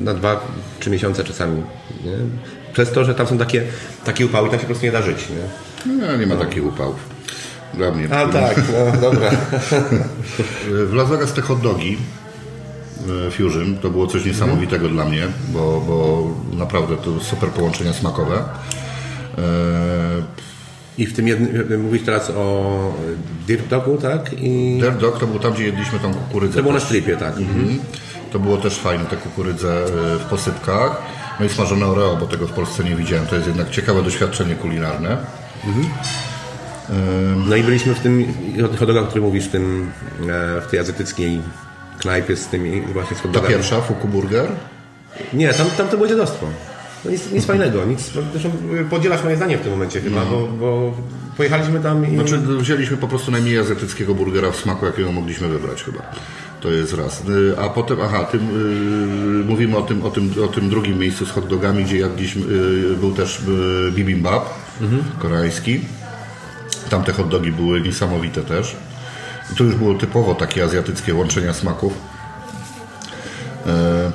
na 0.04 0.14
dwa, 0.14 0.48
trzy 0.80 0.90
miesiące 0.90 1.24
czasami. 1.24 1.64
Nie? 2.06 2.18
Przez 2.74 2.92
to, 2.92 3.06
że 3.06 3.16
tam 3.16 3.28
są 3.28 3.38
takie, 3.38 3.64
takie 4.06 4.26
upały, 4.26 4.50
tam 4.50 4.60
się 4.60 4.64
po 4.64 4.68
prostu 4.68 4.86
nie 4.86 4.92
da 4.92 5.02
żyć. 5.02 5.18
Nie? 5.30 5.94
No, 5.94 6.18
nie 6.18 6.28
ma 6.28 6.36
takich 6.36 6.66
upałów. 6.66 7.17
Dla 7.74 7.92
mnie. 7.92 8.08
A 8.16 8.28
tak, 8.28 8.62
no 8.94 9.02
dobra. 9.02 9.32
W 10.90 10.94
Las 10.94 11.10
Vegas 11.10 11.34
te 11.34 11.42
hot 11.42 11.62
dogi 11.62 11.98
e, 13.28 13.32
Fusion 13.32 13.78
to 13.78 13.90
było 13.90 14.08
coś 14.08 14.26
niesamowitego 14.26 14.90
dla 14.90 15.06
mnie, 15.06 15.24
bo, 15.50 15.82
bo 15.88 16.28
naprawdę 16.58 16.98
to 16.98 17.20
super 17.20 17.50
połączenia 17.50 17.94
smakowe. 17.94 18.36
E, 19.38 19.42
I 20.98 21.06
w 21.06 21.14
tym 21.14 21.28
jednym, 21.28 21.82
mówisz 21.84 22.04
teraz 22.06 22.30
o 22.30 22.94
Dirt 23.48 23.68
Dogu, 23.68 23.98
tak? 23.98 24.34
I 24.34 24.78
Dirt 24.82 24.98
Dog 24.98 25.20
to 25.20 25.28
był 25.28 25.40
tam, 25.40 25.54
gdzie 25.54 25.64
jedliśmy 25.66 26.00
tą 26.00 26.14
kukurydzę. 26.14 26.56
to 26.56 26.62
było 26.62 26.74
na 26.74 26.80
stripie, 26.80 27.18
tak. 27.18 27.38
Mhm. 27.38 27.80
To 28.32 28.40
było 28.40 28.58
też 28.58 28.78
fajne, 28.80 29.06
te 29.06 29.18
kukurydze 29.18 29.86
w 30.20 30.24
posypkach. 30.30 31.02
No 31.40 31.46
i 31.46 31.50
smażone 31.50 31.86
oreo, 31.86 32.16
bo 32.16 32.26
tego 32.26 32.48
w 32.48 32.52
Polsce 32.52 32.84
nie 32.84 32.96
widziałem. 32.96 33.26
To 33.28 33.36
jest 33.36 33.48
jednak 33.48 33.70
ciekawe 33.70 34.04
doświadczenie 34.04 34.56
kulinarne. 34.56 35.18
No 37.50 37.56
i 37.56 37.64
byliśmy 37.64 37.96
w 37.96 38.00
tym 38.00 38.34
hot 38.80 38.88
dogach, 38.88 39.04
o 39.04 39.08
którym 39.08 39.24
mówisz, 39.24 39.46
w, 39.46 39.52
tym, 39.52 39.92
e, 40.22 40.62
w 40.62 40.68
tej 40.68 40.80
azjatyckiej 40.80 41.42
knajpie 42.00 42.36
z 42.36 42.48
tymi 42.48 42.82
właśnie 42.82 43.18
z 43.18 43.22
Ta 43.34 43.40
pierwsza, 43.40 43.82
Fuku 43.82 44.08
Burger. 44.08 44.48
Nie, 45.34 45.54
tam, 45.54 45.68
tam 45.78 45.88
to 45.88 45.98
było 45.98 46.08
dziadostwo. 46.10 46.48
No 47.06 47.12
nic, 47.12 47.32
nic 47.32 47.46
fajnego, 47.46 47.86
nic, 47.86 48.12
zresztą 48.32 48.52
podzielasz 48.90 49.24
moje 49.24 49.36
zdanie 49.36 49.58
w 49.58 49.62
tym 49.62 49.72
momencie 49.72 50.02
chyba, 50.02 50.26
bo, 50.26 50.48
bo 50.48 50.94
pojechaliśmy 51.38 51.80
tam 51.80 52.12
i... 52.12 52.16
Znaczy 52.16 52.38
wzięliśmy 52.38 52.98
po 52.98 53.08
prostu 53.08 53.32
najmniej 53.32 53.60
azjatyckiego 53.60 54.16
burgera 54.16 54.52
w 54.52 54.56
smaku, 54.56 54.86
jakiego 54.86 55.12
mogliśmy 55.12 55.48
wybrać 55.48 55.84
chyba. 55.84 56.00
To 56.62 56.72
jest 56.72 56.94
raz. 56.94 57.24
Y, 57.30 57.60
A 57.60 57.70
potem, 57.70 57.98
aha, 58.04 58.24
tym, 58.24 58.42
y, 59.42 59.46
mówimy 59.46 59.78
o 59.78 59.82
tym, 59.82 60.06
o, 60.06 60.10
tym, 60.12 60.34
o 60.44 60.48
tym 60.48 60.70
drugim 60.70 61.00
miejscu 61.00 61.26
z 61.26 61.30
hot 61.30 61.48
dogami, 61.48 61.84
gdzie 61.84 61.98
jadliśmy, 61.98 62.42
y, 62.46 62.98
był 63.00 63.12
też 63.12 63.40
y, 63.40 63.92
bibimbap 63.92 64.50
koreański. 65.20 65.80
Tam 66.90 67.04
te 67.04 67.14
hot 67.14 67.28
dogi 67.30 67.52
były 67.52 67.82
niesamowite 67.82 68.42
też. 68.42 68.76
I 69.54 69.56
to 69.56 69.64
już 69.64 69.76
było 69.76 69.96
typowo 69.96 70.36
takie 70.36 70.64
azjatyckie 70.64 71.14
łączenia 71.14 71.54
smaków. 71.54 71.94
E, 73.66 74.12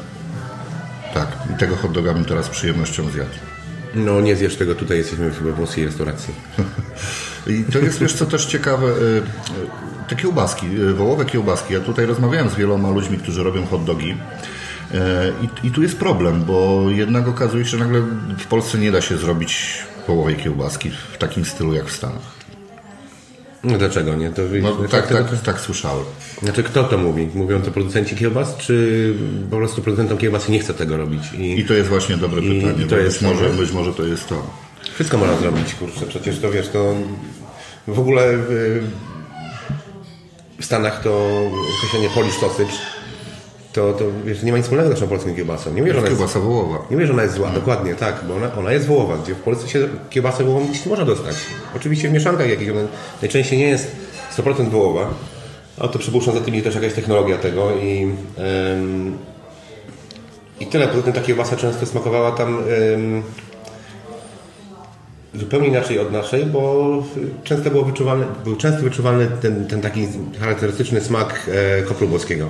tak, 1.14 1.28
i 1.54 1.58
tego 1.58 1.76
hot 1.76 1.92
doga 1.92 2.14
bym 2.14 2.24
teraz 2.24 2.46
z 2.46 2.48
przyjemnością 2.48 3.10
zjadł. 3.10 3.30
No 3.94 4.20
nie 4.20 4.36
zjesz 4.36 4.56
tego, 4.56 4.74
tutaj 4.74 4.98
jesteśmy 4.98 5.30
w 5.30 5.54
włoskiej 5.54 5.84
restauracji. 5.84 6.34
I 7.46 7.64
to 7.72 7.78
jest, 7.78 8.00
wiesz 8.00 8.12
co, 8.12 8.26
też 8.26 8.46
ciekawe, 8.46 8.86
y, 8.86 8.90
y, 8.90 9.22
te 10.08 10.16
kiełbaski, 10.16 10.66
y, 10.66 10.94
wołowe 10.94 11.24
kiełbaski. 11.24 11.74
Ja 11.74 11.80
tutaj 11.80 12.06
rozmawiałem 12.06 12.50
z 12.50 12.54
wieloma 12.54 12.90
ludźmi, 12.90 13.18
którzy 13.18 13.42
robią 13.42 13.66
hot 13.66 13.84
dogi. 13.84 14.16
I, 15.42 15.66
I 15.66 15.70
tu 15.70 15.82
jest 15.82 15.98
problem, 15.98 16.44
bo 16.44 16.84
jednak 16.90 17.28
okazuje 17.28 17.64
się, 17.64 17.70
że 17.70 17.78
nagle 17.78 18.02
w 18.38 18.46
Polsce 18.46 18.78
nie 18.78 18.92
da 18.92 19.00
się 19.00 19.16
zrobić 19.16 19.78
wołowej 20.08 20.36
kiełbaski 20.36 20.90
w 21.12 21.18
takim 21.18 21.44
stylu 21.44 21.74
jak 21.74 21.86
w 21.86 21.92
Stanach. 21.92 22.41
No 23.64 23.78
dlaczego 23.78 24.14
nie? 24.14 24.30
To, 24.30 24.42
No, 24.62 24.72
to- 24.72 24.88
tak, 24.88 25.06
to- 25.08 25.14
tak, 25.14 25.40
tak 25.42 25.60
słyszałem. 25.60 26.04
Znaczy 26.42 26.62
kto 26.62 26.84
to 26.84 26.98
mówi? 26.98 27.28
Mówią 27.34 27.62
to 27.62 27.70
producenci 27.70 28.16
kiełbas, 28.16 28.56
czy 28.56 29.14
po 29.50 29.56
prostu 29.56 29.82
producentom 29.82 30.18
kiełbasy 30.18 30.52
nie 30.52 30.58
chce 30.58 30.74
tego 30.74 30.96
robić? 30.96 31.22
I, 31.38 31.58
I 31.60 31.64
to 31.64 31.74
jest 31.74 31.88
właśnie 31.88 32.16
dobre 32.16 32.40
I- 32.42 32.60
pytanie. 32.60 32.84
i 32.84 32.88
to 32.88 32.96
jest 32.98 33.18
być, 33.22 33.28
może, 33.28 33.44
może- 33.48 33.58
być 33.62 33.72
może 33.72 33.92
to 33.94 34.04
jest 34.04 34.28
to. 34.28 34.42
Wszystko 34.94 35.18
można 35.18 35.36
zrobić, 35.36 35.74
kurczę, 35.74 36.06
przecież 36.08 36.38
to 36.38 36.50
wiesz, 36.50 36.68
to 36.68 36.94
w 37.88 37.98
ogóle 37.98 38.22
w, 38.36 38.80
w 40.60 40.64
Stanach 40.64 41.02
to 41.02 41.40
określenie 41.78 42.08
Polish 42.14 42.34
sausage 42.34 42.72
to, 43.72 43.92
to 43.92 44.04
wiesz, 44.24 44.42
nie 44.42 44.52
ma 44.52 44.58
nic 44.58 44.64
wspólnego 44.64 44.90
z 44.90 44.92
naszą 44.92 45.08
polską 45.08 45.34
kiełbasą. 45.34 45.74
Nie 45.74 45.80
mówię, 45.80 45.92
że 45.92 45.98
ona 45.98 46.08
jest, 46.08 46.18
Kiełbasa 46.18 46.40
wołowa. 46.40 46.78
nie 46.90 46.96
mówię, 46.96 47.06
że 47.06 47.12
ona 47.12 47.22
jest 47.22 47.34
zła, 47.34 47.50
dokładnie, 47.50 47.94
tak, 47.94 48.24
bo 48.28 48.34
ona, 48.36 48.54
ona 48.56 48.72
jest 48.72 48.86
wołowa, 48.86 49.16
gdzie 49.24 49.34
w 49.34 49.40
Polsce 49.40 49.68
się 49.68 49.88
kiełbasę 50.10 50.44
wołową 50.44 50.66
gdzieś 50.66 50.86
można 50.86 51.04
dostać. 51.04 51.36
Oczywiście 51.76 52.08
w 52.08 52.12
mieszankach 52.12 52.48
jakichś, 52.50 52.70
ona 52.70 52.80
najczęściej 53.22 53.58
nie 53.58 53.68
jest 53.68 53.96
100% 54.36 54.68
wołowa, 54.70 55.10
a 55.78 55.88
to 55.88 55.98
przypuszczam 55.98 56.34
za 56.34 56.40
tym 56.40 56.54
jest 56.54 56.66
też 56.66 56.74
jakaś 56.74 56.92
technologia 56.92 57.38
tego 57.38 57.70
i 57.76 58.08
em, 58.38 59.18
i 60.60 60.66
tyle. 60.66 60.88
Poza 60.88 61.02
tym 61.02 61.12
ta 61.12 61.20
kiełbasa 61.20 61.56
często 61.56 61.86
smakowała 61.86 62.32
tam 62.32 62.58
em, 62.58 63.22
zupełnie 65.34 65.68
inaczej 65.68 65.98
od 65.98 66.12
naszej, 66.12 66.46
bo 66.46 67.02
często 67.44 67.70
było 67.70 67.84
wyczuwalny, 67.84 68.24
był 68.44 68.56
często 68.56 68.82
wyczuwalny 68.82 69.28
ten, 69.42 69.66
ten 69.66 69.80
taki 69.80 70.06
charakterystyczny 70.40 71.00
smak 71.00 71.50
e, 71.78 71.82
kopru 71.82 72.08
włoskiego. 72.08 72.48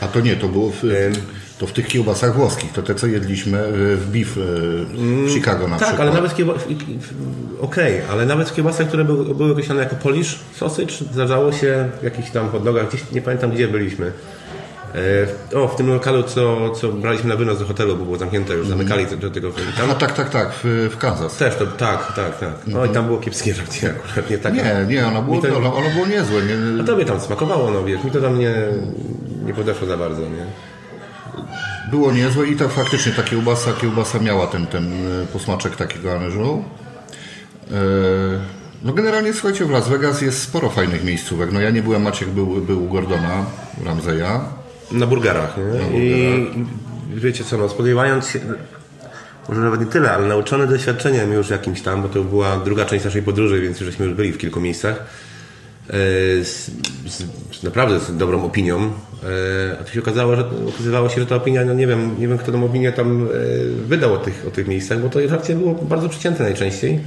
A 0.00 0.06
to 0.06 0.20
nie, 0.20 0.36
to 0.36 0.48
było 0.48 0.70
w, 0.70 0.82
to 1.58 1.66
w 1.66 1.72
tych 1.72 1.86
kiełbasach 1.86 2.34
włoskich. 2.36 2.72
To 2.72 2.82
te, 2.82 2.94
co 2.94 3.06
jedliśmy 3.06 3.58
y, 3.66 3.96
w 3.96 4.06
beef 4.10 4.36
y, 4.36 4.40
w 5.26 5.30
Chicago 5.30 5.68
na 5.68 5.76
Tak, 5.78 5.88
przykład. 5.88 6.08
ale 6.08 6.16
nawet 6.16 6.34
kiełba- 6.36 6.54
Okej, 7.60 8.00
ale 8.10 8.26
nawet 8.26 8.48
w 8.50 8.54
kiełbasach, 8.54 8.88
które 8.88 9.04
były, 9.04 9.34
były 9.34 9.52
określane 9.52 9.82
jako 9.82 9.96
Polish 9.96 10.38
sausage, 10.56 10.92
zdarzało 11.12 11.52
się 11.52 11.88
w 12.00 12.04
jakichś 12.04 12.30
tam 12.30 12.48
hot 12.48 12.64
dogach, 12.64 12.88
gdzieś 12.88 13.00
nie 13.12 13.22
pamiętam 13.22 13.50
gdzie 13.50 13.68
byliśmy. 13.68 14.12
E, 15.52 15.56
o, 15.58 15.68
w 15.68 15.76
tym 15.76 15.88
lokalu, 15.88 16.22
co, 16.22 16.70
co 16.70 16.88
braliśmy 16.88 17.28
na 17.28 17.36
wynos 17.36 17.58
do 17.58 17.66
hotelu, 17.66 17.96
bo 17.96 18.04
było 18.04 18.16
zamknięte 18.18 18.54
już, 18.54 18.68
zamykali 18.68 19.06
do 19.06 19.30
tego. 19.30 19.50
Tam 19.76 19.90
A 19.90 19.94
tak, 19.94 20.12
tak, 20.12 20.30
tak, 20.30 20.52
w, 20.64 20.88
w 20.92 20.96
Kansas. 20.98 21.36
też 21.36 21.56
to, 21.56 21.66
tak, 21.66 22.12
tak, 22.16 22.38
tak. 22.40 22.50
No 22.66 22.84
i 22.84 22.88
tam 22.88 23.06
było 23.06 23.18
kiepskie 23.18 23.54
żarcie 23.58 23.90
akurat, 23.90 24.30
nie 24.30 24.38
tak. 24.38 24.54
Nie, 24.54 24.86
nie, 24.88 25.06
ono 25.06 25.22
było, 25.22 25.42
to- 25.42 25.56
ono, 25.56 25.74
ono 25.76 25.90
było 25.90 26.06
niezłe. 26.06 26.42
Nie, 26.42 26.82
A 26.82 26.84
tobie 26.86 27.04
tam 27.04 27.20
smakowało, 27.20 27.70
no 27.70 27.84
wiesz, 27.84 28.04
mi 28.04 28.10
to 28.10 28.20
tam 28.20 28.38
nie, 28.38 28.54
nie 29.46 29.54
podeszło 29.54 29.86
za 29.88 29.96
bardzo, 29.96 30.22
nie? 30.22 30.46
Było 31.90 32.12
niezłe 32.12 32.46
i 32.46 32.56
to 32.56 32.68
faktycznie 32.68 33.12
ta 33.12 33.22
kiełbasa, 33.22 33.72
kiełbasa 33.72 34.18
miała 34.18 34.46
ten, 34.46 34.66
ten 34.66 34.84
e, 35.22 35.26
posmaczek 35.26 35.76
takiego 35.76 36.12
anżu. 36.14 36.64
No 38.82 38.92
generalnie 38.92 39.32
słuchajcie, 39.32 39.64
w 39.64 39.70
Las 39.70 39.88
Vegas 39.88 40.20
jest 40.22 40.42
sporo 40.42 40.70
fajnych 40.70 41.04
miejscówek. 41.04 41.52
No 41.52 41.60
ja 41.60 41.70
nie 41.70 41.82
byłem, 41.82 42.02
Maciek 42.02 42.28
był, 42.28 42.46
był 42.46 42.84
u 42.84 42.88
Gordona 42.88 43.44
Ramseya. 43.84 44.40
Na 44.92 45.06
burgerach, 45.06 45.56
nie? 45.56 46.00
I 46.00 46.46
wiecie 47.14 47.44
co, 47.44 47.58
no 47.58 47.68
spodziewając 47.68 48.28
się, 48.28 48.40
może 49.48 49.60
nawet 49.60 49.80
nie 49.80 49.86
tyle, 49.86 50.10
ale 50.10 50.26
nauczony 50.28 50.66
doświadczeniem 50.66 51.32
już 51.32 51.50
jakimś 51.50 51.82
tam, 51.82 52.02
bo 52.02 52.08
to 52.08 52.24
była 52.24 52.56
druga 52.56 52.84
część 52.84 53.04
naszej 53.04 53.22
podróży, 53.22 53.60
więc 53.60 53.80
już 53.80 53.90
żeśmy 53.90 54.06
już 54.06 54.14
byli 54.14 54.32
w 54.32 54.38
kilku 54.38 54.60
miejscach, 54.60 54.96
e, 54.96 55.92
z, 56.44 56.70
z, 57.06 57.24
z 57.52 57.62
naprawdę 57.62 58.00
z 58.00 58.16
dobrą 58.16 58.44
opinią, 58.44 58.78
e, 58.80 59.78
a 59.80 59.84
tu 59.84 59.92
się 59.92 60.00
okazało, 60.00 60.36
że, 60.36 60.44
okazywało 60.68 61.08
się, 61.08 61.20
że 61.20 61.26
ta 61.26 61.36
opinia, 61.36 61.64
no 61.64 61.74
nie 61.74 61.86
wiem, 61.86 62.14
nie 62.18 62.28
wiem 62.28 62.38
kto 62.38 62.52
tą 62.52 62.64
opinię 62.64 62.92
tam 62.92 63.22
e, 63.22 63.28
wydał 63.86 64.14
o 64.14 64.18
tych, 64.18 64.44
o 64.48 64.50
tych 64.50 64.68
miejscach, 64.68 65.00
bo 65.00 65.08
to 65.08 65.28
żarcie 65.28 65.54
było 65.54 65.74
bardzo 65.74 66.08
przecięte 66.08 66.42
najczęściej. 66.42 67.00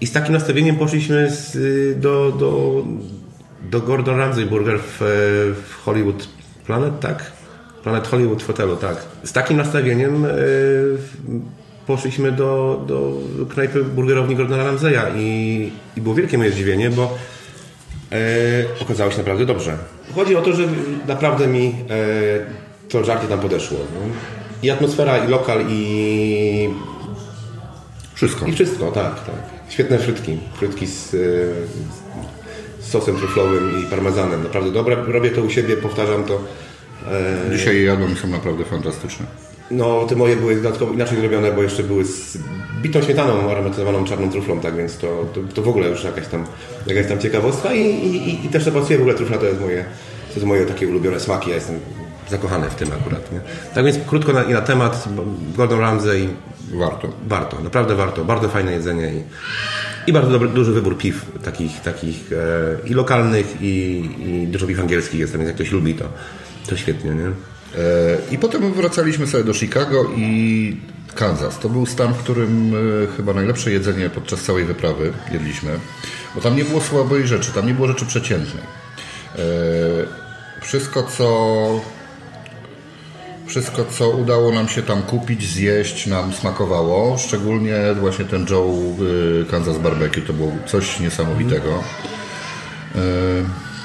I 0.00 0.06
z 0.06 0.12
takim 0.12 0.32
nastawieniem 0.32 0.76
poszliśmy 0.76 1.32
do, 1.96 2.32
do, 2.32 2.84
do 3.70 3.80
Gordon 3.80 4.18
Ramsay 4.18 4.46
Burger 4.46 4.78
w, 4.78 4.96
w 5.66 5.84
Hollywood 5.84 6.28
Planet, 6.66 7.00
tak? 7.00 7.32
Planet 7.82 8.06
Hollywood 8.06 8.42
w 8.42 8.46
hotelu, 8.46 8.76
tak. 8.76 8.96
Z 9.24 9.32
takim 9.32 9.56
nastawieniem 9.56 10.24
e, 10.24 10.28
poszliśmy 11.86 12.32
do, 12.32 12.82
do 12.86 13.12
knajpy 13.48 13.84
burgerowni 13.84 14.36
Gordona 14.36 14.64
Ramsaya 14.64 15.02
i, 15.16 15.70
i 15.96 16.00
było 16.00 16.14
wielkie 16.14 16.38
moje 16.38 16.50
zdziwienie, 16.50 16.90
bo 16.90 17.18
e, 18.12 18.16
okazało 18.82 19.10
się 19.10 19.18
naprawdę 19.18 19.46
dobrze. 19.46 19.76
Chodzi 20.14 20.36
o 20.36 20.42
to, 20.42 20.52
że 20.52 20.62
naprawdę 21.08 21.46
mi 21.46 21.66
e, 21.66 22.88
to 22.88 23.04
żarcie 23.04 23.28
tam 23.28 23.40
podeszło. 23.40 23.78
nie? 23.78 24.12
I 24.68 24.70
atmosfera, 24.70 25.18
i 25.18 25.28
lokal, 25.28 25.64
i 25.68 26.68
Wszystko. 28.14 28.46
i 28.46 28.52
wszystko, 28.52 28.92
tak, 28.92 29.24
tak. 29.24 29.34
Świetne 29.68 29.98
frytki. 29.98 30.38
Frytki 30.54 30.86
z, 30.86 31.14
e, 31.14 31.18
z 31.94 32.03
sosem 32.94 33.16
truflowym 33.16 33.82
i 33.82 33.84
parmezanem. 33.90 34.42
Naprawdę 34.42 34.70
dobre. 34.72 34.96
Robię 34.96 35.30
to 35.30 35.42
u 35.42 35.50
siebie, 35.50 35.76
powtarzam 35.76 36.24
to. 36.24 36.40
E, 37.50 37.56
Dzisiaj 37.56 37.84
jadłem 37.84 38.16
są 38.16 38.28
naprawdę 38.28 38.64
fantastyczne. 38.64 39.26
No, 39.70 40.06
te 40.08 40.16
moje 40.16 40.36
były 40.36 40.56
dodatkowo 40.56 40.92
inaczej 40.92 41.18
zrobione, 41.18 41.52
bo 41.52 41.62
jeszcze 41.62 41.82
były 41.82 42.04
z 42.04 42.38
bitą 42.82 43.02
śmietaną 43.02 43.50
aromatyzowaną 43.50 44.04
czarną 44.04 44.30
truflą, 44.30 44.60
tak 44.60 44.76
więc 44.76 44.98
to, 44.98 45.26
to, 45.34 45.40
to 45.54 45.62
w 45.62 45.68
ogóle 45.68 45.88
już 45.88 46.04
jakaś 46.04 46.26
tam, 46.26 46.46
jakaś 46.86 47.06
tam 47.06 47.18
ciekawostka 47.18 47.74
i, 47.74 47.80
i, 47.80 48.46
i 48.46 48.48
też 48.48 48.64
to 48.64 48.72
pasuje 48.72 48.98
w 48.98 49.00
ogóle 49.00 49.16
trufla, 49.16 49.38
to 49.38 49.46
jest 49.46 49.60
moje, 49.60 49.84
to 50.28 50.34
jest 50.34 50.46
moje 50.46 50.66
takie 50.66 50.88
ulubione 50.88 51.20
smaki, 51.20 51.50
ja 51.50 51.56
jestem 51.56 51.80
zakochany 52.30 52.70
w 52.70 52.74
tym 52.74 52.88
akurat, 53.00 53.32
nie? 53.32 53.40
Tak 53.74 53.84
więc 53.84 53.98
krótko 54.06 54.32
na, 54.32 54.42
i 54.42 54.52
na 54.52 54.60
temat, 54.60 55.04
Gordon 55.56 55.80
Ramsay 55.80 56.28
Warto. 56.72 57.08
Warto, 57.26 57.60
naprawdę 57.60 57.94
warto. 57.94 58.24
Bardzo 58.24 58.48
fajne 58.48 58.72
jedzenie 58.72 59.12
i, 59.14 59.22
i 60.06 60.12
bardzo 60.12 60.30
dobry, 60.30 60.48
duży 60.48 60.72
wybór 60.72 60.98
piw 60.98 61.26
takich, 61.44 61.80
takich 61.80 62.32
e, 62.32 62.88
i 62.88 62.94
lokalnych, 62.94 63.56
i, 63.60 64.04
i 64.20 64.46
dużo 64.46 64.66
piw 64.66 64.80
angielskich 64.80 65.20
jest, 65.20 65.32
więc 65.32 65.46
jak 65.46 65.54
ktoś 65.54 65.72
lubi, 65.72 65.94
to, 65.94 66.08
to 66.66 66.76
świetnie, 66.76 67.10
nie? 67.10 67.26
E, 67.26 67.32
I 68.30 68.38
potem 68.38 68.72
wracaliśmy 68.72 69.26
sobie 69.26 69.44
do 69.44 69.54
Chicago 69.54 70.10
i 70.16 70.76
Kansas. 71.14 71.58
To 71.58 71.68
był 71.68 71.86
stan, 71.86 72.14
w 72.14 72.18
którym 72.18 72.74
e, 72.74 73.16
chyba 73.16 73.34
najlepsze 73.34 73.72
jedzenie 73.72 74.10
podczas 74.10 74.42
całej 74.42 74.64
wyprawy 74.64 75.12
jedliśmy, 75.32 75.70
bo 76.34 76.40
tam 76.40 76.56
nie 76.56 76.64
było 76.64 76.80
słabej 76.80 77.26
rzeczy, 77.26 77.52
tam 77.52 77.66
nie 77.66 77.74
było 77.74 77.88
rzeczy 77.88 78.06
przeciętnej. 78.06 78.62
E, 79.38 80.24
Wszystko, 80.60 81.02
co 81.02 81.80
wszystko, 83.46 83.84
co 83.84 84.10
udało 84.10 84.52
nam 84.52 84.68
się 84.68 84.82
tam 84.82 85.02
kupić, 85.02 85.46
zjeść, 85.48 86.06
nam 86.06 86.32
smakowało. 86.32 87.18
Szczególnie 87.18 87.76
właśnie 88.00 88.24
ten 88.24 88.46
Joe 88.50 88.70
y, 89.42 89.50
Kansas 89.50 89.78
Barbecue 89.78 90.20
to 90.20 90.32
było 90.32 90.52
coś 90.66 91.00
niesamowitego. 91.00 91.82
Y, 92.96 92.98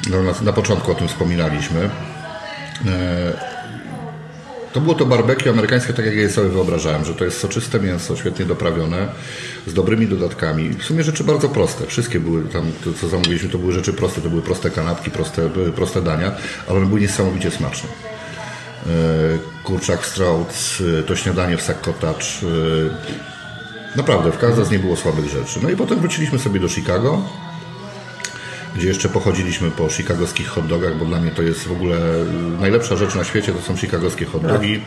No, 0.10 0.24
na, 0.24 0.32
na 0.42 0.54
początku 0.54 0.92
o 0.92 0.96
tym 0.96 1.08
wspominaliśmy. 1.08 1.80
Y, 1.86 1.90
To 4.74 4.82
było 4.82 4.96
to 4.96 5.06
barbecue 5.06 5.50
amerykańskie, 5.50 5.94
tak 5.94 6.06
jak 6.06 6.16
ja 6.16 6.22
je 6.22 6.30
sobie 6.30 6.50
wyobrażałem, 6.50 7.06
że 7.06 7.14
to 7.16 7.26
jest 7.26 7.40
soczyste 7.40 7.80
mięso, 7.80 8.16
świetnie 8.16 8.46
doprawione, 8.46 9.08
z 9.68 9.74
dobrymi 9.74 10.08
dodatkami. 10.08 10.70
W 10.70 10.84
sumie 10.84 11.04
rzeczy 11.04 11.24
bardzo 11.24 11.50
proste. 11.50 11.86
Wszystkie 11.86 12.20
były 12.20 12.44
tam, 12.44 12.72
to, 12.84 12.94
co 12.94 13.08
zamówiliśmy, 13.08 13.50
to 13.50 13.58
były 13.58 13.74
rzeczy 13.74 13.94
proste, 13.94 14.22
to 14.22 14.30
były 14.30 14.42
proste 14.42 14.70
kanapki, 14.70 15.12
proste, 15.12 15.50
proste 15.76 16.02
dania, 16.02 16.32
ale 16.68 16.78
one 16.78 16.88
były 16.88 17.02
niesamowicie 17.02 17.52
smaczne. 17.52 17.90
E, 18.88 18.90
kurczak 19.64 20.06
Strauss, 20.06 20.84
e, 21.00 21.04
to 21.04 21.16
śniadanie 21.16 21.58
w 21.58 21.62
Sack 21.62 21.82
Cottage. 21.82 22.26
e, 22.44 23.98
Naprawdę, 23.98 24.32
w 24.32 24.38
Kansas 24.38 24.72
nie 24.72 24.80
było 24.80 24.96
słabych 24.96 25.26
rzeczy. 25.30 25.60
No 25.64 25.70
i 25.70 25.76
potem 25.76 26.00
wróciliśmy 26.00 26.40
sobie 26.40 26.60
do 26.60 26.68
Chicago, 26.70 27.22
gdzie 28.76 28.88
jeszcze 28.88 29.10
pochodziliśmy 29.10 29.72
po 29.72 29.90
chicagowskich 29.90 30.48
hot 30.48 30.68
dogach, 30.68 30.98
bo 30.98 31.06
dla 31.06 31.20
mnie 31.20 31.32
to 31.32 31.42
jest 31.42 31.68
w 31.68 31.72
ogóle 31.72 31.98
najlepsza 32.60 32.96
rzecz 32.96 33.16
na 33.16 33.24
świecie, 33.24 33.52
to 33.54 33.62
są 33.62 33.76
chicagowskie 33.78 34.26
hot 34.26 34.42
dogi. 34.48 34.84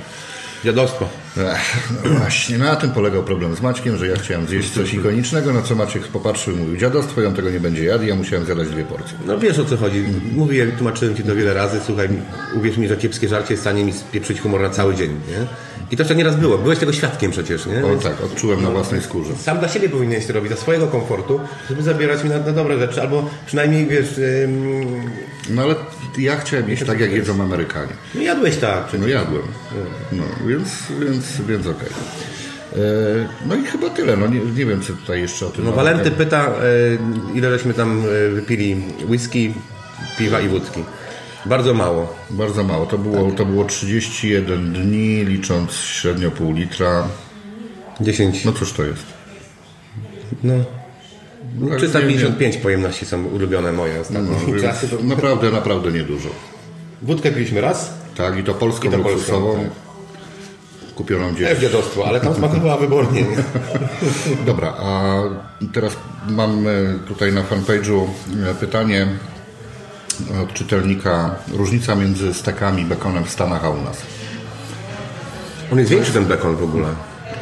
Dziadostwo. 0.64 1.08
Ech, 1.36 1.90
no 2.04 2.10
właśnie, 2.10 2.58
na 2.58 2.76
tym 2.76 2.90
polegał 2.90 3.22
problem 3.22 3.54
z 3.56 3.60
Maćkiem, 3.60 3.96
że 3.96 4.06
ja 4.06 4.16
chciałem 4.16 4.46
zjeść 4.46 4.70
coś 4.70 4.94
ikonicznego, 4.94 5.52
na 5.52 5.62
co 5.62 5.74
Maciek 5.74 6.02
popatrzył 6.02 6.54
i 6.54 6.56
mówił, 6.56 6.76
dziadostwo, 6.76 7.26
on 7.28 7.34
tego 7.34 7.50
nie 7.50 7.60
będzie 7.60 7.84
jadł, 7.84 8.04
ja 8.04 8.14
musiałem 8.14 8.44
zjadać 8.44 8.68
dwie 8.68 8.84
porcje. 8.84 9.18
No 9.26 9.38
wiesz 9.38 9.58
o 9.58 9.64
co 9.64 9.76
chodzi. 9.76 10.04
Mówiłem, 10.32 10.72
tłumaczyłem 10.72 11.16
Ci 11.16 11.22
to 11.22 11.34
wiele 11.34 11.54
razy. 11.54 11.80
Słuchaj, 11.86 12.08
uwierz 12.54 12.76
mi, 12.76 12.88
że 12.88 12.96
kiepskie 12.96 13.28
żarcie 13.28 13.54
jest 13.54 13.62
w 13.62 13.66
stanie 13.66 13.84
mi 13.84 13.92
spieprzyć 13.92 14.40
humor 14.40 14.60
na 14.60 14.70
cały 14.70 14.94
dzień, 14.94 15.10
nie? 15.10 15.46
I 15.90 15.96
to 15.96 16.02
jeszcze 16.02 16.14
nieraz 16.14 16.36
było. 16.36 16.58
Byłeś 16.58 16.78
tego 16.78 16.92
świadkiem 16.92 17.30
przecież, 17.30 17.66
nie? 17.66 17.84
O 17.84 17.96
tak, 17.96 18.24
odczułem 18.24 18.62
na 18.62 18.70
własnej 18.70 19.02
skórze. 19.02 19.36
Sam 19.36 19.58
dla 19.58 19.68
siebie 19.68 19.88
powinieneś 19.88 20.26
to 20.26 20.32
robić, 20.32 20.48
dla 20.48 20.60
swojego 20.60 20.86
komfortu, 20.86 21.40
żeby 21.68 21.82
zabierać 21.82 22.24
mi 22.24 22.30
na, 22.30 22.38
na 22.38 22.52
dobre 22.52 22.78
rzeczy, 22.78 23.02
albo 23.02 23.30
przynajmniej, 23.46 23.86
wiesz, 23.86 24.20
No 25.50 25.62
ale 25.62 25.74
ja 26.18 26.36
chciałem 26.36 26.68
jeść 26.68 26.84
tak, 26.86 27.00
jak 27.00 27.12
jedzą 27.12 27.42
Amerykanie. 27.42 27.92
no 28.14 28.22
jadłeś 28.22 28.56
tak. 28.56 28.88
No 29.00 29.08
jadłem. 29.08 29.42
No, 30.12 30.22
więc, 30.46 30.70
więc, 31.00 31.40
więc 31.48 31.66
okej. 31.66 31.88
E, 32.72 32.76
No 33.46 33.54
i 33.54 33.64
chyba 33.64 33.90
tyle. 33.90 34.16
No 34.16 34.26
nie, 34.26 34.40
nie 34.40 34.66
wiem, 34.66 34.82
co 34.82 34.92
tutaj 34.92 35.20
jeszcze 35.20 35.46
o 35.46 35.50
tym... 35.50 35.64
No 35.64 35.72
Walenty 35.72 36.10
pyta, 36.10 36.46
e, 36.46 36.52
ile 37.34 37.50
żeśmy 37.50 37.74
tam 37.74 38.04
e, 38.04 38.30
wypili 38.30 38.82
whisky, 39.08 39.54
piwa 40.18 40.40
i 40.40 40.48
wódki. 40.48 40.84
Bardzo 41.46 41.74
mało. 41.74 42.16
Bardzo 42.30 42.64
mało. 42.64 42.86
To 42.86 42.98
było, 42.98 43.30
to 43.30 43.44
było 43.46 43.64
31 43.64 44.72
dni, 44.72 45.24
licząc 45.24 45.72
średnio 45.72 46.30
pół 46.30 46.52
litra. 46.52 47.08
10. 48.00 48.44
No 48.44 48.52
cóż 48.52 48.72
to 48.72 48.84
jest? 48.84 49.06
No. 50.42 50.54
No, 51.60 51.76
355 51.76 52.56
pojemności 52.56 53.06
są 53.06 53.24
ulubione 53.26 53.72
moje 53.72 54.00
ostatnio. 54.00 54.30
No, 54.30 54.60
Czasy 54.60 54.86
więc 54.88 55.02
to... 55.02 55.08
naprawdę, 55.08 55.50
naprawdę 55.50 55.92
niedużo. 55.92 56.28
Wódkę 57.02 57.32
piliśmy 57.32 57.60
raz, 57.60 57.94
Tak, 58.16 58.38
i 58.38 58.44
to 58.44 58.54
polską 58.54 58.88
I 58.88 58.90
to 58.90 58.96
luksusową, 58.96 59.52
polską, 59.54 59.70
kupioną 60.94 61.32
gdzieś. 61.34 61.48
też 61.48 61.58
dziadostwo, 61.58 62.06
ale 62.06 62.20
tam 62.20 62.34
smakowała 62.34 62.76
wybornie. 62.76 63.22
Nie? 63.22 63.36
Dobra, 64.46 64.74
a 64.78 65.14
teraz 65.72 65.96
mam 66.28 66.66
e, 66.68 66.70
tutaj 67.08 67.32
na 67.32 67.42
fanpage'u 67.42 68.06
e, 68.50 68.54
pytanie 68.54 69.06
od 70.42 70.52
czytelnika. 70.52 71.34
Różnica 71.52 71.94
między 71.94 72.34
stekami 72.34 72.84
bekonem 72.84 73.24
w 73.24 73.30
Stanach 73.30 73.64
a 73.64 73.70
u 73.70 73.82
nas. 73.82 74.02
On 75.72 75.78
jest 75.78 75.90
większy 75.90 76.12
ten 76.12 76.24
bekon 76.24 76.56
w 76.56 76.62
ogóle. 76.62 76.88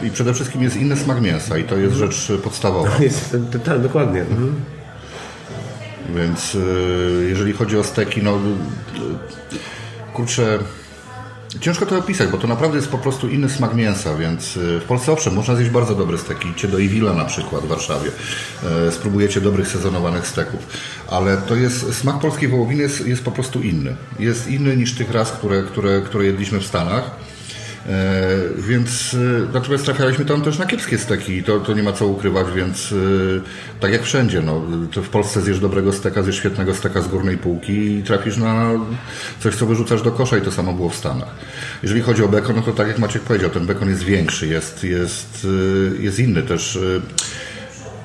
I 0.03 0.11
przede 0.11 0.35
wszystkim 0.35 0.63
jest 0.63 0.77
inny 0.77 0.97
smak 0.97 1.21
mięsa 1.21 1.59
i 1.59 1.65
to 1.65 1.77
jest 1.77 1.97
rzecz 1.97 2.33
podstawowa. 2.45 2.99
Jest, 3.01 3.37
tak, 3.65 3.83
dokładnie. 3.83 4.21
Mhm. 4.21 4.55
Więc 6.17 6.55
y, 6.55 7.27
jeżeli 7.29 7.53
chodzi 7.53 7.79
o 7.79 7.85
steki, 7.85 8.23
no 8.23 8.37
y, 8.37 8.39
kurczę, 10.15 10.59
ciężko 11.61 11.87
to 11.87 11.99
opisać, 11.99 12.29
bo 12.29 12.39
to 12.39 12.47
naprawdę 12.47 12.77
jest 12.77 12.89
po 12.89 12.99
prostu 12.99 13.29
inny 13.29 13.49
smak 13.49 13.75
mięsa, 13.75 14.15
więc 14.15 14.57
y, 14.57 14.81
w 14.81 14.85
Polsce 14.85 15.13
owszem, 15.13 15.35
można 15.35 15.57
zjeść 15.57 15.71
bardzo 15.71 15.95
dobre 15.95 16.19
steki. 16.19 16.49
Idźcie 16.49 16.69
do 16.69 16.79
Iwila 16.79 17.13
na 17.13 17.25
przykład 17.25 17.65
w 17.65 17.69
Warszawie, 17.69 18.11
spróbujecie 18.91 19.41
dobrych 19.41 19.69
sezonowanych 19.69 20.27
steków, 20.27 20.61
ale 21.09 21.37
to 21.37 21.57
jest, 21.57 21.95
smak 21.95 22.19
polskiej 22.19 22.49
wołowiny 22.49 22.83
jest, 22.83 23.07
jest 23.07 23.25
po 23.25 23.31
prostu 23.31 23.63
inny. 23.63 23.97
Jest 24.19 24.49
inny 24.49 24.77
niż 24.77 24.95
tych 24.95 25.11
raz, 25.11 25.33
które, 25.33 25.63
które, 25.63 26.01
które 26.01 26.25
jedliśmy 26.25 26.61
w 26.61 26.67
Stanach. 26.67 27.11
E, 27.89 28.29
więc 28.59 29.15
e, 29.15 29.53
natomiast 29.53 29.85
trafialiśmy 29.85 30.25
tam 30.25 30.43
też 30.43 30.59
na 30.59 30.67
kiepskie 30.67 30.99
steki 30.99 31.33
i 31.37 31.43
to, 31.43 31.61
to 31.61 31.75
nie 31.75 31.83
ma 31.83 31.93
co 31.93 32.07
ukrywać, 32.07 32.47
więc 32.55 32.93
e, 32.93 33.81
tak 33.81 33.93
jak 33.93 34.03
wszędzie, 34.03 34.41
no, 34.41 34.63
w 34.97 35.09
Polsce 35.09 35.41
zjesz 35.41 35.61
dobrego 35.61 35.93
steka, 35.93 36.23
zjesz 36.23 36.37
świetnego 36.37 36.75
steka 36.75 37.03
z 37.03 37.09
górnej 37.09 37.39
półki 37.39 37.73
i 37.73 38.03
trafisz 38.03 38.37
na 38.37 38.71
coś, 39.41 39.55
co 39.57 39.67
wyrzucasz 39.67 40.03
do 40.03 40.13
kosza 40.13 40.39
i 40.39 40.43
to 40.43 40.53
samo 40.53 40.73
było 40.73 40.91
w 40.91 40.97
Stanach. 40.97 41.29
Jeżeli 41.83 42.01
chodzi 42.01 42.25
o 42.25 42.29
bekon, 42.29 42.57
no 42.57 42.63
to 42.63 42.73
tak 42.73 42.89
jak 42.89 42.99
Maciek 42.99 43.23
powiedział, 43.23 43.51
ten 43.51 43.67
bekon 43.67 43.89
jest 43.89 44.03
większy, 44.03 44.47
jest, 44.47 44.85
jest, 44.85 45.47
jest 46.01 46.19
inny 46.19 46.43
też. 46.43 46.79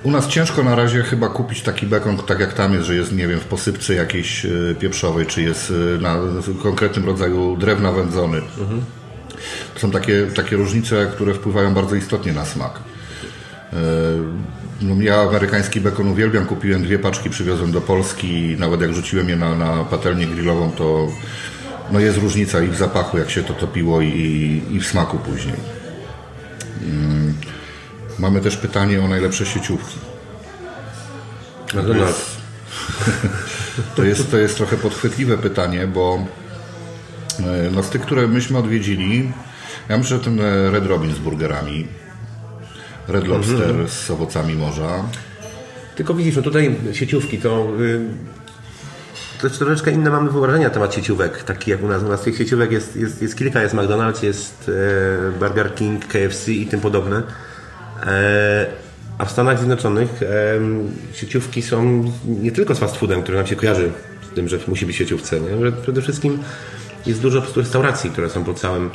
u 0.03 0.11
nas 0.11 0.27
ciężko 0.27 0.63
na 0.63 0.75
razie 0.75 1.03
chyba 1.03 1.29
kupić 1.29 1.61
taki 1.61 1.85
bekon, 1.85 2.17
tak 2.17 2.39
jak 2.39 2.53
tam 2.53 2.73
jest, 2.73 2.85
że 2.85 2.95
jest, 2.95 3.11
nie 3.11 3.27
wiem, 3.27 3.39
w 3.39 3.45
posypce 3.45 3.93
jakiejś 3.93 4.45
pieprzowej, 4.79 5.25
czy 5.25 5.41
jest 5.41 5.73
na 6.01 6.17
konkretnym 6.63 7.05
rodzaju 7.05 7.57
drewna 7.57 7.91
wędzony. 7.91 8.41
To 9.73 9.79
są 9.79 9.91
takie, 9.91 10.27
takie 10.35 10.55
różnice, 10.55 11.07
które 11.15 11.33
wpływają 11.33 11.73
bardzo 11.73 11.95
istotnie 11.95 12.33
na 12.33 12.45
smak. 12.45 12.79
E, 13.73 13.77
No, 14.81 14.95
ja 15.01 15.21
amerykański 15.21 15.81
bekon 15.81 16.07
uwielbiam, 16.07 16.45
kupiłem 16.45 16.83
dwie 16.83 16.99
paczki, 16.99 17.29
przywiozłem 17.29 17.71
do 17.71 17.81
Polski 17.81 18.51
i 18.51 18.59
nawet 18.59 18.81
jak 18.81 18.93
rzuciłem 18.93 19.29
je 19.29 19.35
na, 19.35 19.55
na 19.55 19.83
patelnię 19.83 20.27
grillową, 20.27 20.71
to 20.71 21.07
no 21.91 21.99
jest 21.99 22.17
różnica 22.17 22.61
i 22.61 22.67
w 22.67 22.75
zapachu, 22.75 23.17
jak 23.17 23.29
się 23.29 23.43
to 23.43 23.53
topiło 23.53 24.01
i, 24.01 24.63
i 24.71 24.79
w 24.79 24.87
smaku 24.87 25.17
później. 25.17 25.55
Mm. 26.81 27.33
Mamy 28.19 28.41
też 28.41 28.57
pytanie 28.57 29.01
o 29.01 29.07
najlepsze 29.07 29.45
sieciówki. 29.45 29.97
McDonald's. 31.73 32.35
To 33.95 34.03
jest, 34.03 34.31
to 34.31 34.37
jest 34.37 34.57
trochę 34.57 34.77
podchwytliwe 34.77 35.37
pytanie, 35.37 35.87
bo 35.87 36.25
no 37.71 37.83
z 37.83 37.89
tych, 37.89 38.01
które 38.01 38.27
myśmy 38.27 38.57
odwiedzili, 38.57 39.31
ja 39.89 39.97
myślę, 39.97 40.17
że 40.17 40.23
ten 40.23 40.39
Red 40.71 40.85
Robin 40.85 41.15
z 41.15 41.19
burgerami, 41.19 41.87
Red 43.07 43.27
Lobster 43.27 43.89
z 43.89 44.11
owocami 44.11 44.55
morza. 44.55 45.03
Tylko 45.95 46.13
widzisz, 46.13 46.35
no 46.35 46.41
tutaj 46.41 46.75
sieciówki 46.93 47.37
to... 47.37 47.67
Y, 47.79 48.35
to 49.41 49.49
troszeczkę 49.49 49.91
inne 49.91 50.09
mamy 50.09 50.31
wyobrażenia 50.31 50.67
na 50.67 50.73
temat 50.73 50.95
sieciówek, 50.95 51.43
taki 51.43 51.71
jak 51.71 51.83
u 51.83 51.87
nas. 51.87 52.03
U 52.03 52.07
nas 52.07 52.21
tych 52.21 52.37
sieciówek 52.37 52.71
jest, 52.71 52.95
jest, 52.95 53.21
jest 53.21 53.37
kilka, 53.37 53.61
jest 53.61 53.75
McDonald's, 53.75 54.23
jest 54.23 54.71
e, 55.35 55.39
Burger 55.39 55.75
King, 55.75 56.05
KFC 56.07 56.51
i 56.51 56.65
tym 56.65 56.79
podobne. 56.79 57.23
E, 58.03 58.65
a 59.17 59.25
w 59.25 59.31
Stanach 59.31 59.57
Zjednoczonych 59.57 60.23
e, 60.23 60.25
sieciówki 61.13 61.61
są 61.61 62.03
nie 62.25 62.51
tylko 62.51 62.75
z 62.75 62.79
fast 62.79 62.95
foodem, 62.95 63.23
który 63.23 63.37
nam 63.37 63.47
się 63.47 63.55
kojarzy 63.55 63.91
z 64.31 64.35
tym, 64.35 64.47
że 64.47 64.59
musi 64.67 64.85
być 64.85 64.95
sieciówce, 64.95 65.39
nie? 65.39 65.65
że 65.65 65.71
przede 65.71 66.01
wszystkim 66.01 66.39
jest 67.07 67.21
dużo 67.21 67.37
po 67.37 67.41
prostu 67.41 67.59
restauracji, 67.59 68.09
które 68.09 68.29
są 68.29 68.43
po 68.43 68.53
całym, 68.53 68.89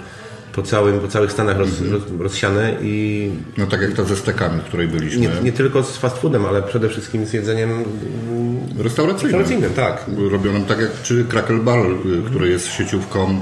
po 0.52 0.62
całym, 0.62 1.00
po 1.00 1.08
całych 1.08 1.32
Stanach 1.32 1.58
roz, 1.58 1.68
roz, 1.90 2.02
rozsiane 2.18 2.74
i 2.82 3.30
No 3.58 3.66
tak 3.66 3.80
jak 3.80 3.92
ta 3.92 4.04
ze 4.04 4.16
stekami, 4.16 4.60
w 4.60 4.64
której 4.64 4.88
byliśmy. 4.88 5.20
nie, 5.20 5.30
nie 5.42 5.52
tylko 5.52 5.82
z 5.82 5.96
fast 5.96 6.16
foodem, 6.18 6.44
ale 6.46 6.62
przede 6.62 6.88
wszystkim 6.88 7.26
z 7.26 7.32
jedzeniem 7.32 7.84
Restauracyjnym. 8.78 9.40
restauracyjnym, 9.40 9.70
tak. 9.74 10.04
Robionym 10.30 10.64
tak 10.64 10.80
jak, 10.80 10.90
czy 11.02 11.24
Crackle 11.24 11.58
Bar, 11.58 11.86
y, 11.86 12.22
który 12.30 12.48
jest 12.48 12.66
sieciówką 12.66 13.40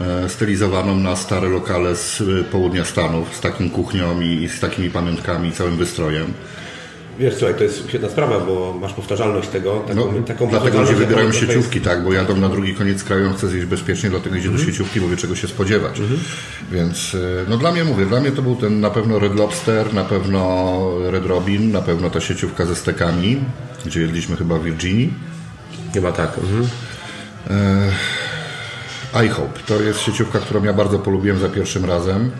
e, 0.00 0.28
stylizowaną 0.28 0.96
na 0.96 1.16
stare 1.16 1.48
lokale 1.48 1.96
z 1.96 2.20
y, 2.20 2.44
południa 2.52 2.84
Stanów, 2.84 3.34
z 3.36 3.40
taką 3.40 3.70
kuchnią 3.70 4.20
i, 4.20 4.42
i 4.42 4.48
z 4.48 4.60
takimi 4.60 4.90
pamiątkami, 4.90 5.52
całym 5.52 5.76
wystrojem. 5.76 6.26
Wiesz, 7.18 7.34
słuchaj, 7.34 7.54
to 7.54 7.64
jest 7.64 7.88
świetna 7.88 8.08
sprawa, 8.08 8.40
bo 8.40 8.76
masz 8.80 8.92
powtarzalność 8.92 9.48
tego. 9.48 9.84
Taką, 9.88 10.12
No, 10.12 10.22
taką 10.22 10.48
dlatego 10.48 10.80
ludzie 10.80 10.94
wybierają 10.94 11.32
sieciówki, 11.32 11.80
tak, 11.80 12.04
bo 12.04 12.12
jadą 12.12 12.36
na 12.36 12.48
drugi 12.48 12.74
koniec 12.74 13.04
kraju, 13.04 13.26
on 13.26 13.34
chce 13.34 13.48
zjeść 13.48 13.66
bezpiecznie, 13.66 14.10
dlatego 14.10 14.36
idzie 14.36 14.48
do 14.50 14.58
sieciówki, 14.58 15.00
bo 15.00 15.08
wie 15.08 15.16
czego 15.16 15.36
się 15.36 15.48
spodziewać. 15.48 16.00
Więc, 16.72 17.14
y, 17.14 17.44
no 17.48 17.56
dla 17.56 17.72
mnie 17.72 17.84
mówię, 17.84 18.06
dla 18.06 18.20
mnie 18.20 18.32
to 18.32 18.42
był 18.42 18.56
ten 18.56 18.80
na 18.80 18.90
pewno 18.90 19.18
Red 19.18 19.34
Lobster, 19.34 19.94
na 19.94 20.04
pewno 20.04 20.80
Red 21.10 21.26
Robin, 21.26 21.72
na 21.72 21.82
pewno 21.82 22.10
ta 22.10 22.20
sieciówka 22.20 22.66
ze 22.66 22.76
stekami, 22.76 23.44
gdzie 23.86 24.00
jedliśmy 24.00 24.36
chyba 24.36 24.58
w 24.58 24.64
Virginii. 24.64 25.04
jest. 25.04 25.94
Chyba 25.94 26.12
tak. 26.12 26.38
Mhm. 26.38 26.68
iHope, 29.26 29.60
to 29.66 29.80
jest 29.80 30.00
sieciówka, 30.00 30.38
którą 30.38 30.64
ja 30.64 30.72
bardzo 30.72 30.98
polubiłem 30.98 31.38
za 31.38 31.48
pierwszym 31.48 31.84
razem. 31.84 32.30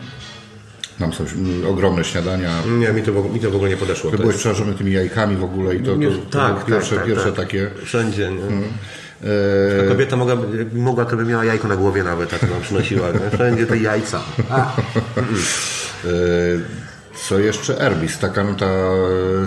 Tam 0.99 1.13
są 1.13 1.25
ogromne 1.69 2.05
śniadania. 2.05 2.51
Nie, 2.79 2.93
mi 2.93 3.03
to, 3.03 3.13
w 3.13 3.17
ogóle- 3.19 3.35
mi 3.35 3.41
to 3.41 3.51
w 3.51 3.55
ogóle 3.57 3.71
nie 3.71 3.77
podeszło. 3.77 4.11
Ty 4.11 4.17
To 4.17 4.23
byłeś 4.23 4.37
przerażony 4.37 4.75
tymi 4.75 4.93
jajkami 4.93 5.37
w 5.37 5.45
ogóle 5.45 5.75
i 5.75 5.81
to, 5.81 5.91
to, 5.91 5.97
Nie, 5.97 6.07
to 6.09 6.39
tak, 6.39 6.57
tak, 6.57 6.65
pierwsze, 6.65 6.97
tak, 6.97 7.05
pierwsze 7.07 7.27
tak. 7.33 7.35
takie... 7.35 7.71
Wszędzie, 7.85 8.31
nie? 8.31 8.67
E, 9.31 9.83
Ta 9.83 9.89
kobieta 9.89 10.17
mogła, 10.17 10.37
mogła, 10.75 11.05
to 11.05 11.17
by 11.17 11.25
miała 11.25 11.45
jajko 11.45 11.69
na 11.69 11.77
głowie 11.77 12.03
nawet, 12.03 12.31
tak 12.31 12.43
nam 12.51 12.61
przynosiła. 12.63 13.07
nie? 13.11 13.31
Wszędzie 13.35 13.67
te 13.67 13.79
jajca. 13.79 14.21
A. 14.51 14.73
E, 16.05 16.09
Co 17.29 17.39
jeszcze? 17.39 17.81
Erbis, 17.81 18.19
taka 18.19 18.45
ta 18.45 18.67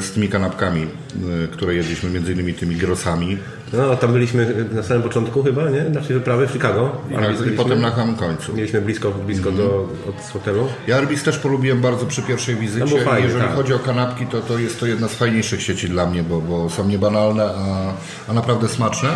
z 0.02 0.12
tymi 0.12 0.30
kanapkami, 0.30 0.82
e, 0.84 1.48
które 1.48 1.76
jedliśmy, 1.76 2.10
między 2.10 2.34
innymi 2.34 2.54
tymi 2.54 2.76
grosami. 2.76 3.38
No, 3.74 3.96
tam 3.96 4.14
byliśmy 4.14 4.68
na 4.72 4.84
samym 4.84 5.04
początku 5.04 5.44
chyba, 5.44 5.70
nie? 5.70 5.82
Naszej 5.82 6.16
wyprawy 6.16 6.48
w 6.48 6.52
Chicago. 6.52 7.02
I, 7.12 7.16
Arbis 7.16 7.40
i 7.40 7.44
byliśmy. 7.44 7.64
potem 7.64 7.82
na 7.82 7.96
samym 7.96 8.16
końcu. 8.16 8.54
Mieliśmy 8.54 8.82
blisko, 8.82 9.12
blisko 9.12 9.52
do, 9.52 9.90
od 10.10 10.32
hotelu. 10.34 10.68
Ja 10.88 10.98
Arbis 10.98 11.24
też 11.24 11.38
polubiłem 11.38 11.82
bardzo 11.82 12.06
przy 12.06 12.22
pierwszej 12.22 12.56
wizycie. 12.56 12.96
No 12.98 13.06
fajnie, 13.06 13.28
Jeżeli 13.28 13.44
tak. 13.44 13.56
chodzi 13.56 13.74
o 13.74 13.80
kanapki, 13.80 14.26
to, 14.26 14.42
to 14.42 14.58
jest 14.60 14.80
to 14.80 14.86
jedna 14.86 15.08
z 15.08 15.14
fajniejszych 15.14 15.62
sieci 15.62 15.90
dla 15.90 16.06
mnie, 16.06 16.24
bo, 16.24 16.42
bo 16.42 16.70
są 16.70 16.88
niebanalne, 16.88 17.44
a, 17.46 17.94
a 18.32 18.34
naprawdę 18.34 18.68
smaczne. 18.68 19.10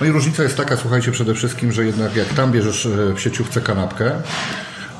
No 0.00 0.06
i 0.06 0.10
różnica 0.10 0.42
jest 0.42 0.56
taka, 0.56 0.76
słuchajcie, 0.76 1.12
przede 1.12 1.34
wszystkim, 1.34 1.72
że 1.72 1.84
jednak 1.84 2.16
jak 2.16 2.28
tam 2.28 2.52
bierzesz 2.52 2.86
e, 2.86 3.14
w 3.14 3.20
sieciówce 3.20 3.60
kanapkę, 3.60 4.12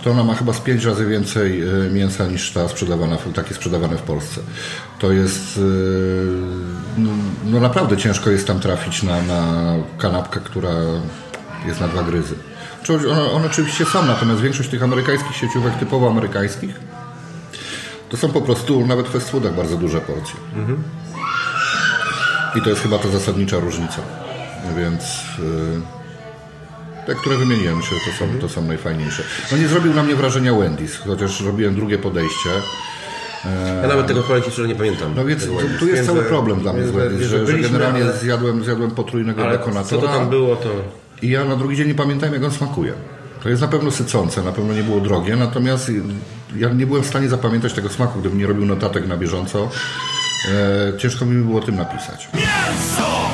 to 0.02 0.10
ona 0.10 0.24
ma 0.24 0.34
chyba 0.34 0.52
z 0.52 0.60
pięć 0.60 0.84
razy 0.84 1.06
więcej 1.06 1.62
e, 1.62 1.90
mięsa 1.90 2.26
niż 2.26 2.52
ta 2.52 2.68
sprzedawana, 2.68 3.16
takie 3.34 3.54
sprzedawane 3.54 3.96
w 3.96 4.02
Polsce. 4.02 4.40
To 4.98 5.12
jest, 5.12 5.58
e, 5.58 5.60
no, 7.00 7.10
no 7.44 7.60
naprawdę 7.60 7.96
ciężko 7.96 8.30
jest 8.30 8.46
tam 8.46 8.60
trafić 8.60 9.02
na, 9.02 9.22
na 9.22 9.74
kanapkę, 9.98 10.40
która 10.40 10.70
jest 11.66 11.80
na 11.80 11.88
dwa 11.88 12.02
gryzy. 12.02 12.34
One, 13.10 13.30
one 13.30 13.46
oczywiście 13.46 13.84
są, 13.84 14.06
natomiast 14.06 14.40
większość 14.40 14.68
tych 14.68 14.82
amerykańskich 14.82 15.36
sieciówek, 15.36 15.74
typowo 15.74 16.08
amerykańskich, 16.08 16.80
to 18.08 18.16
są 18.16 18.28
po 18.28 18.40
prostu 18.40 18.86
nawet 18.86 19.08
w 19.08 19.10
fast 19.10 19.30
foodach 19.30 19.54
bardzo 19.54 19.76
duże 19.76 20.00
porcje. 20.00 20.40
I 22.54 22.62
to 22.62 22.70
jest 22.70 22.82
chyba 22.82 22.98
ta 22.98 23.08
zasadnicza 23.08 23.58
różnica. 23.58 24.02
Więc 24.76 25.02
yy, 25.38 25.97
te, 27.08 27.14
które 27.14 27.36
wymieniłem 27.36 27.82
się, 27.82 27.90
to 27.90 28.18
są, 28.18 28.40
to 28.40 28.48
są 28.48 28.62
najfajniejsze. 28.62 29.22
No 29.52 29.58
nie 29.58 29.68
zrobił 29.68 29.94
na 29.94 30.02
mnie 30.02 30.14
wrażenia 30.16 30.52
Wendy's, 30.52 30.96
chociaż 31.06 31.40
robiłem 31.40 31.74
drugie 31.74 31.98
podejście. 31.98 32.50
Ja 33.82 33.88
nawet 33.88 34.06
tego 34.06 34.22
Ci 34.40 34.50
szczerze 34.50 34.68
nie 34.68 34.74
pamiętam. 34.74 35.12
No 35.16 35.24
więc 35.24 35.46
tu, 35.46 35.52
tu 35.78 35.88
jest 35.88 36.06
cały 36.06 36.18
że- 36.22 36.24
problem 36.28 36.60
dla 36.60 36.72
mnie 36.72 36.86
z 36.86 36.90
wiem, 36.90 37.00
Wendy's, 37.00 37.22
że 37.22 37.46
że, 37.46 37.46
że 37.46 37.58
generalnie 37.58 38.02
ale- 38.04 38.18
zjadłem, 38.18 38.64
zjadłem 38.64 38.90
potrójnego 38.90 39.42
Ale 39.44 39.58
baconatora. 39.58 40.00
co 40.02 40.06
to 40.06 40.12
tam 40.18 40.30
było, 40.30 40.56
to... 40.56 40.68
I 41.22 41.28
ja 41.28 41.44
na 41.44 41.56
drugi 41.56 41.76
dzień 41.76 41.88
nie 41.88 41.94
pamiętałem, 41.94 42.34
jak 42.34 42.44
on 42.44 42.50
smakuje. 42.50 42.92
To 43.42 43.48
jest 43.48 43.62
na 43.62 43.68
pewno 43.68 43.90
sycące, 43.90 44.42
na 44.42 44.52
pewno 44.52 44.74
nie 44.74 44.82
było 44.82 45.00
drogie, 45.00 45.36
natomiast 45.36 45.90
ja 46.56 46.68
nie 46.68 46.86
byłem 46.86 47.02
w 47.02 47.06
stanie 47.06 47.28
zapamiętać 47.28 47.72
tego 47.72 47.88
smaku, 47.88 48.20
gdybym 48.20 48.38
nie 48.38 48.46
robił 48.46 48.66
notatek 48.66 49.06
na 49.06 49.16
bieżąco. 49.16 49.68
E, 50.94 50.98
ciężko 50.98 51.24
mi 51.26 51.44
było 51.44 51.60
o 51.60 51.62
tym 51.62 51.76
napisać. 51.76 52.28
Mięso! 52.34 53.28